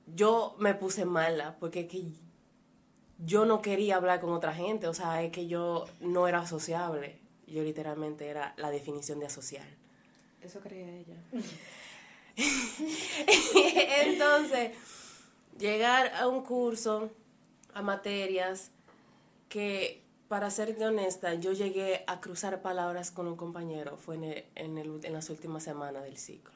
Yo 0.08 0.56
me 0.60 0.74
puse 0.74 1.06
mala, 1.06 1.58
porque 1.60 1.88
que 1.88 2.12
yo 3.20 3.46
no 3.46 3.62
quería 3.62 3.96
hablar 3.96 4.22
con 4.22 4.32
otra 4.32 4.54
gente, 4.54 4.88
o 4.88 4.94
sea, 4.94 5.24
es 5.24 5.32
que 5.32 5.48
yo 5.48 5.86
no 6.00 6.28
era 6.28 6.46
sociable, 6.46 7.20
yo 7.48 7.64
literalmente 7.64 8.28
era 8.28 8.54
la 8.58 8.70
definición 8.70 9.20
de 9.20 9.26
asocial. 9.26 9.68
Eso 10.42 10.60
creía 10.60 10.90
ella. 10.90 11.16
Entonces, 14.06 14.72
llegar 15.58 16.14
a 16.14 16.28
un 16.28 16.44
curso, 16.44 17.10
a 17.74 17.82
materias 17.82 18.72
que, 19.50 20.04
para 20.28 20.52
ser 20.52 20.82
honesta, 20.84 21.34
yo 21.36 21.54
llegué 21.54 22.04
a 22.08 22.20
cruzar 22.20 22.62
palabras 22.62 23.12
con 23.12 23.28
un 23.28 23.36
compañero, 23.36 23.98
fue 23.98 24.16
en, 24.16 24.78
el, 24.78 25.00
en, 25.04 25.14
las 25.14 25.30
últimas 25.30 25.64
semanas 25.64 26.04
del 26.04 26.18
ciclo. 26.18 26.54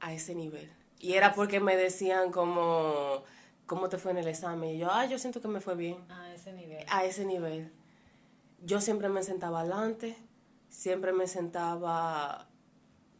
A 0.00 0.12
ese 0.12 0.34
nivel. 0.34 0.72
Y 0.98 1.12
era 1.14 1.34
porque 1.34 1.60
me 1.60 1.76
decían 1.76 2.32
como, 2.32 3.22
¿cómo 3.66 3.88
te 3.88 3.98
fue 3.98 4.12
en 4.12 4.18
el 4.18 4.28
examen? 4.28 4.70
Y 4.70 4.78
yo, 4.78 4.88
ah, 4.90 5.06
yo 5.06 5.18
siento 5.18 5.40
que 5.40 5.48
me 5.48 5.60
fue 5.60 5.74
bien. 5.74 5.98
A 6.10 6.32
ese 6.32 6.52
nivel. 6.52 6.84
A 6.88 7.04
ese 7.04 7.24
nivel. 7.24 7.72
Yo 8.64 8.80
siempre 8.80 9.08
me 9.08 9.22
sentaba 9.22 9.60
adelante, 9.60 10.16
siempre 10.68 11.12
me 11.12 11.26
sentaba 11.26 12.46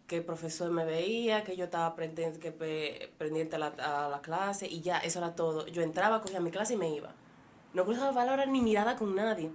que 0.07 0.19
el 0.19 0.25
profesor 0.25 0.71
me 0.71 0.85
veía, 0.85 1.43
que 1.43 1.57
yo 1.57 1.65
estaba 1.65 1.95
pendiente, 1.97 2.39
que, 2.39 2.53
pendiente 3.17 3.57
a, 3.57 3.59
la, 3.59 4.21
clase 4.23 4.67
y 4.67 4.83
ya, 4.83 4.99
eso 4.99 5.19
era 5.19 5.35
todo. 5.35 5.67
Yo 5.67 5.83
entraba, 5.83 6.21
cogía 6.21 6.39
mi 6.39 6.51
clase 6.51 6.75
y 6.75 6.77
me 6.77 6.95
iba. 6.95 7.15
No 7.73 7.85
cruzaba 7.85 8.13
palabras 8.13 8.47
ni 8.49 8.61
mirada 8.61 8.97
con 8.97 9.15
nadie. 9.15 9.51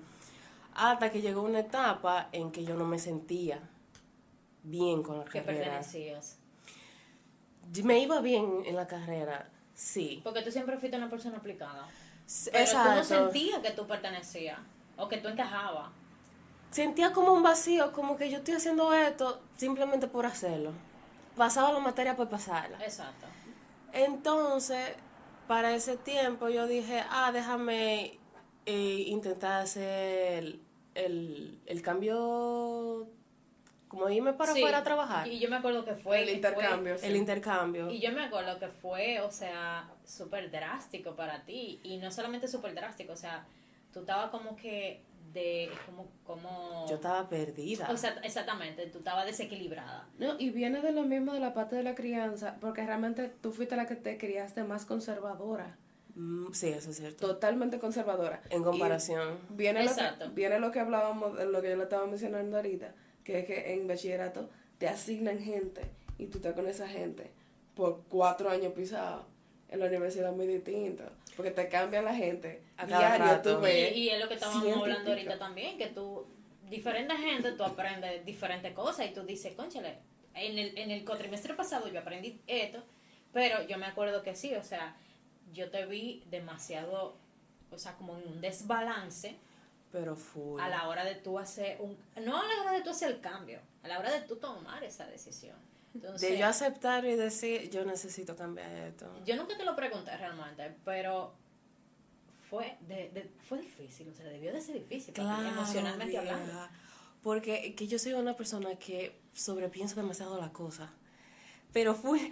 Hasta 0.73 1.11
que 1.11 1.21
llegó 1.21 1.41
una 1.41 1.59
etapa 1.59 2.29
en 2.31 2.51
que 2.51 2.63
yo 2.63 2.75
no 2.75 2.85
me 2.85 2.99
sentía 2.99 3.59
bien 4.63 5.03
con 5.03 5.19
la 5.19 5.25
¿Qué 5.25 5.43
carrera. 5.43 5.65
pertenecías? 5.65 6.39
Me 7.83 7.99
iba 7.99 8.21
bien 8.21 8.63
en 8.65 8.75
la 8.75 8.87
carrera, 8.87 9.49
sí. 9.77 10.19
Porque 10.23 10.41
tú 10.41 10.51
siempre 10.51 10.77
fuiste 10.77 10.97
una 10.97 11.09
persona 11.09 11.37
aplicada. 11.37 11.87
Pero 12.51 12.57
Exacto. 12.57 12.89
tú 12.89 12.95
no 12.97 13.03
sentías 13.03 13.59
que 13.59 13.71
tú 13.71 13.87
pertenecías 13.87 14.59
o 14.97 15.07
que 15.07 15.17
tú 15.17 15.29
encajabas 15.29 15.91
sentía 16.71 17.13
como 17.13 17.33
un 17.33 17.43
vacío, 17.43 17.91
como 17.91 18.17
que 18.17 18.29
yo 18.29 18.37
estoy 18.37 18.55
haciendo 18.55 18.93
esto 18.93 19.41
simplemente 19.57 20.07
por 20.07 20.25
hacerlo. 20.25 20.73
Pasaba 21.35 21.71
la 21.71 21.79
materia 21.79 22.15
por 22.15 22.29
pasarla. 22.29 22.77
Exacto. 22.83 23.25
Entonces, 23.93 24.95
para 25.47 25.73
ese 25.73 25.97
tiempo 25.97 26.49
yo 26.49 26.67
dije, 26.67 27.03
ah, 27.09 27.31
déjame 27.31 28.19
eh, 28.65 29.03
intentar 29.07 29.61
hacer 29.61 30.59
el, 30.95 31.59
el 31.65 31.81
cambio, 31.81 33.07
como 33.87 34.09
irme 34.09 34.33
para 34.33 34.53
Sí, 34.53 34.59
afuera 34.59 34.79
a 34.79 34.83
trabajar. 34.83 35.27
Y 35.27 35.39
yo 35.39 35.49
me 35.49 35.55
acuerdo 35.57 35.85
que 35.85 35.95
fue... 35.95 36.23
El 36.23 36.29
intercambio. 36.29 36.97
fue- 36.97 37.07
El 37.07 37.15
intercambio. 37.15 37.89
y 37.91 37.99
yo 37.99 38.11
me 38.11 38.23
acuerdo 38.25 38.59
que 38.59 38.67
fue, 38.67 39.21
o 39.21 39.31
sea, 39.31 39.89
súper 40.05 40.51
drástico 40.51 41.15
para 41.15 41.43
ti. 41.45 41.79
Y 41.83 41.97
no 41.97 42.11
solamente 42.11 42.47
súper 42.47 42.73
drástico, 42.75 43.13
o 43.13 43.17
sea, 43.17 43.45
tú 43.93 44.01
estabas 44.01 44.29
como 44.29 44.55
que 44.57 45.01
de... 45.33 45.69
como... 45.85 46.07
como 46.25 46.85
Yo 46.89 46.95
estaba 46.95 47.29
perdida. 47.29 47.87
O 47.91 47.95
sea, 47.97 48.17
exactamente, 48.23 48.87
tú 48.87 48.97
estabas 48.99 49.25
desequilibrada. 49.25 50.07
No, 50.17 50.35
y 50.37 50.49
viene 50.49 50.81
de 50.81 50.91
lo 50.91 51.03
mismo 51.03 51.33
de 51.33 51.39
la 51.39 51.53
parte 51.53 51.75
de 51.75 51.83
la 51.83 51.95
crianza, 51.95 52.57
porque 52.59 52.85
realmente 52.85 53.31
tú 53.41 53.51
fuiste 53.51 53.75
la 53.75 53.85
que 53.87 53.95
te 53.95 54.17
criaste 54.17 54.63
más 54.63 54.85
conservadora, 54.85 55.77
Mm, 56.19 56.51
sí, 56.51 56.69
eso 56.69 56.89
es 56.89 56.97
cierto. 56.97 57.27
totalmente 57.27 57.77
conservadora. 57.77 58.41
En 58.49 58.61
Y 58.61 58.63
comparación. 58.63 59.37
viene 59.49 59.83
lo, 59.83 59.89
Exacto. 59.91 60.25
que, 60.25 60.31
viene 60.31 60.57
lo 60.59 60.71
que 60.71 60.79
hablábamos, 60.79 61.37
lo 61.45 61.61
que 61.61 61.69
yo 61.69 61.75
le 61.75 61.83
estaba 61.83 62.07
mencionando 62.07 62.57
ahorita, 62.57 62.91
que 63.27 63.39
es 63.39 63.45
que 63.45 63.73
en 63.73 63.85
bachillerato 63.89 64.49
te 64.77 64.87
asignan 64.87 65.37
gente 65.37 65.81
y 66.17 66.27
tú 66.27 66.37
estás 66.37 66.53
con 66.53 66.65
esa 66.65 66.87
gente 66.87 67.29
por 67.75 68.05
cuatro 68.07 68.49
años 68.49 68.71
pisados. 68.71 69.25
En 69.67 69.81
la 69.81 69.87
universidad 69.87 70.29
es 70.31 70.37
muy 70.37 70.47
distinto, 70.47 71.03
porque 71.35 71.51
te 71.51 71.67
cambian 71.67 72.05
la 72.05 72.15
gente. 72.15 72.63
A 72.77 72.87
cada 72.87 73.17
Diario 73.17 73.25
rato. 73.25 73.57
tú 73.57 73.59
Y, 73.59 73.63
ves. 73.63 73.97
y 73.97 74.09
es 74.09 74.19
lo 74.21 74.29
que 74.29 74.35
estábamos 74.35 74.77
hablando 74.77 75.09
ahorita 75.11 75.37
también, 75.37 75.77
que 75.77 75.87
tú, 75.87 76.25
diferente 76.69 77.17
gente, 77.17 77.51
tú 77.51 77.63
aprendes 77.65 78.23
diferentes 78.25 78.71
cosas 78.71 79.07
y 79.07 79.13
tú 79.13 79.23
dices, 79.23 79.53
conchale, 79.55 79.97
en 80.33 80.57
el, 80.57 80.77
en 80.77 80.91
el 80.91 81.03
cuatrimestre 81.03 81.53
pasado 81.53 81.89
yo 81.89 81.99
aprendí 81.99 82.39
esto, 82.47 82.81
pero 83.33 83.61
yo 83.67 83.77
me 83.77 83.87
acuerdo 83.87 84.23
que 84.23 84.35
sí, 84.35 84.55
o 84.55 84.63
sea, 84.63 84.95
yo 85.51 85.69
te 85.69 85.85
vi 85.85 86.23
demasiado, 86.29 87.17
o 87.71 87.77
sea, 87.77 87.97
como 87.97 88.17
en 88.17 88.25
un 88.25 88.39
desbalance 88.39 89.35
Pero 89.91 90.15
fui. 90.15 90.61
a 90.61 90.67
la 90.69 90.87
hora 90.89 91.03
de 91.05 91.15
tú 91.15 91.39
hacer 91.39 91.79
un, 91.81 91.97
no 92.25 92.37
a 92.39 92.45
la 92.45 92.61
hora 92.61 92.71
de 92.73 92.81
tú 92.81 92.89
hacer 92.89 93.09
el 93.11 93.21
cambio, 93.21 93.59
a 93.83 93.87
la 93.87 93.99
hora 93.99 94.11
de 94.11 94.21
tú 94.21 94.35
tomar 94.35 94.83
esa 94.83 95.05
decisión. 95.07 95.55
Entonces, 95.95 96.29
De 96.31 96.37
yo 96.37 96.45
aceptar 96.45 97.05
y 97.05 97.15
decir, 97.15 97.69
yo 97.71 97.83
necesito 97.85 98.35
cambiar 98.35 98.69
esto. 98.71 99.09
yo 99.25 99.35
nunca 99.35 99.57
te 99.57 99.63
lo 99.65 99.75
pregunté 99.75 100.15
realmente, 100.17 100.75
pero 100.85 101.33
fue, 102.49 102.77
de, 102.81 103.09
de- 103.09 103.31
fue 103.47 103.59
difícil, 103.59 104.07
o 104.09 104.13
sea, 104.13 104.25
debió 104.25 104.53
de 104.53 104.61
ser 104.61 104.75
difícil, 104.75 105.13
Claro, 105.13 105.47
emocionalmente 105.47 106.19
vieja. 106.19 106.35
hablando. 106.35 106.69
Porque 107.23 107.73
que 107.75 107.87
yo 107.87 107.97
soy 107.99 108.13
una 108.13 108.35
persona 108.37 108.75
que 108.75 109.19
sobrepiensa 109.33 109.95
demasiado 109.95 110.39
la 110.39 110.51
cosa. 110.53 110.91
Pero 111.77 111.93
fui. 111.93 112.19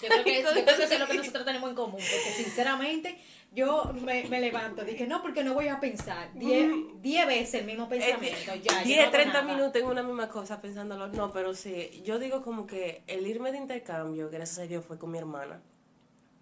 Yo 0.00 0.08
creo, 0.08 0.22
que, 0.22 0.40
yo 0.42 0.50
creo 0.50 0.64
que 0.64 0.70
eso 0.70 0.82
es 0.82 1.00
lo 1.00 1.06
que 1.06 1.14
nosotros 1.14 1.44
tenemos 1.44 1.68
en 1.70 1.76
común, 1.76 2.00
porque 2.00 2.32
sinceramente 2.36 3.20
yo 3.52 3.92
me, 4.04 4.24
me 4.24 4.40
levanto, 4.40 4.84
dije, 4.84 5.06
no, 5.06 5.22
porque 5.22 5.44
no 5.44 5.54
voy 5.54 5.68
a 5.68 5.78
pensar 5.78 6.32
10 6.34 7.00
diez 7.00 7.26
veces 7.26 7.54
el 7.60 7.66
mismo 7.66 7.88
pensamiento, 7.88 8.54
ya. 8.56 8.82
yo 8.82 8.84
10, 8.84 8.96
no 8.96 9.02
hago 9.02 9.12
30 9.12 9.32
nada. 9.42 9.54
minutos 9.54 9.80
en 9.80 9.86
una 9.88 10.02
misma 10.02 10.28
cosa 10.28 10.60
pensándolo. 10.60 11.06
No, 11.08 11.32
pero 11.32 11.54
sí, 11.54 12.02
yo 12.04 12.18
digo 12.18 12.42
como 12.42 12.66
que 12.66 13.02
el 13.06 13.26
irme 13.28 13.52
de 13.52 13.58
intercambio, 13.58 14.28
gracias 14.30 14.58
a 14.58 14.62
Dios, 14.62 14.84
fue 14.84 14.98
con 14.98 15.10
mi 15.12 15.18
hermana. 15.18 15.60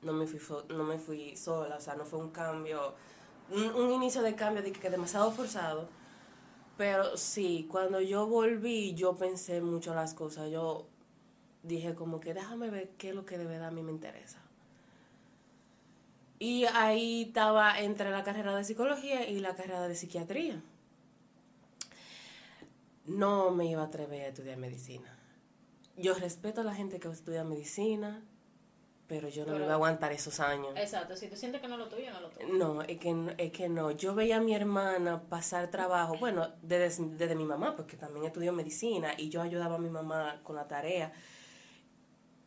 No 0.03 0.13
me 0.15 0.27
fui, 0.27 0.41
no 0.69 0.85
me 0.85 0.99
fui 0.99 1.37
sola, 1.37 1.77
o 1.77 1.81
sea, 1.81 1.95
no 1.97 2.05
fue 2.07 2.19
un 2.19 2.31
cambio, 2.31 2.95
un, 3.51 3.65
un 3.75 3.93
inicio 3.93 4.23
de 4.23 4.35
cambio 4.35 4.63
de 4.63 4.73
que, 4.73 4.81
que 4.81 4.89
demasiado 4.89 5.31
forzado. 5.33 5.89
Pero 6.79 7.19
sí, 7.19 7.67
cuando 7.71 8.01
yo 8.01 8.27
volví, 8.27 8.95
yo 8.95 9.17
pensé 9.17 9.61
mucho 9.61 9.95
las 9.95 10.15
cosas. 10.15 10.51
Yo 10.51 10.87
dije 11.63 11.95
como 11.95 12.21
que 12.21 12.35
déjame 12.35 12.71
ver 12.71 12.91
qué 12.99 13.11
es 13.11 13.15
lo 13.15 13.25
que 13.27 13.39
de 13.39 13.47
verdad 13.47 13.69
a 13.69 13.71
mí 13.71 13.83
me 13.83 13.93
interesa. 13.93 14.39
Y 16.39 16.65
ahí 16.65 17.25
estaba 17.25 17.79
entre 17.81 18.11
la 18.11 18.25
carrera 18.25 18.55
de 18.57 18.65
psicología 18.65 19.29
y 19.29 19.41
la 19.41 19.55
carrera 19.55 19.87
de 19.89 19.95
psiquiatría. 19.95 20.63
No 23.07 23.51
me 23.51 23.67
iba 23.67 23.83
a 23.83 23.87
atrever 23.87 24.23
a 24.23 24.29
estudiar 24.29 24.57
medicina. 24.57 25.17
Yo 25.97 26.15
respeto 26.15 26.61
a 26.61 26.65
la 26.65 26.75
gente 26.75 26.99
que 27.01 27.09
estudia 27.09 27.45
medicina, 27.45 28.23
pero 29.07 29.29
yo 29.29 29.45
no 29.45 29.49
me 29.53 29.59
Pero- 29.59 29.65
voy 29.65 29.73
a 29.73 29.75
aguantar 29.75 30.13
esos 30.13 30.39
años. 30.41 30.73
Exacto, 30.77 31.17
si 31.17 31.29
tú 31.29 31.37
sientes 31.37 31.61
que 31.61 31.69
no 31.69 31.77
lo 31.77 31.89
tuyo, 31.89 32.11
no 32.13 32.21
lo 32.21 32.31
tuyo. 32.31 32.47
No, 32.55 32.83
es 32.83 32.99
que, 32.99 33.13
no- 33.13 33.33
es 33.37 33.51
que 33.53 33.69
no. 33.69 33.91
Yo 33.91 34.15
veía 34.15 34.37
a 34.37 34.41
mi 34.41 34.55
hermana 34.55 35.21
pasar 35.29 35.69
trabajo, 35.71 36.17
bueno, 36.19 36.49
desde, 36.63 37.05
desde 37.17 37.35
mi 37.35 37.45
mamá, 37.45 37.75
porque 37.77 37.97
también 37.97 38.25
estudió 38.25 38.53
medicina 38.53 39.13
y 39.19 39.29
yo 39.29 39.43
ayudaba 39.43 39.75
a 39.75 39.79
mi 39.79 39.91
mamá 39.91 40.41
con 40.43 40.57
la 40.57 40.69
tarea. 40.69 41.13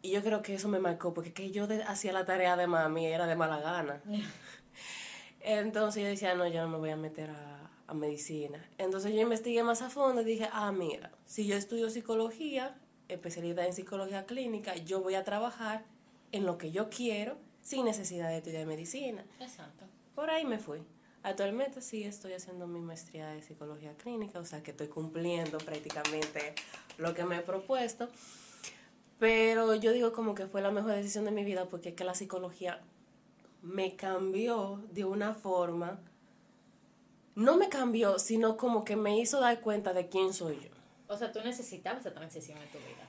Y 0.03 0.11
yo 0.11 0.21
creo 0.21 0.43
que 0.43 0.53
eso 0.53 0.67
me 0.67 0.79
marcó, 0.79 1.13
porque 1.13 1.33
que 1.33 1.49
yo 1.49 1.67
hacía 1.87 2.13
la 2.13 2.25
tarea 2.25 2.55
de 2.55 2.67
mami 2.67 3.07
era 3.07 3.25
de 3.25 3.35
mala 3.35 3.59
gana. 3.59 4.03
Entonces 5.39 6.03
yo 6.03 6.09
decía, 6.09 6.35
no, 6.35 6.47
yo 6.47 6.61
no 6.61 6.69
me 6.69 6.77
voy 6.77 6.91
a 6.91 6.95
meter 6.95 7.31
a, 7.31 7.71
a 7.87 7.93
medicina. 7.95 8.63
Entonces 8.77 9.13
yo 9.13 9.21
investigué 9.21 9.63
más 9.63 9.81
a 9.81 9.89
fondo 9.89 10.21
y 10.21 10.25
dije, 10.25 10.49
ah, 10.51 10.71
mira, 10.71 11.11
si 11.25 11.47
yo 11.47 11.55
estudio 11.55 11.89
psicología, 11.89 12.77
especialidad 13.07 13.65
en 13.65 13.73
psicología 13.73 14.25
clínica, 14.25 14.75
yo 14.75 15.01
voy 15.01 15.15
a 15.15 15.23
trabajar 15.23 15.85
en 16.31 16.45
lo 16.45 16.57
que 16.57 16.71
yo 16.71 16.89
quiero 16.89 17.37
sin 17.61 17.85
necesidad 17.85 18.27
de 18.27 18.37
estudiar 18.37 18.65
medicina. 18.67 19.25
Exacto. 19.39 19.85
Por 20.15 20.29
ahí 20.29 20.45
me 20.45 20.59
fui. 20.59 20.83
Actualmente 21.23 21.81
sí 21.81 22.03
estoy 22.03 22.33
haciendo 22.33 22.67
mi 22.67 22.81
maestría 22.81 23.29
de 23.29 23.41
psicología 23.41 23.95
clínica, 23.95 24.39
o 24.39 24.45
sea 24.45 24.61
que 24.61 24.71
estoy 24.71 24.87
cumpliendo 24.87 25.57
prácticamente 25.59 26.53
lo 26.97 27.13
que 27.13 27.23
me 27.23 27.37
he 27.37 27.41
propuesto. 27.41 28.09
Pero 29.23 29.73
yo 29.75 29.93
digo 29.93 30.11
como 30.11 30.35
que 30.35 30.47
fue 30.47 30.61
la 30.61 30.69
mejor 30.69 30.91
decisión 30.91 31.23
de 31.23 31.31
mi 31.31 31.45
vida 31.45 31.69
porque 31.69 31.89
es 31.89 31.95
que 31.95 32.03
la 32.03 32.13
psicología 32.13 32.81
me 33.61 33.95
cambió 33.95 34.83
de 34.91 35.05
una 35.05 35.33
forma, 35.33 36.01
no 37.33 37.55
me 37.55 37.69
cambió, 37.69 38.19
sino 38.19 38.57
como 38.57 38.83
que 38.83 38.97
me 38.97 39.17
hizo 39.17 39.39
dar 39.39 39.61
cuenta 39.61 39.93
de 39.93 40.09
quién 40.09 40.33
soy 40.33 40.55
yo. 40.55 40.71
O 41.07 41.15
sea, 41.15 41.31
tú 41.31 41.39
necesitabas 41.41 42.01
esa 42.01 42.13
transición 42.13 42.57
en 42.57 42.67
tu 42.67 42.79
vida. 42.79 43.07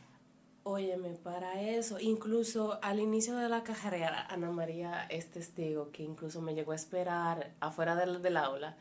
Óyeme, 0.62 1.08
para 1.16 1.60
eso, 1.60 1.98
incluso 1.98 2.78
al 2.80 3.00
inicio 3.00 3.34
de 3.34 3.48
la 3.48 3.64
carrera, 3.64 4.24
Ana 4.28 4.52
María 4.52 5.06
es 5.10 5.32
testigo 5.32 5.90
que 5.90 6.04
incluso 6.04 6.40
me 6.40 6.54
llegó 6.54 6.70
a 6.70 6.76
esperar 6.76 7.54
afuera 7.58 7.96
del, 7.96 8.22
del 8.22 8.36
aula 8.36 8.76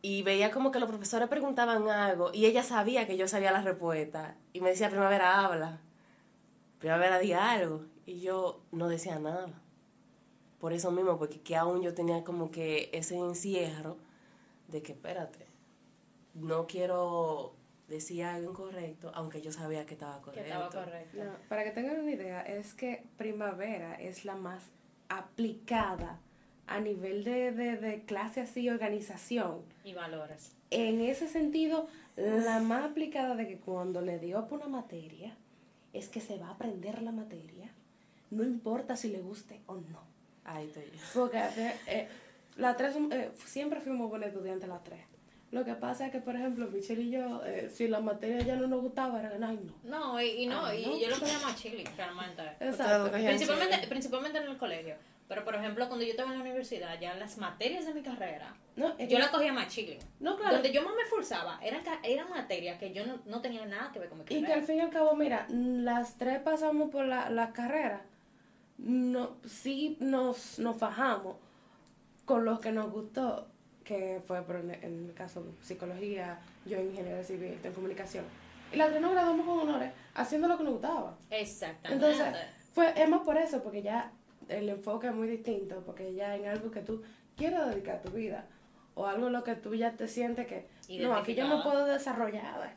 y 0.00 0.22
veía 0.22 0.50
como 0.50 0.70
que 0.70 0.80
los 0.80 0.88
profesores 0.88 1.28
preguntaban 1.28 1.86
algo 1.90 2.30
y 2.32 2.46
ella 2.46 2.62
sabía 2.62 3.06
que 3.06 3.18
yo 3.18 3.28
sabía 3.28 3.52
la 3.52 3.60
respuesta 3.60 4.38
y 4.54 4.62
me 4.62 4.70
decía, 4.70 4.88
Primavera, 4.88 5.44
habla, 5.44 5.82
Primavera, 6.84 7.18
di 7.18 7.32
algo 7.32 7.80
y 8.04 8.20
yo 8.20 8.60
no 8.70 8.88
decía 8.88 9.18
nada. 9.18 9.48
Por 10.60 10.74
eso 10.74 10.90
mismo, 10.90 11.16
porque 11.18 11.40
que 11.40 11.56
aún 11.56 11.80
yo 11.80 11.94
tenía 11.94 12.24
como 12.24 12.50
que 12.50 12.90
ese 12.92 13.16
encierro 13.16 13.96
de 14.68 14.82
que, 14.82 14.92
espérate, 14.92 15.46
no 16.34 16.66
quiero 16.66 17.54
decir 17.88 18.24
algo 18.24 18.50
incorrecto, 18.50 19.10
aunque 19.14 19.40
yo 19.40 19.50
sabía 19.50 19.86
que 19.86 19.94
estaba 19.94 20.18
Que 20.18 20.24
correcto. 20.24 20.52
estaba 20.52 20.68
correcto. 20.84 21.24
No, 21.24 21.30
para 21.48 21.64
que 21.64 21.70
tengan 21.70 22.00
una 22.00 22.10
idea, 22.10 22.42
es 22.42 22.74
que 22.74 23.02
primavera 23.16 23.94
es 23.94 24.26
la 24.26 24.34
más 24.36 24.62
aplicada 25.08 26.18
a 26.66 26.80
nivel 26.80 27.24
de, 27.24 27.52
de, 27.52 27.78
de 27.78 28.04
clase 28.04 28.42
así, 28.42 28.68
organización. 28.68 29.62
Y 29.84 29.94
valores. 29.94 30.52
En 30.68 31.00
ese 31.00 31.28
sentido, 31.28 31.86
la 32.16 32.60
más 32.60 32.90
aplicada 32.90 33.36
de 33.36 33.48
que 33.48 33.56
cuando 33.58 34.02
le 34.02 34.18
dio 34.18 34.46
por 34.48 34.58
una 34.58 34.68
materia, 34.68 35.34
es 35.94 36.08
que 36.08 36.20
se 36.20 36.36
va 36.38 36.48
a 36.48 36.50
aprender 36.52 37.00
la 37.02 37.12
materia, 37.12 37.72
no 38.30 38.42
importa 38.44 38.96
si 38.96 39.08
le 39.08 39.20
guste 39.20 39.60
o 39.66 39.76
no. 39.76 40.02
Ahí 40.44 40.66
estoy 40.66 40.84
yo. 40.84 41.00
Porque 41.14 41.38
eh, 41.38 41.74
eh, 41.86 42.08
la 42.56 42.76
tres, 42.76 42.94
eh, 43.10 43.30
siempre 43.46 43.80
fuimos 43.80 44.10
buenos 44.10 44.28
estudiantes 44.28 44.68
las 44.68 44.82
tres. 44.84 45.00
Lo 45.50 45.64
que 45.64 45.74
pasa 45.74 46.06
es 46.06 46.12
que, 46.12 46.20
por 46.20 46.34
ejemplo, 46.34 46.66
Michelle 46.68 47.02
y 47.02 47.10
yo, 47.10 47.42
eh, 47.44 47.70
si 47.72 47.86
la 47.86 48.00
materia 48.00 48.40
ya 48.42 48.56
no 48.56 48.66
nos 48.66 48.82
gustaba, 48.82 49.20
era 49.20 49.30
ay, 49.48 49.60
no. 49.84 49.88
No, 49.98 50.20
y, 50.20 50.26
y 50.42 50.46
no, 50.46 50.66
Ah, 50.66 50.74
y 50.74 50.84
¿no? 50.84 50.98
yo 50.98 51.08
lo 51.10 51.18
cogía 51.20 51.38
más 51.38 51.56
chile, 51.56 51.84
realmente. 51.96 52.42
Exacto. 52.60 53.12
Principalmente, 53.12 53.74
chile. 53.76 53.86
principalmente 53.88 54.38
en 54.38 54.44
el 54.48 54.56
colegio. 54.58 54.96
Pero, 55.26 55.42
por 55.44 55.54
ejemplo, 55.54 55.86
cuando 55.88 56.04
yo 56.04 56.10
estaba 56.10 56.30
en 56.32 56.38
la 56.38 56.42
universidad, 56.44 57.00
ya 57.00 57.14
las 57.14 57.38
materias 57.38 57.86
de 57.86 57.94
mi 57.94 58.02
carrera, 58.02 58.54
No, 58.76 58.90
yo 58.98 59.08
que- 59.08 59.18
la 59.18 59.30
cogía 59.30 59.52
más 59.54 59.68
chile. 59.68 59.98
no, 60.20 60.36
claro. 60.36 60.54
Donde 60.54 60.70
yo 60.72 60.82
más 60.82 60.94
me 60.94 61.02
esforzaba, 61.02 61.58
eran, 61.62 61.82
eran 62.02 62.28
materias 62.28 62.78
que 62.78 62.92
yo 62.92 63.06
no, 63.06 63.18
no 63.24 63.40
tenía 63.40 63.64
nada 63.64 63.90
que 63.90 64.00
ver 64.00 64.10
con 64.10 64.18
mi 64.18 64.24
Y 64.24 64.26
que 64.26 64.34
carrera. 64.40 64.54
al 64.56 64.62
fin 64.66 64.76
y 64.76 64.80
al 64.80 64.90
cabo, 64.90 65.16
mira, 65.16 65.46
las 65.48 66.16
tres 66.18 66.40
pasamos 66.40 66.90
por 66.90 67.06
la, 67.06 67.30
la 67.30 67.52
carrera. 67.52 68.02
No, 68.76 69.36
sí 69.46 69.96
nos, 70.00 70.58
nos 70.58 70.76
fajamos 70.76 71.36
con 72.24 72.44
los 72.44 72.60
que 72.60 72.72
nos 72.72 72.90
gustó, 72.90 73.46
que 73.84 74.20
fue 74.26 74.42
por 74.42 74.56
en, 74.56 74.72
en 74.72 75.06
el 75.08 75.14
caso 75.14 75.42
de 75.42 75.50
psicología, 75.62 76.38
yo 76.66 76.78
ingeniería 76.80 77.22
civil, 77.22 77.58
en 77.62 77.72
comunicación. 77.72 78.24
Y 78.72 78.76
las 78.76 78.88
tres 78.90 79.00
nos 79.00 79.12
graduamos 79.12 79.46
con 79.46 79.60
honores, 79.60 79.92
haciendo 80.14 80.48
lo 80.48 80.58
que 80.58 80.64
nos 80.64 80.72
gustaba. 80.74 81.16
Exactamente. 81.30 82.06
Entonces, 82.06 82.42
fue, 82.72 82.92
es 83.00 83.08
más 83.08 83.20
por 83.22 83.36
eso, 83.38 83.62
porque 83.62 83.82
ya 83.82 84.10
el 84.48 84.68
enfoque 84.68 85.08
es 85.08 85.14
muy 85.14 85.28
distinto, 85.28 85.82
porque 85.84 86.14
ya 86.14 86.36
en 86.36 86.46
algo 86.46 86.70
que 86.70 86.80
tú 86.80 87.02
quieres 87.36 87.66
dedicar 87.66 88.02
tu 88.02 88.10
vida, 88.10 88.46
o 88.94 89.06
algo 89.06 89.26
en 89.26 89.32
lo 89.32 89.44
que 89.44 89.56
tú 89.56 89.74
ya 89.74 89.92
te 89.92 90.08
sientes 90.08 90.46
que, 90.46 90.66
no, 91.00 91.14
aquí 91.14 91.34
yo 91.34 91.46
me 91.46 91.62
puedo 91.62 91.84
desarrollar. 91.86 92.76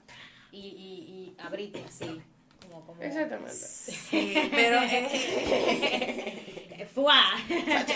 y, 0.52 0.60
y, 0.60 1.12
y 1.12 1.36
abrirte 1.40 1.84
así. 1.84 2.22
Como, 2.62 2.86
como... 2.86 3.02
Exactamente. 3.02 3.54
Sí, 3.54 4.36
pero 4.52 4.80
¡Fua! 6.94 7.22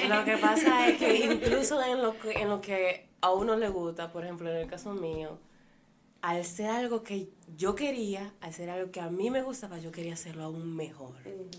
Lo 0.07 0.25
que 0.25 0.37
pasa 0.37 0.87
es 0.87 0.97
que 0.97 1.25
incluso 1.25 1.81
en 1.83 2.01
lo 2.01 2.17
que, 2.19 2.31
en 2.33 2.49
lo 2.49 2.61
que 2.61 3.07
a 3.21 3.31
uno 3.31 3.55
le 3.55 3.69
gusta, 3.69 4.11
por 4.11 4.23
ejemplo, 4.23 4.49
en 4.49 4.57
el 4.57 4.67
caso 4.67 4.93
mío, 4.93 5.39
al 6.21 6.45
ser 6.45 6.67
algo 6.67 7.03
que 7.03 7.29
yo 7.57 7.75
quería, 7.75 8.33
al 8.41 8.53
ser 8.53 8.69
algo 8.69 8.91
que 8.91 9.01
a 9.01 9.09
mí 9.09 9.29
me 9.29 9.41
gustaba, 9.41 9.79
yo 9.79 9.91
quería 9.91 10.13
hacerlo 10.13 10.43
aún 10.43 10.75
mejor. 10.75 11.15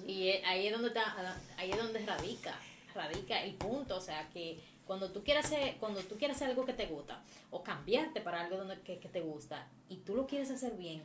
Y 0.06 0.28
eh, 0.28 0.42
ahí 0.46 0.66
es 0.66 0.72
donde 0.72 0.88
está, 0.88 1.36
ahí 1.56 1.70
es 1.70 1.76
donde 1.76 1.98
radica, 2.06 2.54
radica 2.94 3.42
el 3.42 3.54
punto, 3.54 3.96
o 3.96 4.00
sea 4.00 4.28
que 4.30 4.60
cuando 4.86 5.10
tú 5.10 5.24
quieres 5.24 5.46
hacer, 5.46 5.76
cuando 5.78 6.00
tú 6.00 6.16
quieres 6.16 6.36
hacer 6.36 6.50
algo 6.50 6.64
que 6.64 6.74
te 6.74 6.86
gusta, 6.86 7.22
o 7.50 7.62
cambiarte 7.62 8.20
para 8.20 8.42
algo 8.42 8.56
donde, 8.56 8.80
que, 8.80 8.98
que 8.98 9.08
te 9.08 9.20
gusta, 9.20 9.68
y 9.88 9.96
tú 9.98 10.14
lo 10.14 10.26
quieres 10.26 10.50
hacer 10.50 10.76
bien, 10.76 11.02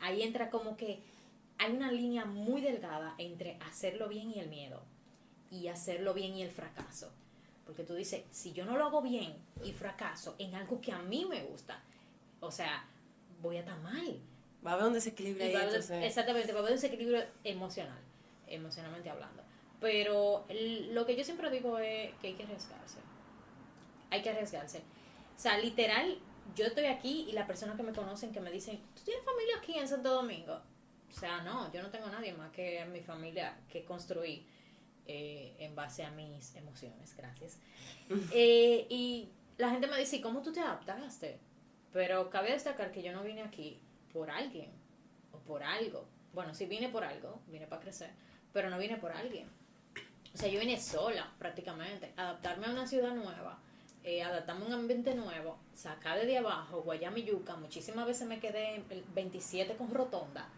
ahí 0.00 0.22
entra 0.22 0.50
como 0.50 0.76
que 0.76 1.00
hay 1.56 1.72
una 1.72 1.90
línea 1.90 2.24
muy 2.26 2.60
delgada 2.60 3.14
entre 3.18 3.58
hacerlo 3.66 4.08
bien 4.08 4.30
y 4.30 4.38
el 4.38 4.48
miedo, 4.48 4.82
y 5.50 5.68
hacerlo 5.68 6.12
bien 6.12 6.36
y 6.36 6.42
el 6.42 6.50
fracaso. 6.50 7.10
Porque 7.64 7.84
tú 7.84 7.94
dices, 7.94 8.24
si 8.30 8.52
yo 8.52 8.64
no 8.64 8.76
lo 8.76 8.84
hago 8.86 9.02
bien 9.02 9.34
y 9.62 9.72
fracaso 9.72 10.36
en 10.38 10.54
algo 10.54 10.80
que 10.80 10.92
a 10.92 11.02
mí 11.02 11.26
me 11.28 11.42
gusta, 11.42 11.82
o 12.40 12.50
sea, 12.50 12.86
voy 13.40 13.56
a 13.56 13.60
estar 13.60 13.78
mal. 13.80 14.20
Va 14.66 14.72
a 14.72 14.74
haber 14.74 14.86
un 14.86 14.92
desequilibrio 14.94 15.44
ahí, 15.46 15.52
entonces. 15.66 16.04
Exactamente, 16.04 16.52
va 16.52 16.58
a 16.58 16.62
haber 16.62 16.72
un 16.72 16.80
desequilibrio 16.80 17.24
emocional, 17.44 17.98
emocionalmente 18.46 19.08
hablando. 19.10 19.42
Pero 19.80 20.44
el- 20.48 20.94
lo 20.94 21.06
que 21.06 21.14
yo 21.16 21.24
siempre 21.24 21.50
digo 21.50 21.78
es 21.78 22.12
que 22.20 22.28
hay 22.28 22.34
que 22.34 22.42
arriesgarse. 22.42 22.98
Hay 24.10 24.22
que 24.22 24.30
arriesgarse. 24.30 24.78
O 25.36 25.40
sea, 25.40 25.58
literal, 25.58 26.18
yo 26.56 26.66
estoy 26.66 26.86
aquí 26.86 27.26
y 27.28 27.32
las 27.32 27.46
personas 27.46 27.76
que 27.76 27.82
me 27.84 27.92
conocen 27.92 28.32
que 28.32 28.40
me 28.40 28.50
dicen, 28.50 28.80
¿tú 28.96 29.02
tienes 29.04 29.24
familia 29.24 29.54
aquí 29.58 29.74
en 29.78 29.86
Santo 29.86 30.10
Domingo? 30.12 30.54
O 31.08 31.12
sea, 31.20 31.42
no, 31.42 31.72
yo 31.72 31.82
no 31.82 31.90
tengo 31.90 32.08
nadie 32.08 32.32
más 32.34 32.50
que 32.52 32.84
mi 32.86 33.00
familia 33.00 33.56
que 33.70 33.84
construí 33.84 34.46
eh, 35.06 35.54
en 35.58 35.74
base 35.74 36.02
a 36.04 36.10
mis 36.10 36.54
emociones, 36.56 37.14
gracias. 37.16 37.58
Eh, 38.32 38.86
y 38.90 39.28
la 39.56 39.70
gente 39.70 39.86
me 39.86 39.96
dice, 39.98 40.16
"¿Y 40.16 40.20
¿cómo 40.20 40.42
tú 40.42 40.52
te 40.52 40.60
adaptaste? 40.60 41.38
Pero 41.92 42.30
cabe 42.30 42.52
destacar 42.52 42.92
que 42.92 43.02
yo 43.02 43.12
no 43.12 43.22
vine 43.22 43.42
aquí 43.42 43.80
por 44.12 44.30
alguien 44.30 44.70
o 45.32 45.38
por 45.38 45.62
algo. 45.62 46.06
Bueno, 46.32 46.54
sí 46.54 46.66
vine 46.66 46.88
por 46.88 47.04
algo, 47.04 47.40
vine 47.46 47.66
para 47.66 47.82
crecer, 47.82 48.10
pero 48.52 48.70
no 48.70 48.78
vine 48.78 48.96
por 48.96 49.12
alguien. 49.12 49.48
O 50.34 50.36
sea, 50.36 50.48
yo 50.48 50.60
vine 50.60 50.78
sola 50.78 51.32
prácticamente, 51.38 52.12
adaptarme 52.16 52.66
a 52.66 52.70
una 52.70 52.86
ciudad 52.86 53.14
nueva, 53.14 53.58
eh, 54.04 54.22
adaptarme 54.22 54.64
a 54.64 54.68
un 54.68 54.74
ambiente 54.74 55.14
nuevo, 55.14 55.58
sacar 55.74 56.24
de 56.24 56.38
abajo, 56.38 56.82
Guayama 56.82 57.18
y 57.18 57.24
Yuca, 57.24 57.56
muchísimas 57.56 58.06
veces 58.06 58.28
me 58.28 58.38
quedé 58.38 58.76
en 58.76 58.84
el 58.90 59.02
27 59.14 59.76
con 59.76 59.90
rotonda, 59.90 60.48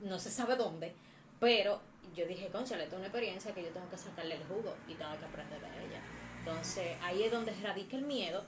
no 0.00 0.18
se 0.18 0.30
sabe 0.30 0.56
dónde, 0.56 0.92
pero 1.38 1.80
yo 2.14 2.26
dije, 2.26 2.48
conchale, 2.48 2.84
esta 2.84 2.96
es 2.96 2.98
una 2.98 3.06
experiencia 3.06 3.54
que 3.54 3.62
yo 3.62 3.70
tengo 3.70 3.88
que 3.88 3.96
sacarle 3.96 4.34
el 4.34 4.44
jugo 4.44 4.74
y 4.88 4.94
tengo 4.94 5.16
que 5.18 5.24
aprender 5.24 5.60
de 5.60 5.86
ella. 5.86 6.02
Entonces, 6.40 6.96
ahí 7.02 7.22
es 7.22 7.30
donde 7.30 7.52
radica 7.62 7.96
el 7.96 8.04
miedo, 8.04 8.44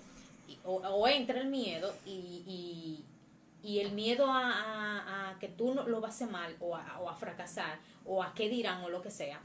o, 0.64 1.08
entra 1.08 1.40
el 1.40 1.48
miedo 1.48 1.94
y, 2.06 3.04
y, 3.62 3.78
el 3.78 3.92
miedo 3.92 4.26
a, 4.28 5.36
que 5.40 5.48
tú 5.48 5.74
no, 5.74 5.86
lo 5.88 6.00
vas 6.00 6.12
a 6.12 6.14
hacer 6.14 6.30
mal 6.30 6.56
o 6.60 6.76
a, 6.76 7.00
o 7.00 7.08
a 7.08 7.14
fracasar 7.14 7.78
o 8.04 8.22
a 8.22 8.34
qué 8.34 8.48
dirán 8.48 8.82
o 8.82 8.88
lo 8.88 9.02
que 9.02 9.10
sea, 9.10 9.40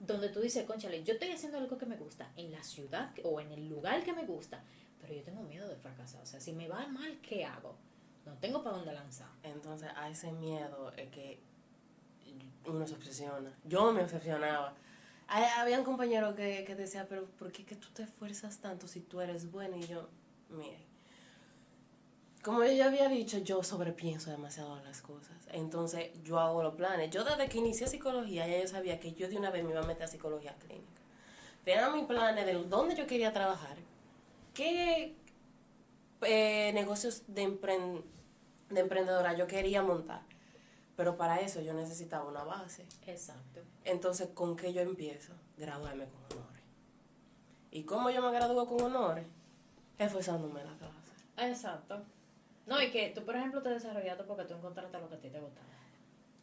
donde 0.00 0.28
tú 0.28 0.40
dices, 0.40 0.64
conchale, 0.64 1.02
yo 1.04 1.14
estoy 1.14 1.30
haciendo 1.30 1.58
algo 1.58 1.78
que 1.78 1.86
me 1.86 1.96
gusta 1.96 2.30
en 2.36 2.52
la 2.52 2.62
ciudad 2.62 3.10
o 3.24 3.40
en 3.40 3.50
el 3.52 3.68
lugar 3.68 4.04
que 4.04 4.12
me 4.12 4.24
gusta, 4.24 4.62
pero 5.00 5.14
yo 5.14 5.22
tengo 5.22 5.42
miedo 5.42 5.68
de 5.68 5.76
fracasar. 5.76 6.22
O 6.22 6.26
sea, 6.26 6.40
si 6.40 6.52
me 6.52 6.68
va 6.68 6.86
mal, 6.86 7.18
¿qué 7.20 7.44
hago? 7.44 7.76
No 8.24 8.34
tengo 8.34 8.62
para 8.62 8.76
dónde 8.76 8.92
lanzar. 8.92 9.28
Entonces, 9.42 9.88
a 9.96 10.10
ese 10.10 10.32
miedo 10.32 10.92
es 10.96 11.08
que 11.10 11.38
uno 12.66 12.86
se 12.86 12.94
obsesiona. 12.94 13.52
Yo 13.64 13.92
me 13.92 14.02
obsesionaba. 14.02 14.74
Hay- 15.28 15.44
Habían 15.58 15.84
compañeros 15.84 16.34
que, 16.36 16.64
que 16.64 16.74
decían, 16.74 17.06
pero 17.08 17.24
¿por 17.38 17.52
qué 17.52 17.64
que 17.64 17.76
tú 17.76 17.88
te 17.90 18.02
esfuerzas 18.04 18.58
tanto 18.58 18.86
si 18.88 19.00
tú 19.00 19.20
eres 19.20 19.50
buena? 19.50 19.76
Y 19.76 19.86
yo, 19.86 20.08
mire, 20.50 20.78
como 22.42 22.62
yo 22.64 22.72
ya 22.72 22.86
había 22.86 23.08
dicho, 23.08 23.38
yo 23.38 23.62
sobrepienso 23.64 24.30
demasiado 24.30 24.76
las 24.84 25.02
cosas. 25.02 25.36
Entonces, 25.52 26.10
yo 26.22 26.38
hago 26.38 26.62
los 26.62 26.74
planes. 26.76 27.10
Yo 27.10 27.24
desde 27.24 27.48
que 27.48 27.58
inicié 27.58 27.88
psicología, 27.88 28.46
ya 28.46 28.60
yo 28.60 28.68
sabía 28.68 29.00
que 29.00 29.12
yo 29.14 29.28
de 29.28 29.36
una 29.36 29.50
vez 29.50 29.64
me 29.64 29.70
iba 29.70 29.80
a 29.80 29.86
meter 29.86 30.04
a 30.04 30.08
psicología 30.08 30.54
clínica. 30.60 30.86
Tenía 31.64 31.90
mis 31.90 32.04
planes 32.04 32.46
de 32.46 32.54
dónde 32.54 32.94
yo 32.94 33.06
quería 33.08 33.32
trabajar, 33.32 33.76
qué 34.54 35.16
eh, 36.22 36.72
negocios 36.74 37.22
de, 37.28 37.48
empre- 37.48 38.02
de 38.70 38.80
emprendedora 38.80 39.34
yo 39.34 39.46
quería 39.46 39.82
montar. 39.82 40.22
Pero 40.96 41.16
para 41.16 41.40
eso 41.40 41.60
yo 41.60 41.74
necesitaba 41.74 42.24
una 42.24 42.42
base. 42.44 42.86
Exacto. 43.06 43.60
Entonces, 43.84 44.28
¿con 44.34 44.56
qué 44.56 44.72
yo 44.72 44.80
empiezo? 44.80 45.32
Graduarme 45.58 46.04
con 46.06 46.38
honores. 46.38 46.62
¿Y 47.70 47.82
cómo 47.82 48.10
yo 48.10 48.22
me 48.22 48.30
gradúo 48.32 48.66
con 48.66 48.80
honores? 48.80 49.26
Esforzándome 49.98 50.60
en 50.62 50.66
la 50.68 50.76
clase. 50.78 51.50
Exacto. 51.50 52.02
No, 52.66 52.82
y 52.82 52.90
que 52.90 53.10
tú, 53.14 53.22
por 53.24 53.36
ejemplo, 53.36 53.62
te 53.62 53.68
desarrollaste 53.70 54.24
porque 54.24 54.44
tú 54.44 54.54
encontraste 54.54 54.98
lo 54.98 55.08
que 55.08 55.14
a 55.16 55.18
ti 55.20 55.28
te 55.28 55.38
gustaba. 55.38 55.66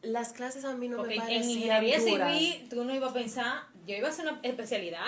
Las 0.04 0.34
clases 0.34 0.66
a 0.66 0.74
mí 0.76 0.88
no 0.88 0.98
Porque 0.98 1.16
me 1.16 1.16
en 1.16 1.22
parecían 1.22 1.50
ingeniería 1.50 2.00
duras. 2.00 2.32
civil 2.34 2.70
tú 2.70 2.84
no 2.84 2.94
ibas 2.94 3.12
a 3.12 3.14
pensar, 3.14 3.64
yo 3.88 3.96
iba 3.96 4.08
a 4.08 4.12
hacer 4.12 4.28
una 4.28 4.40
especialidad, 4.44 5.06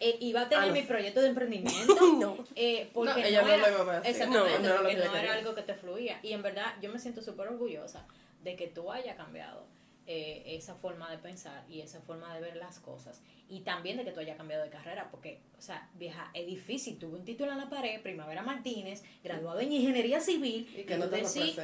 eh, 0.00 0.16
iba 0.20 0.42
a 0.42 0.48
tener 0.48 0.64
Ah, 0.64 0.66
no. 0.68 0.72
mi 0.72 0.82
proyecto 0.82 1.20
de 1.20 1.28
emprendimiento. 1.28 1.94
No. 2.18 2.36
eh, 2.54 2.88
porque 2.94 3.12
No, 3.20 3.26
ella 3.26 3.42
no 3.42 3.48
era, 3.48 3.68
lo 3.70 3.82
iba 3.82 3.94
a 3.94 3.98
hacer. 3.98 4.10
Exactamente, 4.12 4.58
No, 4.60 4.68
no 4.68 4.76
porque 4.82 4.96
no 4.96 5.14
era 5.16 5.32
algo 5.34 5.54
que 5.54 5.62
te 5.62 5.74
fluía. 5.74 6.18
Y 6.22 6.32
en 6.32 6.42
verdad, 6.42 6.74
yo 6.80 6.90
me 6.92 6.98
siento 6.98 7.20
súper 7.20 7.48
orgullosa 7.48 8.04
de 8.42 8.56
que 8.56 8.68
tú 8.68 8.90
hayas 8.90 9.16
cambiado 9.16 9.64
eh, 10.06 10.42
esa 10.46 10.74
forma 10.74 11.10
de 11.10 11.18
pensar 11.18 11.64
y 11.68 11.80
esa 11.80 12.00
forma 12.00 12.34
de 12.34 12.40
ver 12.40 12.56
las 12.56 12.78
cosas. 12.78 13.20
Y 13.48 13.60
también 13.60 13.96
de 13.96 14.04
que 14.04 14.12
tú 14.12 14.20
hayas 14.20 14.36
cambiado 14.36 14.64
de 14.64 14.70
carrera, 14.70 15.10
porque, 15.10 15.40
o 15.58 15.62
sea, 15.62 15.88
vieja, 15.94 16.30
es 16.34 16.46
difícil. 16.46 16.98
Tuve 16.98 17.16
un 17.16 17.24
título 17.24 17.52
en 17.52 17.58
la 17.58 17.68
pared, 17.68 18.00
Primavera 18.00 18.42
Martínez, 18.42 19.02
graduado 19.22 19.60
en 19.60 19.72
Ingeniería 19.72 20.20
Civil. 20.20 20.68
Y 20.76 20.84
que 20.84 20.96
no 20.96 21.08
te 21.08 21.16
decís, 21.16 21.58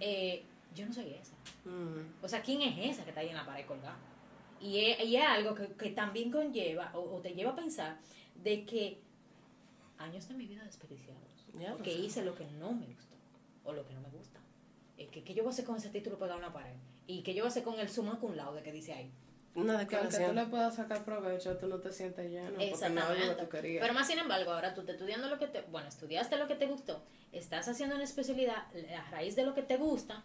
eh, 0.00 0.42
yo 0.74 0.86
no 0.86 0.92
soy 0.92 1.14
esa. 1.14 1.34
Mm. 1.64 2.22
O 2.22 2.28
sea, 2.28 2.42
¿quién 2.42 2.62
es 2.62 2.92
esa 2.92 3.04
que 3.04 3.10
está 3.10 3.20
ahí 3.20 3.30
en 3.30 3.36
la 3.36 3.46
pared 3.46 3.66
colgada? 3.66 3.96
Y 4.60 4.78
es, 4.78 5.00
y 5.04 5.16
es 5.16 5.24
algo 5.24 5.54
que, 5.54 5.68
que 5.74 5.90
también 5.90 6.30
conlleva 6.30 6.90
o, 6.94 7.16
o 7.16 7.20
te 7.20 7.34
lleva 7.34 7.52
a 7.52 7.56
pensar 7.56 7.98
de 8.42 8.64
que 8.64 8.98
años 9.98 10.28
de 10.28 10.34
mi 10.34 10.46
vida 10.46 10.64
desperdiciados. 10.64 11.22
Ya, 11.58 11.72
porque 11.72 11.92
hice 11.92 12.24
lo 12.24 12.34
que 12.34 12.44
no 12.58 12.72
me 12.72 12.86
gustó 12.86 13.16
o 13.64 13.72
lo 13.72 13.86
que 13.86 13.94
no 13.94 14.00
me 14.00 14.08
gusta. 14.10 14.37
Eh, 14.98 15.08
¿Qué, 15.10 15.22
qué 15.24 15.32
yo 15.34 15.42
voy 15.44 15.50
a 15.50 15.54
hacer 15.54 15.64
con 15.64 15.76
ese 15.76 15.88
título 15.90 16.18
pegado 16.18 16.38
en 16.38 16.46
la 16.46 16.52
pared? 16.52 16.74
¿Y 17.06 17.22
qué 17.22 17.32
yo 17.32 17.42
voy 17.44 17.48
a 17.48 17.50
hacer 17.50 17.62
con 17.62 17.78
el 17.80 17.88
summa 17.88 18.18
cum 18.18 18.34
laude 18.34 18.62
que 18.62 18.72
dice 18.72 18.92
ahí? 18.92 19.10
Una 19.54 19.86
Que 19.88 19.96
aunque 19.96 19.96
tú 19.96 20.04
declaración. 20.18 20.36
le 20.36 20.46
puedas 20.46 20.76
sacar 20.76 21.04
provecho, 21.04 21.56
tú 21.56 21.66
no 21.66 21.78
te 21.80 21.90
sientes 21.90 22.30
lleno. 22.30 22.50
Porque 22.50 22.88
no 22.90 23.12
es 23.12 23.28
que 23.30 23.42
tú 23.42 23.48
querías. 23.48 23.80
Pero 23.82 23.94
más 23.94 24.06
sin 24.06 24.18
embargo, 24.18 24.52
ahora 24.52 24.74
tú 24.74 24.84
te 24.84 24.92
estudiando 24.92 25.28
lo 25.28 25.38
que 25.38 25.46
te, 25.46 25.62
bueno, 25.62 25.88
estudiaste 25.88 26.36
lo 26.36 26.46
que 26.46 26.54
te 26.54 26.66
gustó, 26.66 27.02
estás 27.32 27.66
haciendo 27.68 27.94
una 27.94 28.04
especialidad 28.04 28.56
a 28.96 29.10
raíz 29.10 29.34
de 29.36 29.44
lo 29.44 29.54
que 29.54 29.62
te 29.62 29.76
gusta 29.76 30.22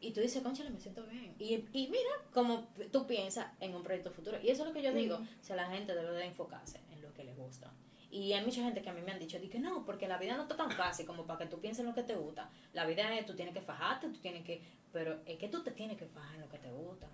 y 0.00 0.12
tú 0.12 0.20
dices, 0.20 0.42
conchale, 0.42 0.70
me 0.70 0.80
siento 0.80 1.04
bien. 1.06 1.34
Y, 1.38 1.64
y 1.72 1.88
mira 1.88 2.10
como 2.32 2.68
tú 2.92 3.06
piensas 3.06 3.46
en 3.60 3.74
un 3.74 3.82
proyecto 3.82 4.10
futuro. 4.10 4.38
Y 4.42 4.50
eso 4.50 4.62
es 4.62 4.68
lo 4.68 4.74
que 4.74 4.82
yo 4.82 4.92
digo, 4.92 5.16
o 5.16 5.44
sea, 5.44 5.56
la 5.56 5.70
gente 5.70 5.94
debe 5.94 6.10
de 6.12 6.24
enfocarse 6.26 6.80
en 6.90 7.00
lo 7.02 7.12
que 7.14 7.24
le 7.24 7.34
gusta. 7.34 7.72
Y 8.12 8.34
hay 8.34 8.44
mucha 8.44 8.62
gente 8.62 8.82
que 8.82 8.90
a 8.90 8.92
mí 8.92 9.00
me 9.00 9.10
han 9.10 9.18
dicho, 9.18 9.38
di 9.38 9.48
que 9.48 9.58
no, 9.58 9.86
porque 9.86 10.06
la 10.06 10.18
vida 10.18 10.36
no 10.36 10.42
está 10.42 10.54
tan 10.54 10.70
fácil 10.70 11.06
como 11.06 11.24
para 11.24 11.38
que 11.38 11.46
tú 11.46 11.58
pienses 11.60 11.80
en 11.80 11.86
lo 11.86 11.94
que 11.94 12.02
te 12.02 12.14
gusta. 12.14 12.50
La 12.74 12.84
vida 12.84 13.18
es, 13.18 13.24
tú 13.24 13.34
tienes 13.34 13.54
que 13.54 13.62
fajarte, 13.62 14.08
tú 14.08 14.18
tienes 14.20 14.44
que, 14.44 14.60
pero 14.92 15.18
es 15.24 15.38
que 15.38 15.48
tú 15.48 15.62
te 15.62 15.70
tienes 15.70 15.96
que 15.96 16.04
fajar 16.04 16.34
en 16.34 16.42
lo 16.42 16.48
que 16.50 16.58
te 16.58 16.70
gusta. 16.70 17.08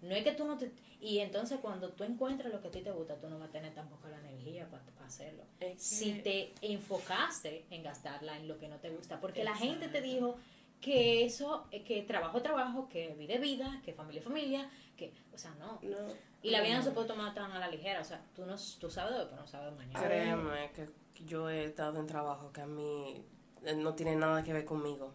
No 0.00 0.14
es 0.14 0.24
que 0.24 0.32
tú 0.32 0.46
no 0.46 0.56
te... 0.56 0.72
Y 1.02 1.18
entonces 1.18 1.58
cuando 1.60 1.90
tú 1.90 2.04
encuentras 2.04 2.50
lo 2.50 2.62
que 2.62 2.68
a 2.68 2.70
ti 2.70 2.80
te 2.80 2.90
gusta, 2.90 3.16
tú 3.16 3.28
no 3.28 3.38
vas 3.38 3.50
a 3.50 3.52
tener 3.52 3.74
tampoco 3.74 4.08
la 4.08 4.18
energía 4.20 4.66
para, 4.70 4.82
si 5.10 5.24
Es 5.60 5.82
si 5.82 6.12
te 6.22 6.52
enfocaste 6.62 7.64
en 7.70 7.82
gastarla 7.82 8.36
en 8.38 8.48
lo 8.48 8.58
que 8.58 8.68
no 8.68 8.76
te 8.76 8.90
gusta. 8.90 9.20
Porque 9.20 9.44
la 9.44 9.54
gente 9.54 9.88
te 9.88 10.00
dijo 10.00 10.38
que 10.80 11.24
eso, 11.24 11.66
eh, 11.70 11.82
que 11.84 12.02
trabajo 12.02 12.40
trabajo, 12.42 12.88
que 12.88 13.14
vida 13.14 13.34
es 13.34 13.40
vida, 13.40 13.80
que 13.84 13.92
familia 13.92 14.20
es 14.20 14.24
familia, 14.24 14.70
que, 14.96 15.12
o 15.34 15.38
sea, 15.38 15.52
no. 15.58 15.78
No. 15.82 15.96
Y 16.42 16.50
la 16.50 16.60
vida 16.62 16.76
no 16.76 16.82
se 16.82 16.92
puede 16.92 17.08
tomar 17.08 17.34
tan 17.34 17.50
a 17.50 17.58
la 17.58 17.68
ligera, 17.68 18.00
o 18.00 18.04
sea, 18.04 18.22
tú, 18.34 18.46
no, 18.46 18.54
tú 18.80 18.88
sabes 18.90 19.14
de 19.14 19.20
hoy, 19.20 19.26
pero 19.30 19.42
no 19.42 19.48
sabes 19.48 19.72
de 19.72 19.76
mañana. 19.76 20.00
Créeme 20.06 20.70
que 20.72 20.88
yo 21.26 21.50
he 21.50 21.64
estado 21.64 21.98
en 21.98 22.06
trabajo 22.06 22.52
que 22.52 22.60
a 22.60 22.66
mí 22.66 23.24
eh, 23.64 23.74
no 23.74 23.94
tiene 23.94 24.14
nada 24.14 24.42
que 24.42 24.52
ver 24.52 24.64
conmigo. 24.64 25.12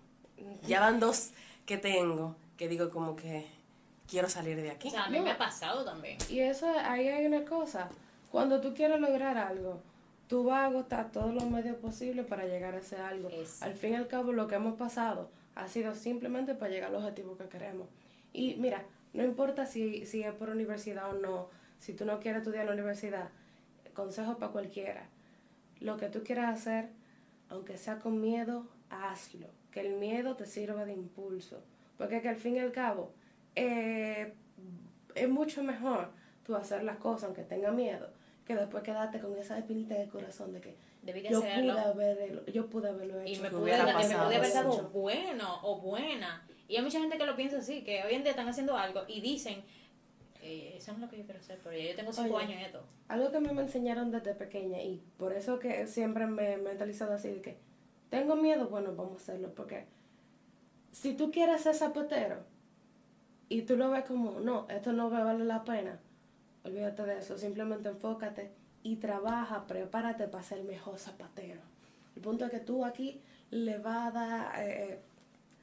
Ya 0.67 0.81
van 0.81 0.99
dos 0.99 1.31
que 1.65 1.77
tengo 1.77 2.35
que 2.57 2.67
digo 2.67 2.89
como 2.89 3.15
que 3.15 3.47
quiero 4.07 4.27
salir 4.29 4.57
de 4.57 4.71
aquí. 4.71 4.89
O 4.89 4.91
sea, 4.91 5.05
a 5.05 5.09
mí 5.09 5.17
No. 5.19 5.23
me 5.23 5.31
ha 5.31 5.37
pasado 5.37 5.85
también. 5.85 6.17
Y 6.29 6.39
eso, 6.39 6.67
ahí 6.83 7.07
hay 7.07 7.25
una 7.25 7.45
cosa. 7.45 7.89
Cuando 8.31 8.59
tú 8.59 8.73
quieres 8.73 8.99
lograr 8.99 9.37
algo, 9.37 9.79
tú 10.27 10.43
vas 10.43 10.61
a 10.61 10.65
agotar 10.65 11.11
todos 11.11 11.33
los 11.33 11.45
medios 11.45 11.77
posibles 11.77 12.25
para 12.25 12.45
llegar 12.45 12.73
a 12.75 12.79
ese 12.79 12.97
algo. 12.97 13.29
Al 13.61 13.73
fin 13.75 13.93
y 13.93 13.95
al 13.95 14.07
cabo, 14.07 14.33
lo 14.33 14.47
que 14.47 14.55
hemos 14.55 14.75
pasado 14.75 15.29
ha 15.55 15.67
sido 15.67 15.95
simplemente 15.95 16.55
para 16.55 16.71
llegar 16.71 16.89
al 16.89 16.95
objetivo 16.95 17.37
que 17.37 17.47
queremos. 17.47 17.87
Y 18.31 18.55
mira, 18.55 18.83
no 19.13 19.23
importa 19.23 19.65
si, 19.65 20.05
si 20.05 20.23
es 20.23 20.33
por 20.33 20.49
universidad 20.49 21.09
o 21.09 21.19
no, 21.19 21.49
si 21.79 21.93
tú 21.93 22.05
no 22.05 22.19
quieres 22.19 22.41
estudiar 22.41 22.61
en 22.61 22.67
la 22.67 22.73
universidad, 22.73 23.29
consejo 23.93 24.37
para 24.37 24.51
cualquiera. 24.51 25.05
Lo 25.79 25.97
que 25.97 26.09
tú 26.09 26.23
quieras 26.23 26.59
hacer, 26.59 26.89
aunque 27.49 27.77
sea 27.77 27.99
con 27.99 28.21
miedo, 28.21 28.67
hazlo. 28.89 29.47
Que 29.71 29.81
el 29.81 29.95
miedo 29.95 30.35
te 30.35 30.45
sirva 30.45 30.85
de 30.85 30.93
impulso. 30.93 31.63
Porque 31.97 32.21
que 32.21 32.29
al 32.29 32.35
fin 32.35 32.55
y 32.55 32.59
al 32.59 32.71
cabo, 32.71 33.11
eh, 33.55 34.33
es 35.15 35.29
mucho 35.29 35.63
mejor 35.63 36.09
tú 36.45 36.55
hacer 36.55 36.83
las 36.83 36.97
cosas 36.97 37.25
aunque 37.25 37.43
tenga 37.43 37.71
miedo, 37.71 38.09
que 38.45 38.55
después 38.55 38.83
quedarte 38.83 39.19
con 39.19 39.37
esa 39.37 39.57
espinita 39.57 39.95
el 39.95 40.09
corazón 40.09 40.53
de 40.53 40.61
que 40.61 40.75
Debí 41.03 41.21
de 41.21 41.29
yo 41.29 41.41
pude, 41.41 41.51
hacerlo. 41.51 41.79
haber, 41.79 42.51
yo 42.51 42.69
pude 42.69 42.89
haberlo 42.89 43.21
hecho. 43.21 43.33
Y 43.33 43.39
me 43.39 43.49
pude, 43.49 43.71
me 43.71 43.81
haber 43.81 44.53
dado 44.53 44.89
bueno 44.89 45.59
o 45.63 45.79
buena. 45.79 46.47
Y 46.67 46.77
hay 46.77 46.81
mucha 46.81 46.99
gente 46.99 47.17
que 47.17 47.25
lo 47.25 47.35
piensa 47.35 47.57
así, 47.57 47.83
que 47.83 48.03
hoy 48.03 48.13
en 48.13 48.23
día 48.23 48.31
están 48.31 48.47
haciendo 48.47 48.77
algo 48.77 49.01
y 49.07 49.19
dicen, 49.19 49.63
eh, 50.41 50.75
eso 50.77 50.91
no 50.93 50.97
es 50.97 51.01
lo 51.03 51.09
que 51.09 51.17
yo 51.17 51.25
quiero 51.25 51.39
hacer, 51.39 51.59
pero 51.61 51.77
ya 51.77 51.89
yo 51.89 51.95
tengo 51.95 52.13
cinco 52.13 52.35
Oye. 52.35 52.45
años 52.45 52.57
en 52.57 52.65
esto. 52.65 52.83
Algo 53.09 53.31
que 53.31 53.37
a 53.37 53.39
mí 53.41 53.49
me 53.51 53.61
enseñaron 53.61 54.11
desde 54.11 54.33
pequeña 54.33 54.81
y 54.81 55.03
por 55.17 55.33
eso 55.33 55.59
que 55.59 55.87
siempre 55.87 56.25
me 56.25 56.53
he 56.53 56.57
mentalizado 56.57 57.13
así 57.13 57.29
de 57.29 57.41
que 57.41 57.57
tengo 58.09 58.35
miedo, 58.35 58.69
bueno, 58.69 58.95
vamos 58.95 59.13
a 59.13 59.15
hacerlo, 59.23 59.53
porque 59.53 59.85
si 60.91 61.15
tú 61.15 61.31
quieres 61.31 61.61
ser 61.61 61.75
zapatero 61.75 62.37
y 63.49 63.63
tú 63.63 63.75
lo 63.75 63.89
ves 63.89 64.05
como, 64.05 64.39
no, 64.39 64.67
esto 64.69 64.93
no 64.93 65.09
me 65.09 65.21
vale 65.21 65.43
la 65.43 65.63
pena, 65.63 65.99
olvídate 66.63 67.03
de 67.03 67.17
eso, 67.17 67.37
simplemente 67.37 67.89
enfócate 67.89 68.51
y 68.83 68.97
trabaja, 68.97 69.65
prepárate 69.65 70.27
para 70.27 70.43
ser 70.43 70.59
el 70.59 70.65
mejor 70.65 70.99
zapatero. 70.99 71.61
El 72.15 72.21
punto 72.21 72.45
es 72.45 72.51
que 72.51 72.59
tú 72.59 72.85
aquí 72.85 73.21
le 73.49 73.77
vas 73.77 74.07
a 74.07 74.11
dar, 74.11 74.53
eh, 74.57 74.99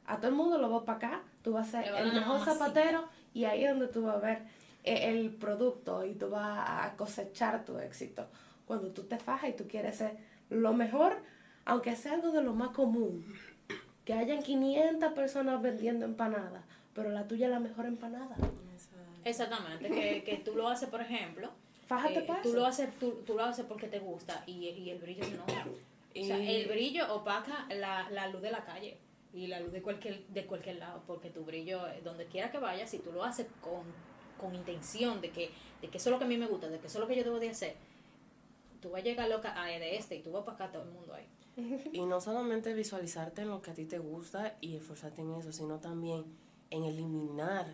a 0.06 0.16
todo 0.16 0.28
el 0.28 0.34
mundo 0.34 0.58
lo 0.58 0.70
vas 0.70 0.82
para 0.84 0.96
acá, 0.96 1.22
tú 1.42 1.52
vas 1.52 1.68
a 1.68 1.82
ser 1.82 1.94
el 1.94 2.12
mejor 2.12 2.38
mamacita. 2.38 2.54
zapatero 2.54 3.04
y 3.34 3.44
ahí 3.44 3.64
es 3.64 3.70
donde 3.70 3.88
tú 3.88 4.02
vas 4.02 4.16
a 4.16 4.20
ver 4.20 4.38
eh, 4.84 5.10
el 5.10 5.30
producto 5.30 6.04
y 6.04 6.14
tú 6.14 6.30
vas 6.30 6.66
a 6.66 6.96
cosechar 6.96 7.64
tu 7.64 7.78
éxito. 7.78 8.26
Cuando 8.66 8.88
tú 8.88 9.02
te 9.04 9.18
fajas 9.18 9.50
y 9.50 9.52
tú 9.52 9.68
quieres 9.68 9.96
ser 9.96 10.16
lo 10.48 10.72
mejor, 10.72 11.16
aunque 11.64 11.94
sea 11.96 12.14
algo 12.14 12.32
de 12.32 12.42
lo 12.42 12.54
más 12.54 12.70
común, 12.70 13.24
que 14.04 14.14
hayan 14.14 14.42
500 14.42 15.12
personas 15.12 15.60
vendiendo 15.60 16.06
empanadas, 16.06 16.64
pero 16.94 17.10
la 17.10 17.28
tuya 17.28 17.46
es 17.46 17.52
la 17.52 17.60
mejor 17.60 17.86
empanada. 17.86 18.36
Exactamente, 19.24 19.90
que, 19.90 20.24
que 20.24 20.36
tú 20.38 20.54
lo 20.54 20.68
haces, 20.68 20.88
por 20.88 21.02
ejemplo, 21.02 21.50
Fájate 21.90 22.20
eh, 22.20 22.22
para 22.22 22.40
tú 22.40 22.50
eso. 22.50 22.58
lo 22.58 22.66
haces 22.66 22.88
tú, 23.00 23.22
tú 23.26 23.34
lo 23.34 23.42
haces 23.42 23.66
porque 23.66 23.88
te 23.88 23.98
gusta 23.98 24.44
y, 24.46 24.52
y 24.68 24.90
el 24.90 24.98
brillo 25.00 25.24
no. 25.36 25.42
O 25.44 26.24
sea, 26.24 26.38
Y- 26.38 26.54
el 26.54 26.68
brillo 26.68 27.12
opaca 27.12 27.66
la, 27.74 28.08
la 28.10 28.28
luz 28.28 28.40
de 28.42 28.52
la 28.52 28.64
calle 28.64 28.96
y 29.32 29.48
la 29.48 29.58
luz 29.58 29.72
de 29.72 29.82
cualquier 29.82 30.24
de 30.28 30.46
cualquier 30.46 30.76
lado, 30.76 31.02
porque 31.06 31.30
tu 31.30 31.44
brillo, 31.44 31.86
eh, 31.88 32.00
donde 32.04 32.26
quiera 32.26 32.52
que 32.52 32.58
vayas, 32.58 32.90
si 32.90 32.98
tú 33.00 33.10
lo 33.10 33.24
haces 33.24 33.48
con, 33.60 33.82
con 34.40 34.54
intención 34.54 35.20
de 35.20 35.30
que, 35.30 35.50
de 35.82 35.88
que 35.88 35.98
eso 35.98 36.10
es 36.10 36.12
lo 36.12 36.18
que 36.20 36.26
a 36.26 36.28
mí 36.28 36.36
me 36.38 36.46
gusta, 36.46 36.68
de 36.68 36.78
que 36.78 36.86
eso 36.86 36.98
es 36.98 37.02
lo 37.02 37.08
que 37.08 37.16
yo 37.16 37.24
debo 37.24 37.40
de 37.40 37.50
hacer, 37.50 37.74
tú 38.80 38.90
vas 38.90 39.00
a 39.02 39.04
llegar 39.04 39.28
loca 39.28 39.60
a 39.60 39.66
de 39.66 39.96
este 39.96 40.14
y 40.16 40.22
tú 40.22 40.30
vas 40.30 40.44
para 40.44 40.54
acá 40.56 40.70
todo 40.72 40.84
el 40.84 40.90
mundo 40.90 41.12
ahí. 41.14 41.26
Y 41.92 42.06
no 42.06 42.20
solamente 42.20 42.72
visualizarte 42.72 43.42
en 43.42 43.48
lo 43.48 43.60
que 43.62 43.72
a 43.72 43.74
ti 43.74 43.84
te 43.84 43.98
gusta 43.98 44.56
y 44.60 44.76
esforzarte 44.76 45.22
en 45.22 45.34
eso, 45.34 45.52
sino 45.52 45.80
también 45.80 46.24
en 46.70 46.84
eliminar 46.84 47.66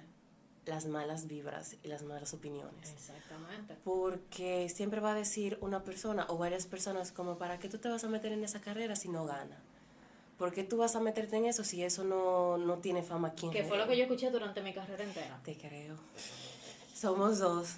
las 0.66 0.86
malas 0.86 1.26
vibras 1.28 1.76
y 1.82 1.88
las 1.88 2.02
malas 2.02 2.34
opiniones. 2.34 2.90
Exactamente. 2.90 3.76
Porque 3.84 4.68
siempre 4.68 5.00
va 5.00 5.12
a 5.12 5.14
decir 5.14 5.56
una 5.60 5.82
persona 5.84 6.26
o 6.28 6.36
varias 6.36 6.66
personas 6.66 7.12
como, 7.12 7.38
¿para 7.38 7.58
qué 7.58 7.68
tú 7.68 7.78
te 7.78 7.88
vas 7.88 8.04
a 8.04 8.08
meter 8.08 8.32
en 8.32 8.44
esa 8.44 8.60
carrera 8.60 8.96
si 8.96 9.08
no 9.08 9.24
gana? 9.24 9.56
¿Por 10.38 10.52
qué 10.52 10.64
tú 10.64 10.76
vas 10.76 10.94
a 10.96 11.00
meterte 11.00 11.36
en 11.36 11.46
eso 11.46 11.64
si 11.64 11.82
eso 11.82 12.04
no, 12.04 12.58
no 12.58 12.78
tiene 12.78 13.02
fama 13.02 13.28
aquí 13.28 13.48
Que 13.50 13.64
fue 13.64 13.78
lo 13.78 13.86
que 13.88 13.96
yo 13.96 14.02
escuché 14.02 14.30
durante 14.30 14.60
mi 14.60 14.74
carrera 14.74 15.02
entera. 15.04 15.40
Te 15.44 15.56
creo. 15.56 15.96
Somos 16.94 17.38
dos. 17.38 17.76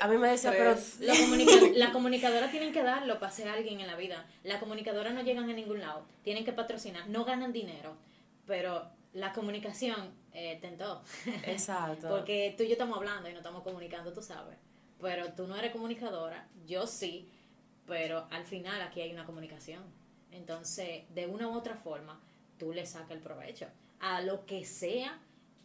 A 0.00 0.08
mí 0.08 0.16
me 0.18 0.28
decía, 0.28 0.50
pero 0.50 0.74
La, 1.00 1.14
comunica- 1.14 1.70
la 1.74 1.92
comunicadora 1.92 2.50
tienen 2.50 2.72
que 2.72 2.82
darlo 2.82 3.18
para 3.20 3.30
ser 3.32 3.48
alguien 3.48 3.80
en 3.80 3.86
la 3.86 3.96
vida. 3.96 4.26
La 4.42 4.60
comunicadora 4.60 5.10
no 5.12 5.22
llegan 5.22 5.50
a 5.50 5.52
ningún 5.52 5.80
lado. 5.80 6.04
Tienen 6.22 6.44
que 6.44 6.52
patrocinar. 6.52 7.08
No 7.08 7.24
ganan 7.24 7.52
dinero. 7.52 7.96
Pero 8.46 8.86
la 9.12 9.32
comunicación 9.32 10.10
eh, 10.34 10.58
tentó. 10.60 11.02
Exacto. 11.46 12.08
Porque 12.10 12.54
tú 12.56 12.64
y 12.64 12.66
yo 12.66 12.72
estamos 12.72 12.98
hablando 12.98 13.28
y 13.28 13.32
no 13.32 13.38
estamos 13.38 13.62
comunicando, 13.62 14.12
tú 14.12 14.20
sabes. 14.20 14.58
Pero 15.00 15.32
tú 15.32 15.46
no 15.46 15.56
eres 15.56 15.72
comunicadora. 15.72 16.48
Yo 16.66 16.86
sí. 16.86 17.30
Pero 17.86 18.26
al 18.30 18.44
final 18.44 18.82
aquí 18.82 19.00
hay 19.00 19.12
una 19.12 19.24
comunicación. 19.24 19.82
Entonces, 20.30 21.04
de 21.14 21.26
una 21.26 21.48
u 21.48 21.56
otra 21.56 21.76
forma, 21.76 22.20
tú 22.58 22.72
le 22.72 22.84
sacas 22.86 23.12
el 23.12 23.20
provecho 23.20 23.68
a 24.00 24.20
lo 24.20 24.44
que 24.46 24.64
sea 24.64 25.18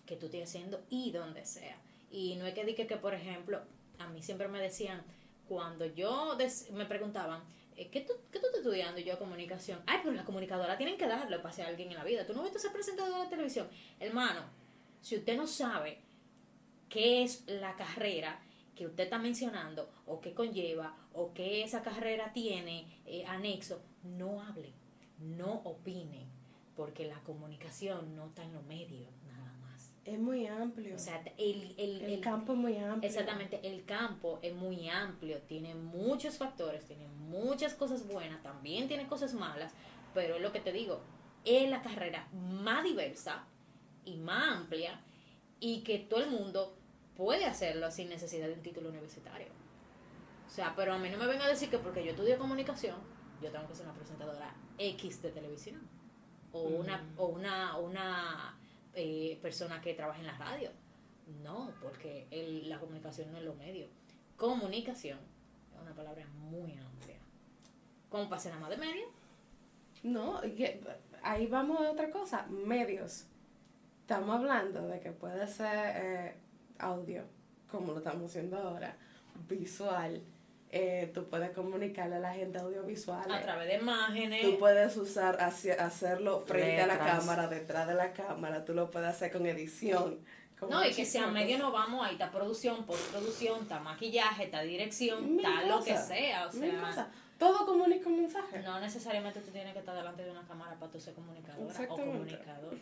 que 0.05 0.15
tú 0.15 0.27
estés 0.27 0.43
haciendo 0.43 0.81
y 0.89 1.11
donde 1.11 1.45
sea. 1.45 1.77
Y 2.11 2.35
no 2.35 2.45
es 2.45 2.53
que 2.53 2.65
diga 2.65 2.87
que, 2.87 2.97
por 2.97 3.13
ejemplo, 3.13 3.61
a 3.99 4.07
mí 4.07 4.21
siempre 4.21 4.47
me 4.47 4.59
decían, 4.59 5.03
cuando 5.47 5.85
yo 5.85 6.37
me 6.73 6.85
preguntaban, 6.85 7.41
¿qué 7.87 8.01
tú, 8.01 8.13
¿qué 8.31 8.39
tú 8.39 8.45
estás 8.47 8.59
estudiando? 8.59 8.99
Y 8.99 9.03
yo, 9.05 9.17
comunicación. 9.17 9.81
Ay, 9.87 9.99
pero 10.03 10.13
la 10.15 10.25
comunicadora 10.25 10.77
tienen 10.77 10.97
que 10.97 11.07
darlo 11.07 11.41
para 11.41 11.53
ser 11.53 11.65
alguien 11.65 11.89
en 11.89 11.97
la 11.97 12.03
vida. 12.03 12.25
Tú 12.25 12.33
no 12.33 12.43
a 12.43 12.59
ser 12.59 12.71
presentadora 12.71 13.23
de 13.23 13.29
televisión. 13.29 13.67
Hermano, 13.99 14.41
si 15.01 15.15
usted 15.17 15.37
no 15.37 15.47
sabe 15.47 15.99
qué 16.89 17.23
es 17.23 17.43
la 17.47 17.75
carrera 17.75 18.39
que 18.75 18.85
usted 18.85 19.05
está 19.05 19.17
mencionando 19.17 19.89
o 20.05 20.19
qué 20.21 20.33
conlleva 20.33 20.95
o 21.13 21.33
qué 21.33 21.63
esa 21.63 21.81
carrera 21.81 22.31
tiene 22.33 23.01
eh, 23.05 23.25
anexo, 23.25 23.81
no 24.03 24.41
hable, 24.41 24.73
no 25.19 25.61
opine, 25.65 26.27
porque 26.75 27.05
la 27.05 27.19
comunicación 27.23 28.15
no 28.15 28.27
está 28.27 28.43
en 28.43 28.53
los 28.53 28.63
medios 28.63 29.09
nada 29.27 29.53
más. 29.61 29.91
Es 30.05 30.17
muy 30.17 30.47
amplio. 30.47 30.95
O 30.95 30.99
sea, 30.99 31.21
el, 31.37 31.75
el, 31.77 32.01
el, 32.01 32.13
el- 32.13 32.21
campo 32.21 32.53
es 32.53 32.57
muy 32.59 32.77
amplio. 32.77 33.09
Exactamente, 33.09 33.59
el 33.63 33.83
campo 33.85 34.39
es 34.41 34.53
muy 34.55 34.87
amplio, 34.89 35.41
tiene 35.41 35.75
muchos 35.75 36.37
factores, 36.37 36.85
tiene 36.85 37.07
muchas 37.29 37.73
cosas 37.75 38.07
buenas, 38.07 38.41
también 38.43 38.87
tiene 38.87 39.07
cosas 39.07 39.33
malas, 39.33 39.73
pero 40.13 40.35
es 40.35 40.41
lo 40.41 40.51
que 40.51 40.59
te 40.59 40.71
digo, 40.71 41.01
es 41.45 41.69
la 41.69 41.81
carrera 41.81 42.27
más 42.33 42.83
diversa 42.83 43.43
y 44.05 44.17
más 44.17 44.57
amplia 44.57 44.99
y 45.59 45.81
que 45.83 45.99
todo 45.99 46.21
el 46.23 46.29
mundo 46.31 46.75
puede 47.15 47.45
hacerlo 47.45 47.91
sin 47.91 48.09
necesidad 48.09 48.47
de 48.47 48.53
un 48.53 48.61
título 48.61 48.89
universitario. 48.89 49.47
O 50.47 50.49
sea, 50.49 50.73
pero 50.75 50.93
a 50.93 50.97
mí 50.97 51.09
no 51.09 51.17
me 51.17 51.27
venga 51.27 51.45
a 51.45 51.49
decir 51.49 51.69
que 51.69 51.77
porque 51.77 52.03
yo 52.03 52.11
estudio 52.11 52.37
comunicación, 52.39 52.95
yo 53.41 53.51
tengo 53.51 53.67
que 53.67 53.75
ser 53.75 53.85
una 53.85 53.93
presentadora 53.95 54.53
X 54.77 55.21
de 55.21 55.29
televisión 55.31 55.79
o 56.51 56.61
una, 56.63 57.07
o 57.17 57.27
una, 57.27 57.77
una 57.77 58.57
eh, 58.93 59.37
persona 59.41 59.79
que 59.81 59.93
trabaja 59.93 60.19
en 60.19 60.25
la 60.25 60.37
radio. 60.37 60.71
No, 61.43 61.71
porque 61.81 62.27
el- 62.31 62.67
la 62.67 62.79
comunicación 62.79 63.31
no 63.31 63.37
es 63.37 63.43
lo 63.43 63.53
medio. 63.53 63.87
Comunicación 64.35 65.19
es 65.75 65.79
una 65.79 65.93
palabra 65.93 66.25
muy 66.27 66.73
amplia. 66.77 67.18
¿Cómo 68.09 68.29
pasa 68.29 68.49
nada 68.49 68.61
más 68.61 68.69
de 68.71 68.77
medio? 68.77 69.05
No, 70.03 70.41
ahí 71.23 71.47
vamos 71.47 71.79
a 71.81 71.91
otra 71.91 72.09
cosa, 72.09 72.45
medios. 72.49 73.25
Estamos 74.01 74.35
hablando 74.37 74.87
de 74.87 74.99
que 74.99 75.11
puede 75.11 75.45
ser 75.47 75.91
eh, 75.95 76.35
audio, 76.79 77.23
como 77.69 77.91
lo 77.91 77.99
estamos 77.99 78.29
haciendo 78.31 78.57
ahora, 78.57 78.95
visual. 79.47 80.21
Eh, 80.71 81.11
tú 81.13 81.25
puedes 81.29 81.51
comunicarle 81.51 82.15
a 82.17 82.19
la 82.19 82.33
gente 82.33 82.59
audiovisual. 82.59 83.29
A 83.31 83.41
través 83.41 83.67
de 83.67 83.75
imágenes. 83.75 84.41
Tú 84.41 84.57
puedes 84.59 84.95
usar, 84.97 85.41
hacia- 85.41 85.75
hacerlo 85.83 86.41
frente 86.41 86.81
a 86.81 86.87
la 86.87 86.97
cámara, 86.97 87.47
detrás 87.47 87.87
de 87.87 87.95
la 87.95 88.13
cámara. 88.13 88.65
Tú 88.65 88.73
lo 88.73 88.89
puedes 88.89 89.09
hacer 89.09 89.31
con 89.31 89.45
edición. 89.45 90.19
con 90.59 90.69
No, 90.69 90.85
y 90.85 90.93
que 90.93 91.05
sea 91.05 91.27
medio 91.27 91.57
no 91.57 91.71
vamos, 91.71 92.05
ahí 92.05 92.13
está 92.13 92.29
producción, 92.31 92.85
postproducción, 92.85 93.61
está 93.63 93.79
maquillaje, 93.79 94.45
está 94.45 94.61
dirección, 94.61 95.37
está 95.37 95.63
lo 95.67 95.83
que 95.83 95.97
sea. 95.97 96.47
O 96.47 96.53
mil 96.53 96.71
sea, 96.71 96.81
cosas. 96.81 97.07
Todo 97.39 97.65
comunica 97.65 98.07
un 98.09 98.17
mensaje. 98.17 98.59
no 98.61 98.79
necesariamente 98.79 99.39
tú 99.39 99.49
tienes 99.51 99.73
que 99.73 99.79
estar 99.79 99.95
delante 99.95 100.23
de 100.23 100.31
una 100.31 100.45
cámara 100.45 100.77
para 100.77 100.91
tú 100.91 100.99
ser 100.99 101.13
comunicadora 101.15 101.73
o 101.89 101.95
comunicador. 101.95 102.75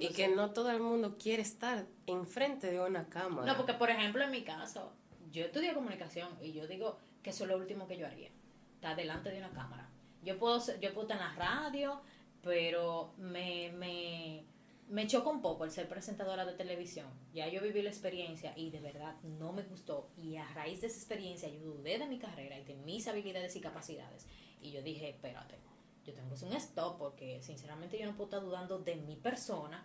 Y 0.00 0.08
que 0.10 0.28
no 0.28 0.50
todo 0.50 0.70
el 0.70 0.80
mundo 0.80 1.16
quiere 1.18 1.42
estar 1.42 1.86
enfrente 2.06 2.70
de 2.70 2.80
una 2.80 3.06
cámara. 3.08 3.46
No, 3.50 3.56
porque 3.56 3.72
por 3.74 3.88
ejemplo 3.90 4.22
en 4.22 4.30
mi 4.30 4.42
caso, 4.42 4.92
yo 5.32 5.44
estudié 5.46 5.72
comunicación 5.74 6.28
y 6.42 6.52
yo 6.52 6.66
digo 6.66 6.98
que 7.22 7.30
eso 7.30 7.44
es 7.44 7.50
lo 7.50 7.56
último 7.56 7.88
que 7.88 7.96
yo 7.96 8.06
haría, 8.06 8.28
estar 8.74 8.94
delante 8.96 9.30
de 9.30 9.38
una 9.38 9.50
cámara. 9.50 9.88
Yo 10.22 10.38
puedo, 10.38 10.60
ser- 10.60 10.78
yo 10.78 10.92
puedo 10.92 11.08
estar 11.08 11.16
en 11.16 11.24
la 11.28 11.34
radio, 11.34 12.00
pero 12.42 13.12
me, 13.16 13.72
me, 13.72 14.44
me 14.92 15.06
choca 15.06 15.30
un 15.30 15.40
poco 15.40 15.64
el 15.64 15.70
ser 15.70 15.88
presentadora 15.88 16.44
de 16.44 16.52
televisión. 16.52 17.06
Ya 17.32 17.48
yo 17.48 17.62
viví 17.62 17.80
la 17.80 17.88
experiencia 17.88 18.52
y 18.56 18.68
de 18.68 18.78
verdad 18.78 19.16
no 19.22 19.50
me 19.50 19.62
gustó. 19.62 20.10
Y 20.18 20.36
a 20.36 20.46
raíz 20.48 20.82
de 20.82 20.88
esa 20.88 20.98
experiencia 20.98 21.48
yo 21.48 21.60
dudé 21.60 21.98
de 21.98 22.06
mi 22.06 22.18
carrera 22.18 22.58
y 22.58 22.64
de 22.64 22.74
mis 22.74 23.08
habilidades 23.08 23.56
y 23.56 23.62
capacidades. 23.62 24.26
Y 24.60 24.70
yo 24.70 24.82
dije, 24.82 25.08
espérate, 25.08 25.56
yo 26.04 26.12
tengo 26.12 26.28
que 26.28 26.34
hacer 26.34 26.48
un 26.50 26.56
stop 26.56 26.98
porque 26.98 27.40
sinceramente 27.40 27.98
yo 27.98 28.04
no 28.04 28.12
puedo 28.12 28.24
estar 28.24 28.42
dudando 28.42 28.80
de 28.80 28.96
mi 28.96 29.16
persona 29.16 29.82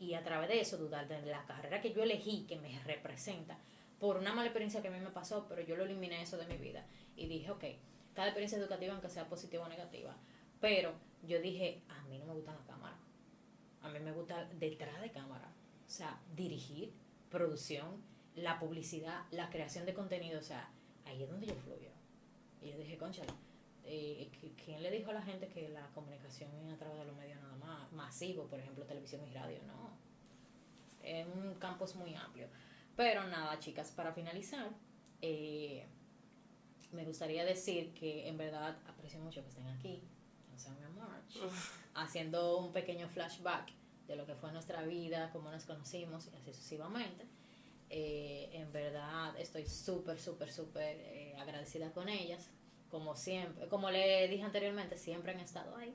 y 0.00 0.14
a 0.14 0.24
través 0.24 0.48
de 0.48 0.60
eso 0.60 0.76
dudar 0.76 1.06
de 1.06 1.22
la 1.22 1.46
carrera 1.46 1.80
que 1.80 1.92
yo 1.92 2.02
elegí, 2.02 2.44
que 2.48 2.56
me 2.56 2.82
representa, 2.82 3.60
por 4.00 4.16
una 4.16 4.34
mala 4.34 4.48
experiencia 4.48 4.82
que 4.82 4.88
a 4.88 4.90
mí 4.90 4.98
me 4.98 5.10
pasó, 5.10 5.46
pero 5.48 5.62
yo 5.62 5.76
lo 5.76 5.84
eliminé 5.84 6.20
eso 6.20 6.36
de 6.36 6.46
mi 6.46 6.56
vida. 6.56 6.84
Y 7.14 7.28
dije, 7.28 7.48
ok, 7.52 7.64
cada 8.12 8.26
experiencia 8.26 8.58
educativa, 8.58 8.92
aunque 8.92 9.08
sea 9.08 9.28
positiva 9.28 9.66
o 9.66 9.68
negativa, 9.68 10.16
pero 10.60 10.94
yo 11.22 11.40
dije, 11.40 11.84
a 11.88 12.02
mí 12.08 12.18
no 12.18 12.26
me 12.26 12.34
gusta 12.34 12.52
la 12.52 12.66
cámara, 12.66 12.98
a 13.82 13.88
mí 13.88 13.98
me 14.00 14.12
gusta 14.12 14.44
detrás 14.58 15.00
de 15.00 15.10
cámara, 15.10 15.48
o 15.86 15.90
sea, 15.90 16.20
dirigir, 16.34 16.92
producción, 17.30 18.02
la 18.34 18.58
publicidad, 18.58 19.24
la 19.30 19.48
creación 19.50 19.84
de 19.86 19.94
contenido, 19.94 20.38
o 20.38 20.42
sea, 20.42 20.70
ahí 21.06 21.22
es 21.22 21.28
donde 21.30 21.46
yo 21.46 21.54
fluyo. 21.54 21.90
Y 22.62 22.70
yo 22.70 22.78
dije, 22.78 22.96
concha, 22.98 23.22
eh, 23.84 24.28
¿qui- 24.40 24.52
¿quién 24.64 24.82
le 24.82 24.90
dijo 24.90 25.10
a 25.10 25.14
la 25.14 25.22
gente 25.22 25.48
que 25.48 25.68
la 25.68 25.86
comunicación 25.94 26.50
es 26.66 26.74
a 26.74 26.76
través 26.76 26.98
de 26.98 27.04
los 27.06 27.16
medios 27.16 27.40
nada 27.40 27.56
más 27.56 27.92
masivos, 27.92 28.48
por 28.48 28.58
ejemplo, 28.60 28.84
televisión 28.84 29.22
y 29.26 29.32
radio? 29.32 29.58
No. 29.66 29.90
Es 31.02 31.26
un 31.26 31.54
campus 31.54 31.94
muy 31.96 32.14
amplio. 32.14 32.48
Pero 32.96 33.26
nada, 33.28 33.58
chicas, 33.58 33.90
para 33.92 34.12
finalizar, 34.12 34.70
Eh, 35.20 35.84
me 36.92 37.04
gustaría 37.04 37.44
decir 37.44 37.92
que 37.92 38.28
en 38.28 38.38
verdad 38.38 38.76
aprecio 38.86 39.18
mucho 39.20 39.42
que 39.42 39.48
estén 39.48 39.66
aquí, 39.66 40.00
o 40.54 40.58
sea, 40.58 40.72
mi 40.74 40.84
amor, 40.84 41.10
haciendo 42.02 42.58
un 42.58 42.72
pequeño 42.72 43.08
flashback 43.08 43.72
de 44.06 44.16
lo 44.16 44.26
que 44.26 44.34
fue 44.34 44.50
nuestra 44.52 44.82
vida, 44.82 45.30
cómo 45.32 45.50
nos 45.50 45.64
conocimos 45.64 46.28
y 46.32 46.36
así 46.36 46.52
sucesivamente. 46.52 47.26
Eh, 47.90 48.50
en 48.52 48.70
verdad 48.72 49.34
estoy 49.38 49.66
súper, 49.66 50.20
súper, 50.20 50.50
súper 50.52 50.96
eh, 51.00 51.34
agradecida 51.38 51.92
con 51.92 52.08
ellas. 52.08 52.50
Como 52.90 53.16
siempre, 53.16 53.68
como 53.68 53.90
le 53.90 54.28
dije 54.28 54.42
anteriormente, 54.42 54.96
siempre 54.96 55.32
han 55.32 55.40
estado 55.40 55.76
ahí. 55.76 55.94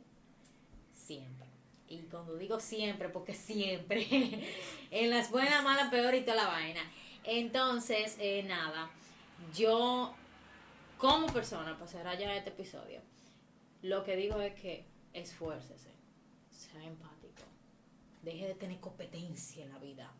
Siempre. 0.93 1.47
Y 1.87 1.99
cuando 2.03 2.35
digo 2.37 2.59
siempre, 2.59 3.09
porque 3.09 3.33
siempre. 3.33 4.07
en 4.91 5.09
las 5.09 5.31
buenas, 5.31 5.63
malas, 5.63 5.89
peor 5.89 6.13
y 6.15 6.21
toda 6.21 6.35
la 6.35 6.47
vaina. 6.47 6.81
Entonces, 7.23 8.17
eh, 8.19 8.43
nada. 8.43 8.91
Yo, 9.55 10.13
como 10.97 11.27
persona, 11.27 11.73
para 11.73 11.87
cerrar 11.87 12.17
ya 12.17 12.35
este 12.35 12.49
episodio, 12.49 13.01
lo 13.81 14.03
que 14.03 14.15
digo 14.15 14.39
es 14.41 14.53
que 14.53 14.85
esfuércese, 15.13 15.89
empático, 16.81 17.43
deje 18.23 18.47
de 18.47 18.55
tener 18.55 18.79
competencia 18.79 19.63
en 19.63 19.71
la 19.71 19.79
vida, 19.79 20.11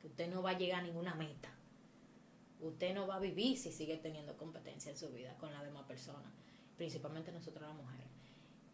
que 0.00 0.06
usted 0.06 0.28
no 0.32 0.42
va 0.42 0.50
a 0.50 0.58
llegar 0.58 0.80
a 0.80 0.82
ninguna 0.82 1.14
meta. 1.14 1.50
Usted 2.60 2.94
no 2.94 3.06
va 3.06 3.16
a 3.16 3.20
vivir 3.20 3.56
si 3.56 3.70
sigue 3.70 3.98
teniendo 3.98 4.36
competencia 4.36 4.90
en 4.90 4.96
su 4.96 5.08
vida 5.10 5.36
con 5.38 5.52
las 5.52 5.62
demás 5.62 5.84
personas, 5.84 6.32
principalmente 6.76 7.30
nosotros 7.30 7.68
las 7.68 7.76
mujeres. 7.76 8.06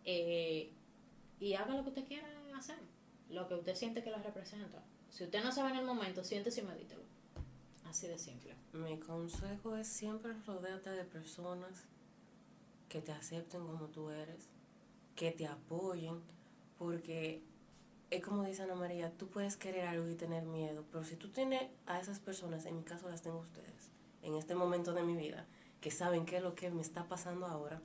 Eh, 0.04 0.70
y 1.40 1.54
haga 1.54 1.74
lo 1.74 1.82
que 1.82 1.90
usted 1.90 2.06
quiera 2.06 2.28
hacer, 2.56 2.78
lo 3.30 3.48
que 3.48 3.54
usted 3.54 3.74
siente 3.74 4.02
que 4.02 4.10
lo 4.10 4.18
representa. 4.18 4.82
Si 5.10 5.24
usted 5.24 5.42
no 5.42 5.52
sabe 5.52 5.70
en 5.70 5.76
el 5.76 5.84
momento, 5.84 6.24
siéntese 6.24 6.60
y 6.60 6.64
medítelo. 6.64 7.02
Así 7.84 8.06
de 8.06 8.18
simple. 8.18 8.54
Mi 8.72 8.98
consejo 8.98 9.76
es 9.76 9.86
siempre 9.86 10.32
rodearte 10.46 10.90
de 10.90 11.04
personas 11.04 11.84
que 12.88 13.00
te 13.00 13.12
acepten 13.12 13.66
como 13.66 13.86
tú 13.88 14.10
eres, 14.10 14.48
que 15.14 15.30
te 15.30 15.46
apoyen, 15.46 16.22
porque 16.78 17.42
es 18.10 18.22
como 18.22 18.44
dice 18.44 18.62
Ana 18.62 18.74
María, 18.74 19.10
tú 19.10 19.28
puedes 19.28 19.56
querer 19.56 19.86
algo 19.86 20.08
y 20.08 20.14
tener 20.14 20.44
miedo, 20.44 20.84
pero 20.92 21.04
si 21.04 21.16
tú 21.16 21.28
tienes 21.30 21.62
a 21.86 22.00
esas 22.00 22.20
personas, 22.20 22.64
en 22.66 22.76
mi 22.76 22.82
caso 22.82 23.08
las 23.08 23.22
tengo 23.22 23.38
ustedes, 23.38 23.90
en 24.22 24.34
este 24.34 24.54
momento 24.54 24.92
de 24.92 25.02
mi 25.02 25.16
vida, 25.16 25.46
que 25.80 25.90
saben 25.90 26.24
qué 26.24 26.36
es 26.36 26.42
lo 26.42 26.54
que 26.54 26.70
me 26.70 26.82
está 26.82 27.04
pasando 27.04 27.46
ahora, 27.46 27.80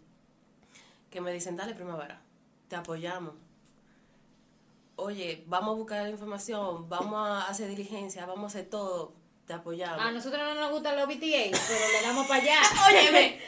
que 1.09 1.21
me 1.21 1.33
dicen, 1.33 1.55
dale 1.55 1.73
primavera, 1.73 2.21
te 2.67 2.75
apoyamos. 2.75 3.33
Oye, 4.95 5.43
vamos 5.47 5.73
a 5.73 5.77
buscar 5.77 6.03
la 6.03 6.09
información, 6.09 6.87
vamos 6.89 7.15
a 7.27 7.47
hacer 7.47 7.69
diligencia, 7.69 8.25
vamos 8.25 8.43
a 8.43 8.47
hacer 8.47 8.69
todo, 8.69 9.13
te 9.47 9.53
apoyamos. 9.53 10.05
A 10.05 10.11
nosotros 10.11 10.41
no 10.41 10.53
nos 10.53 10.71
gustan 10.71 10.95
los 10.95 11.07
BTA, 11.07 11.57
pero 11.67 11.87
le 11.91 12.01
damos 12.03 12.27
para 12.27 12.41
allá. 12.41 12.61
Óyeme, 12.87 13.39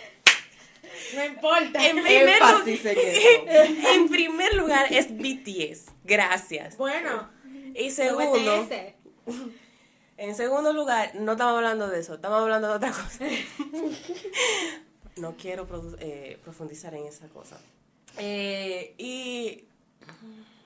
No 1.16 1.26
importa. 1.26 1.86
en 1.88 2.02
primer, 2.04 2.40
en 4.38 4.42
en 4.42 4.58
lugar 4.58 4.92
es 4.92 5.16
BTS, 5.16 5.92
gracias. 6.04 6.78
Bueno, 6.78 7.30
Y 7.76 7.92
segundo, 7.92 8.68
en 10.18 10.36
segundo 10.36 10.74
lugar, 10.74 11.16
no 11.16 11.34
estamos 11.34 11.56
hablando 11.56 11.88
de 11.88 12.00
eso, 12.00 12.16
estamos 12.16 12.42
hablando 12.42 12.68
de 12.68 12.74
otra 12.76 12.92
cosa. 12.92 13.26
no 15.18 15.36
quiero 15.36 15.68
eh, 16.00 16.40
profundizar 16.44 16.94
en 16.96 17.06
esa 17.06 17.28
cosa. 17.28 17.58
Eh, 18.18 18.94
y 18.98 19.66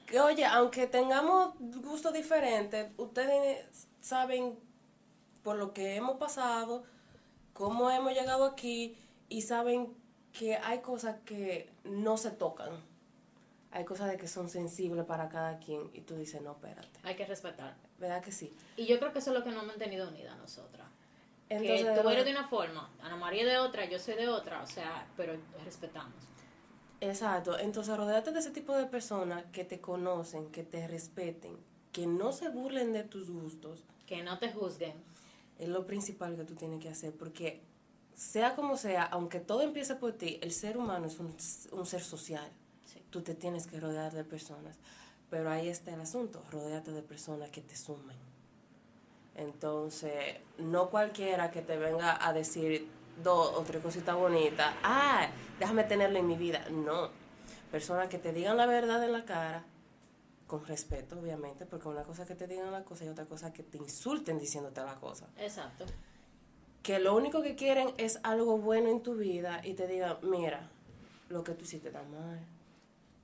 que, 0.07 0.19
oye, 0.19 0.45
aunque 0.45 0.87
tengamos 0.87 1.53
gustos 1.59 2.13
diferentes, 2.13 2.87
ustedes 2.97 3.87
saben 4.01 4.57
por 5.43 5.57
lo 5.57 5.73
que 5.73 5.95
hemos 5.95 6.17
pasado, 6.17 6.83
cómo 7.53 7.89
hemos 7.91 8.13
llegado 8.13 8.45
aquí 8.45 8.97
y 9.29 9.41
saben 9.43 9.93
que 10.37 10.57
hay 10.57 10.79
cosas 10.79 11.17
que 11.25 11.69
no 11.85 12.17
se 12.17 12.31
tocan. 12.31 12.69
Hay 13.71 13.83
cosas 13.83 14.09
de 14.09 14.17
que 14.17 14.27
son 14.27 14.49
sensibles 14.49 15.05
para 15.05 15.27
cada 15.27 15.59
quien 15.59 15.89
y 15.93 16.01
tú 16.01 16.15
dices, 16.15 16.41
no, 16.41 16.51
espérate. 16.51 16.99
Hay 17.03 17.15
que 17.15 17.25
respetar. 17.25 17.75
¿Verdad 17.99 18.21
que 18.21 18.31
sí? 18.31 18.53
Y 18.77 18.85
yo 18.85 18.99
creo 18.99 19.11
que 19.11 19.19
eso 19.19 19.31
es 19.31 19.37
lo 19.37 19.43
que 19.43 19.51
nos 19.51 19.63
ha 19.63 19.67
mantenido 19.67 20.07
unidas 20.07 20.37
nosotras. 20.37 20.87
Entonces, 21.49 21.85
que 21.85 22.01
tú 22.01 22.09
eres 22.09 22.25
de 22.25 22.31
una 22.31 22.47
forma, 22.47 22.89
Ana 23.01 23.17
María 23.17 23.45
de 23.45 23.57
otra, 23.59 23.85
yo 23.85 23.99
soy 23.99 24.15
de 24.15 24.27
otra, 24.27 24.63
o 24.63 24.67
sea, 24.67 25.07
pero 25.15 25.37
respetamos. 25.63 26.15
Exacto. 27.01 27.59
Entonces, 27.59 27.95
rodeate 27.95 28.31
de 28.31 28.39
ese 28.39 28.51
tipo 28.51 28.75
de 28.75 28.85
personas 28.85 29.43
que 29.51 29.63
te 29.63 29.79
conocen, 29.79 30.51
que 30.51 30.63
te 30.63 30.87
respeten, 30.87 31.57
que 31.91 32.07
no 32.07 32.31
se 32.31 32.49
burlen 32.49 32.93
de 32.93 33.03
tus 33.03 33.29
gustos. 33.29 33.83
Que 34.07 34.23
no 34.23 34.39
te 34.39 34.51
juzguen. 34.51 34.93
Es 35.59 35.69
lo 35.69 35.85
principal 35.85 36.35
que 36.35 36.43
tú 36.43 36.55
tienes 36.55 36.81
que 36.81 36.89
hacer, 36.89 37.13
porque 37.13 37.61
sea 38.15 38.55
como 38.55 38.77
sea, 38.77 39.03
aunque 39.03 39.39
todo 39.39 39.61
empiece 39.61 39.95
por 39.95 40.13
ti, 40.13 40.39
el 40.41 40.51
ser 40.51 40.77
humano 40.77 41.07
es 41.07 41.19
un, 41.19 41.35
un 41.71 41.85
ser 41.85 42.01
social. 42.01 42.49
Sí. 42.85 43.03
Tú 43.09 43.21
te 43.21 43.35
tienes 43.35 43.67
que 43.67 43.79
rodear 43.79 44.13
de 44.13 44.23
personas. 44.23 44.77
Pero 45.29 45.49
ahí 45.49 45.67
está 45.67 45.93
el 45.93 46.01
asunto, 46.01 46.43
rodeate 46.51 46.91
de 46.91 47.01
personas 47.01 47.49
que 47.49 47.61
te 47.61 47.75
sumen. 47.75 48.15
Entonces, 49.35 50.37
no 50.57 50.89
cualquiera 50.89 51.51
que 51.51 51.61
te 51.61 51.77
venga 51.77 52.25
a 52.25 52.31
decir 52.31 52.87
dos 53.21 53.53
o 53.55 53.61
tres 53.63 53.81
cositas 53.81 54.15
bonitas, 54.15 54.73
ah, 54.83 55.27
déjame 55.59 55.83
tenerlo 55.83 56.19
en 56.19 56.27
mi 56.27 56.37
vida. 56.37 56.65
No, 56.69 57.09
personas 57.71 58.07
que 58.07 58.17
te 58.17 58.31
digan 58.31 58.55
la 58.55 58.65
verdad 58.65 59.03
en 59.03 59.11
la 59.11 59.25
cara, 59.25 59.65
con 60.47 60.65
respeto, 60.65 61.19
obviamente, 61.19 61.65
porque 61.65 61.87
una 61.87 62.03
cosa 62.03 62.21
es 62.21 62.27
que 62.27 62.35
te 62.35 62.47
digan 62.47 62.71
la 62.71 62.83
cosa 62.83 63.03
y 63.03 63.09
otra 63.09 63.25
cosa 63.25 63.47
es 63.47 63.53
que 63.53 63.63
te 63.63 63.77
insulten 63.77 64.39
diciéndote 64.39 64.81
la 64.81 64.95
cosa. 64.95 65.27
Exacto. 65.37 65.85
Que 66.85 66.99
lo 66.99 67.15
único 67.15 67.41
que 67.41 67.55
quieren 67.55 67.95
es 67.97 68.19
algo 68.21 68.59
bueno 68.59 68.89
en 68.89 69.01
tu 69.01 69.15
vida 69.15 69.59
y 69.63 69.73
te 69.73 69.87
digan, 69.87 70.17
mira, 70.21 70.69
lo 71.29 71.43
que 71.43 71.53
tú 71.53 71.63
hiciste 71.63 71.87
está 71.87 72.03
mal, 72.03 72.39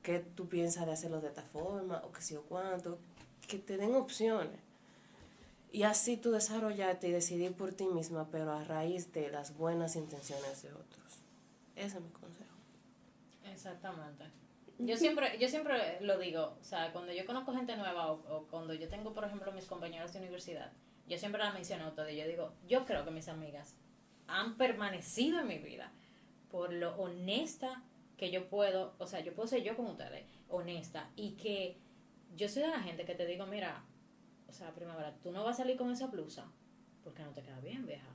que 0.02 0.18
tú 0.18 0.50
piensas 0.50 0.88
de 0.88 0.94
hacerlo 0.94 1.22
de 1.22 1.28
esta 1.28 1.44
forma 1.44 2.02
o 2.04 2.12
que 2.12 2.24
sí 2.24 2.36
o 2.36 2.42
cuánto, 2.42 2.98
que 3.48 3.60
te 3.60 3.78
den 3.78 3.94
opciones. 3.94 4.60
Y 5.72 5.84
así 5.84 6.18
tú 6.18 6.32
desarrollarte 6.32 7.10
y 7.10 7.12
decidir 7.12 7.54
por 7.54 7.72
ti 7.72 7.86
misma, 7.86 8.28
pero 8.32 8.52
a 8.52 8.64
raíz 8.64 9.14
de 9.14 9.30
las 9.30 9.56
buenas 9.56 9.96
intenciones 9.96 10.64
de 10.64 10.70
otros. 10.70 11.20
Ese 11.76 11.98
es 11.98 12.04
mi 12.04 12.10
consejo. 12.10 12.56
Exactamente. 13.46 14.24
Yo 14.80 14.98
siempre, 14.98 15.38
yo 15.38 15.48
siempre 15.48 16.02
lo 16.02 16.18
digo, 16.18 16.58
o 16.60 16.64
sea, 16.64 16.92
cuando 16.92 17.14
yo 17.14 17.28
conozco 17.28 17.54
gente 17.54 17.78
nueva 17.78 18.12
o, 18.12 18.38
o 18.38 18.48
cuando 18.48 18.74
yo 18.74 18.90
tengo, 18.90 19.14
por 19.14 19.24
ejemplo, 19.24 19.52
mis 19.52 19.66
compañeros 19.66 20.14
de 20.14 20.18
universidad, 20.18 20.72
yo 21.12 21.18
siempre 21.18 21.44
la 21.44 21.52
menciono 21.52 21.86
a 21.86 21.90
ustedes. 21.90 22.16
Yo 22.16 22.26
digo, 22.26 22.54
yo 22.68 22.86
creo 22.86 23.04
que 23.04 23.12
mis 23.12 23.28
amigas 23.28 23.76
han 24.28 24.56
permanecido 24.58 25.42
en 25.42 25.48
mi 25.48 25.58
vida 25.58 25.92
por 26.50 26.72
lo 26.72 26.96
honesta 26.96 27.84
que 28.16 28.32
yo 28.32 28.48
puedo, 28.48 28.94
o 28.98 29.08
sea, 29.08 29.20
yo 29.20 29.34
puedo 29.34 29.48
ser 29.48 29.62
yo 29.62 29.76
con 29.76 29.88
ustedes, 29.88 30.26
honesta, 30.48 31.10
y 31.16 31.32
que 31.32 31.78
yo 32.36 32.48
soy 32.48 32.62
de 32.62 32.70
la 32.70 32.80
gente 32.80 33.04
que 33.04 33.16
te 33.16 33.26
digo, 33.26 33.46
mira, 33.46 33.84
o 34.48 34.54
sea, 34.54 34.74
primavera, 34.74 35.14
tú 35.22 35.32
no 35.32 35.44
vas 35.44 35.56
a 35.56 35.64
salir 35.64 35.76
con 35.76 35.92
esa 35.92 36.08
blusa 36.08 36.46
porque 37.04 37.24
no 37.24 37.32
te 37.32 37.42
queda 37.42 37.60
bien, 37.60 37.86
vieja. 37.86 38.08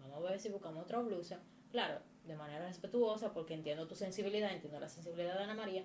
Vamos 0.00 0.24
a 0.26 0.30
ver 0.30 0.40
si 0.40 0.48
buscamos 0.48 0.84
otra 0.84 1.00
blusa. 1.00 1.40
Claro, 1.72 2.00
de 2.24 2.36
manera 2.36 2.66
respetuosa, 2.66 3.34
porque 3.34 3.54
entiendo 3.54 3.86
tu 3.86 3.96
sensibilidad, 3.96 4.52
entiendo 4.52 4.80
la 4.80 4.88
sensibilidad 4.88 5.36
de 5.36 5.44
Ana 5.44 5.54
María, 5.54 5.84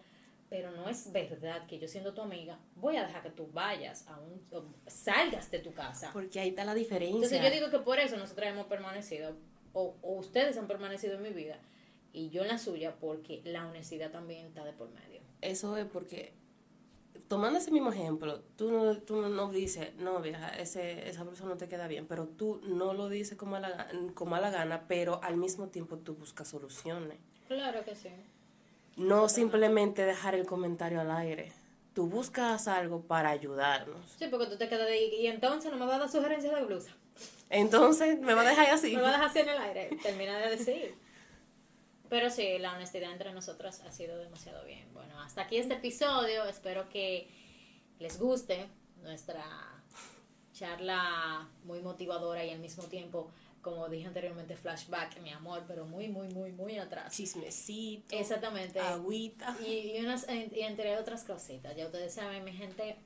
pero 0.50 0.72
no 0.72 0.90
es 0.90 1.12
verdad 1.12 1.68
que 1.68 1.78
yo 1.78 1.88
siendo 1.88 2.14
tu 2.14 2.22
amiga 2.22 2.60
voy 2.76 2.98
a 2.98 3.06
dejar 3.06 3.22
que 3.22 3.30
tú 3.30 3.48
vayas 3.54 4.08
a 4.08 4.20
un 4.20 4.42
salgas 4.88 5.52
de 5.52 5.60
tu 5.60 5.74
casa. 5.74 6.10
Porque 6.12 6.40
ahí 6.40 6.50
está 6.50 6.66
la 6.66 6.74
diferencia. 6.74 7.16
Entonces 7.16 7.42
yo 7.42 7.52
digo 7.52 7.70
que 7.70 7.80
por 7.80 8.00
eso 8.00 8.18
nosotros 8.18 8.48
hemos 8.48 8.66
permanecido, 8.66 9.36
o, 9.74 9.96
o 10.02 10.14
ustedes 10.14 10.58
han 10.58 10.68
permanecido 10.68 11.16
en 11.16 11.22
mi 11.22 11.30
vida, 11.30 11.60
y 12.12 12.30
yo 12.30 12.42
en 12.42 12.48
la 12.48 12.58
suya, 12.58 12.96
porque 13.00 13.42
la 13.46 13.68
honestidad 13.68 14.12
también 14.12 14.48
está 14.48 14.64
de 14.64 14.74
por 14.74 14.90
medio. 14.90 15.22
Eso 15.42 15.78
es 15.78 15.86
porque, 15.86 16.34
tomando 17.28 17.60
ese 17.60 17.72
mismo 17.72 17.92
ejemplo, 17.92 18.42
tú 18.58 18.72
no, 18.72 18.98
tú 18.98 19.22
no 19.22 19.52
dices, 19.52 19.94
no, 19.98 20.20
vieja, 20.20 20.50
ese, 20.50 21.08
esa 21.08 21.24
blusa 21.24 21.46
no 21.46 21.58
te 21.58 21.68
queda 21.68 21.88
bien, 21.88 22.08
pero 22.08 22.28
tú 22.28 22.60
no 22.64 22.94
lo 22.94 23.10
dices 23.10 23.38
con 23.38 23.50
mala, 23.50 23.88
con 24.16 24.30
mala 24.30 24.50
gana, 24.50 24.86
pero 24.88 25.22
al 25.24 25.38
mismo 25.38 25.68
tiempo 25.68 25.98
tú 25.98 26.16
buscas 26.16 26.48
soluciones. 26.48 27.20
Claro 27.48 27.84
que 27.86 27.96
sí. 27.96 28.10
No 28.98 29.30
simplemente 29.30 30.06
dejar 30.06 30.36
el 30.36 30.46
comentario 30.46 31.02
al 31.02 31.12
aire. 31.12 31.52
Tú 31.94 32.08
buscas 32.08 32.68
algo 32.68 33.02
para 33.02 33.30
ayudarnos. 33.30 33.98
Sí, 34.18 34.28
porque 34.30 34.48
tú 34.48 34.58
te 34.58 34.70
quedas 34.70 34.88
de 34.88 34.94
ahí, 34.94 35.16
y 35.16 35.28
entonces 35.28 35.72
no 35.72 35.78
me 35.78 35.86
va 35.86 35.96
a 35.96 36.00
dar 36.00 36.10
sugerencias 36.10 36.54
de 36.54 36.64
blusa. 36.64 36.92
Entonces, 37.50 38.20
me 38.20 38.34
va 38.34 38.42
a 38.42 38.50
dejar 38.50 38.70
así. 38.70 38.96
Me 38.96 39.02
va 39.02 39.10
a 39.10 39.12
dejar 39.14 39.30
así 39.30 39.40
en 39.40 39.50
el 39.50 39.58
aire. 39.58 39.98
Termina 40.02 40.38
de 40.38 40.56
decir. 40.56 40.96
Pero 42.10 42.30
sí, 42.30 42.58
la 42.60 42.74
honestidad 42.74 43.12
entre 43.12 43.34
nosotras 43.34 43.82
ha 43.82 43.92
sido 43.92 44.18
demasiado 44.18 44.64
bien. 44.66 44.88
Bueno, 44.94 45.20
hasta 45.22 45.42
aquí 45.42 45.58
este 45.58 45.76
episodio. 45.76 46.46
Espero 46.46 46.90
que 46.90 47.28
les 48.00 48.20
guste 48.20 48.68
nuestra 49.02 49.44
charla 50.54 51.48
muy 51.64 51.82
motivadora 51.82 52.44
y 52.44 52.50
al 52.52 52.60
mismo 52.60 52.84
tiempo, 52.86 53.30
como 53.72 53.90
dije 53.90 54.08
anteriormente, 54.08 54.56
flashback, 54.56 55.20
mi 55.22 55.32
amor, 55.32 55.64
pero 55.68 55.86
muy, 55.86 56.08
muy, 56.10 56.28
muy, 56.30 56.52
muy 56.52 56.78
atrás. 56.78 57.16
Chismecito. 57.16 58.16
Exactamente. 58.16 58.80
Agüita. 58.80 59.56
Y, 59.66 59.98
y 59.98 60.00
unas, 60.00 60.28
y 60.30 60.62
entre 60.62 60.98
otras 60.98 61.24
cositas. 61.24 61.76
Ya 61.76 61.86
ustedes 61.86 62.14
saben, 62.14 62.44
mi 62.44 62.54
gente, 62.54 62.98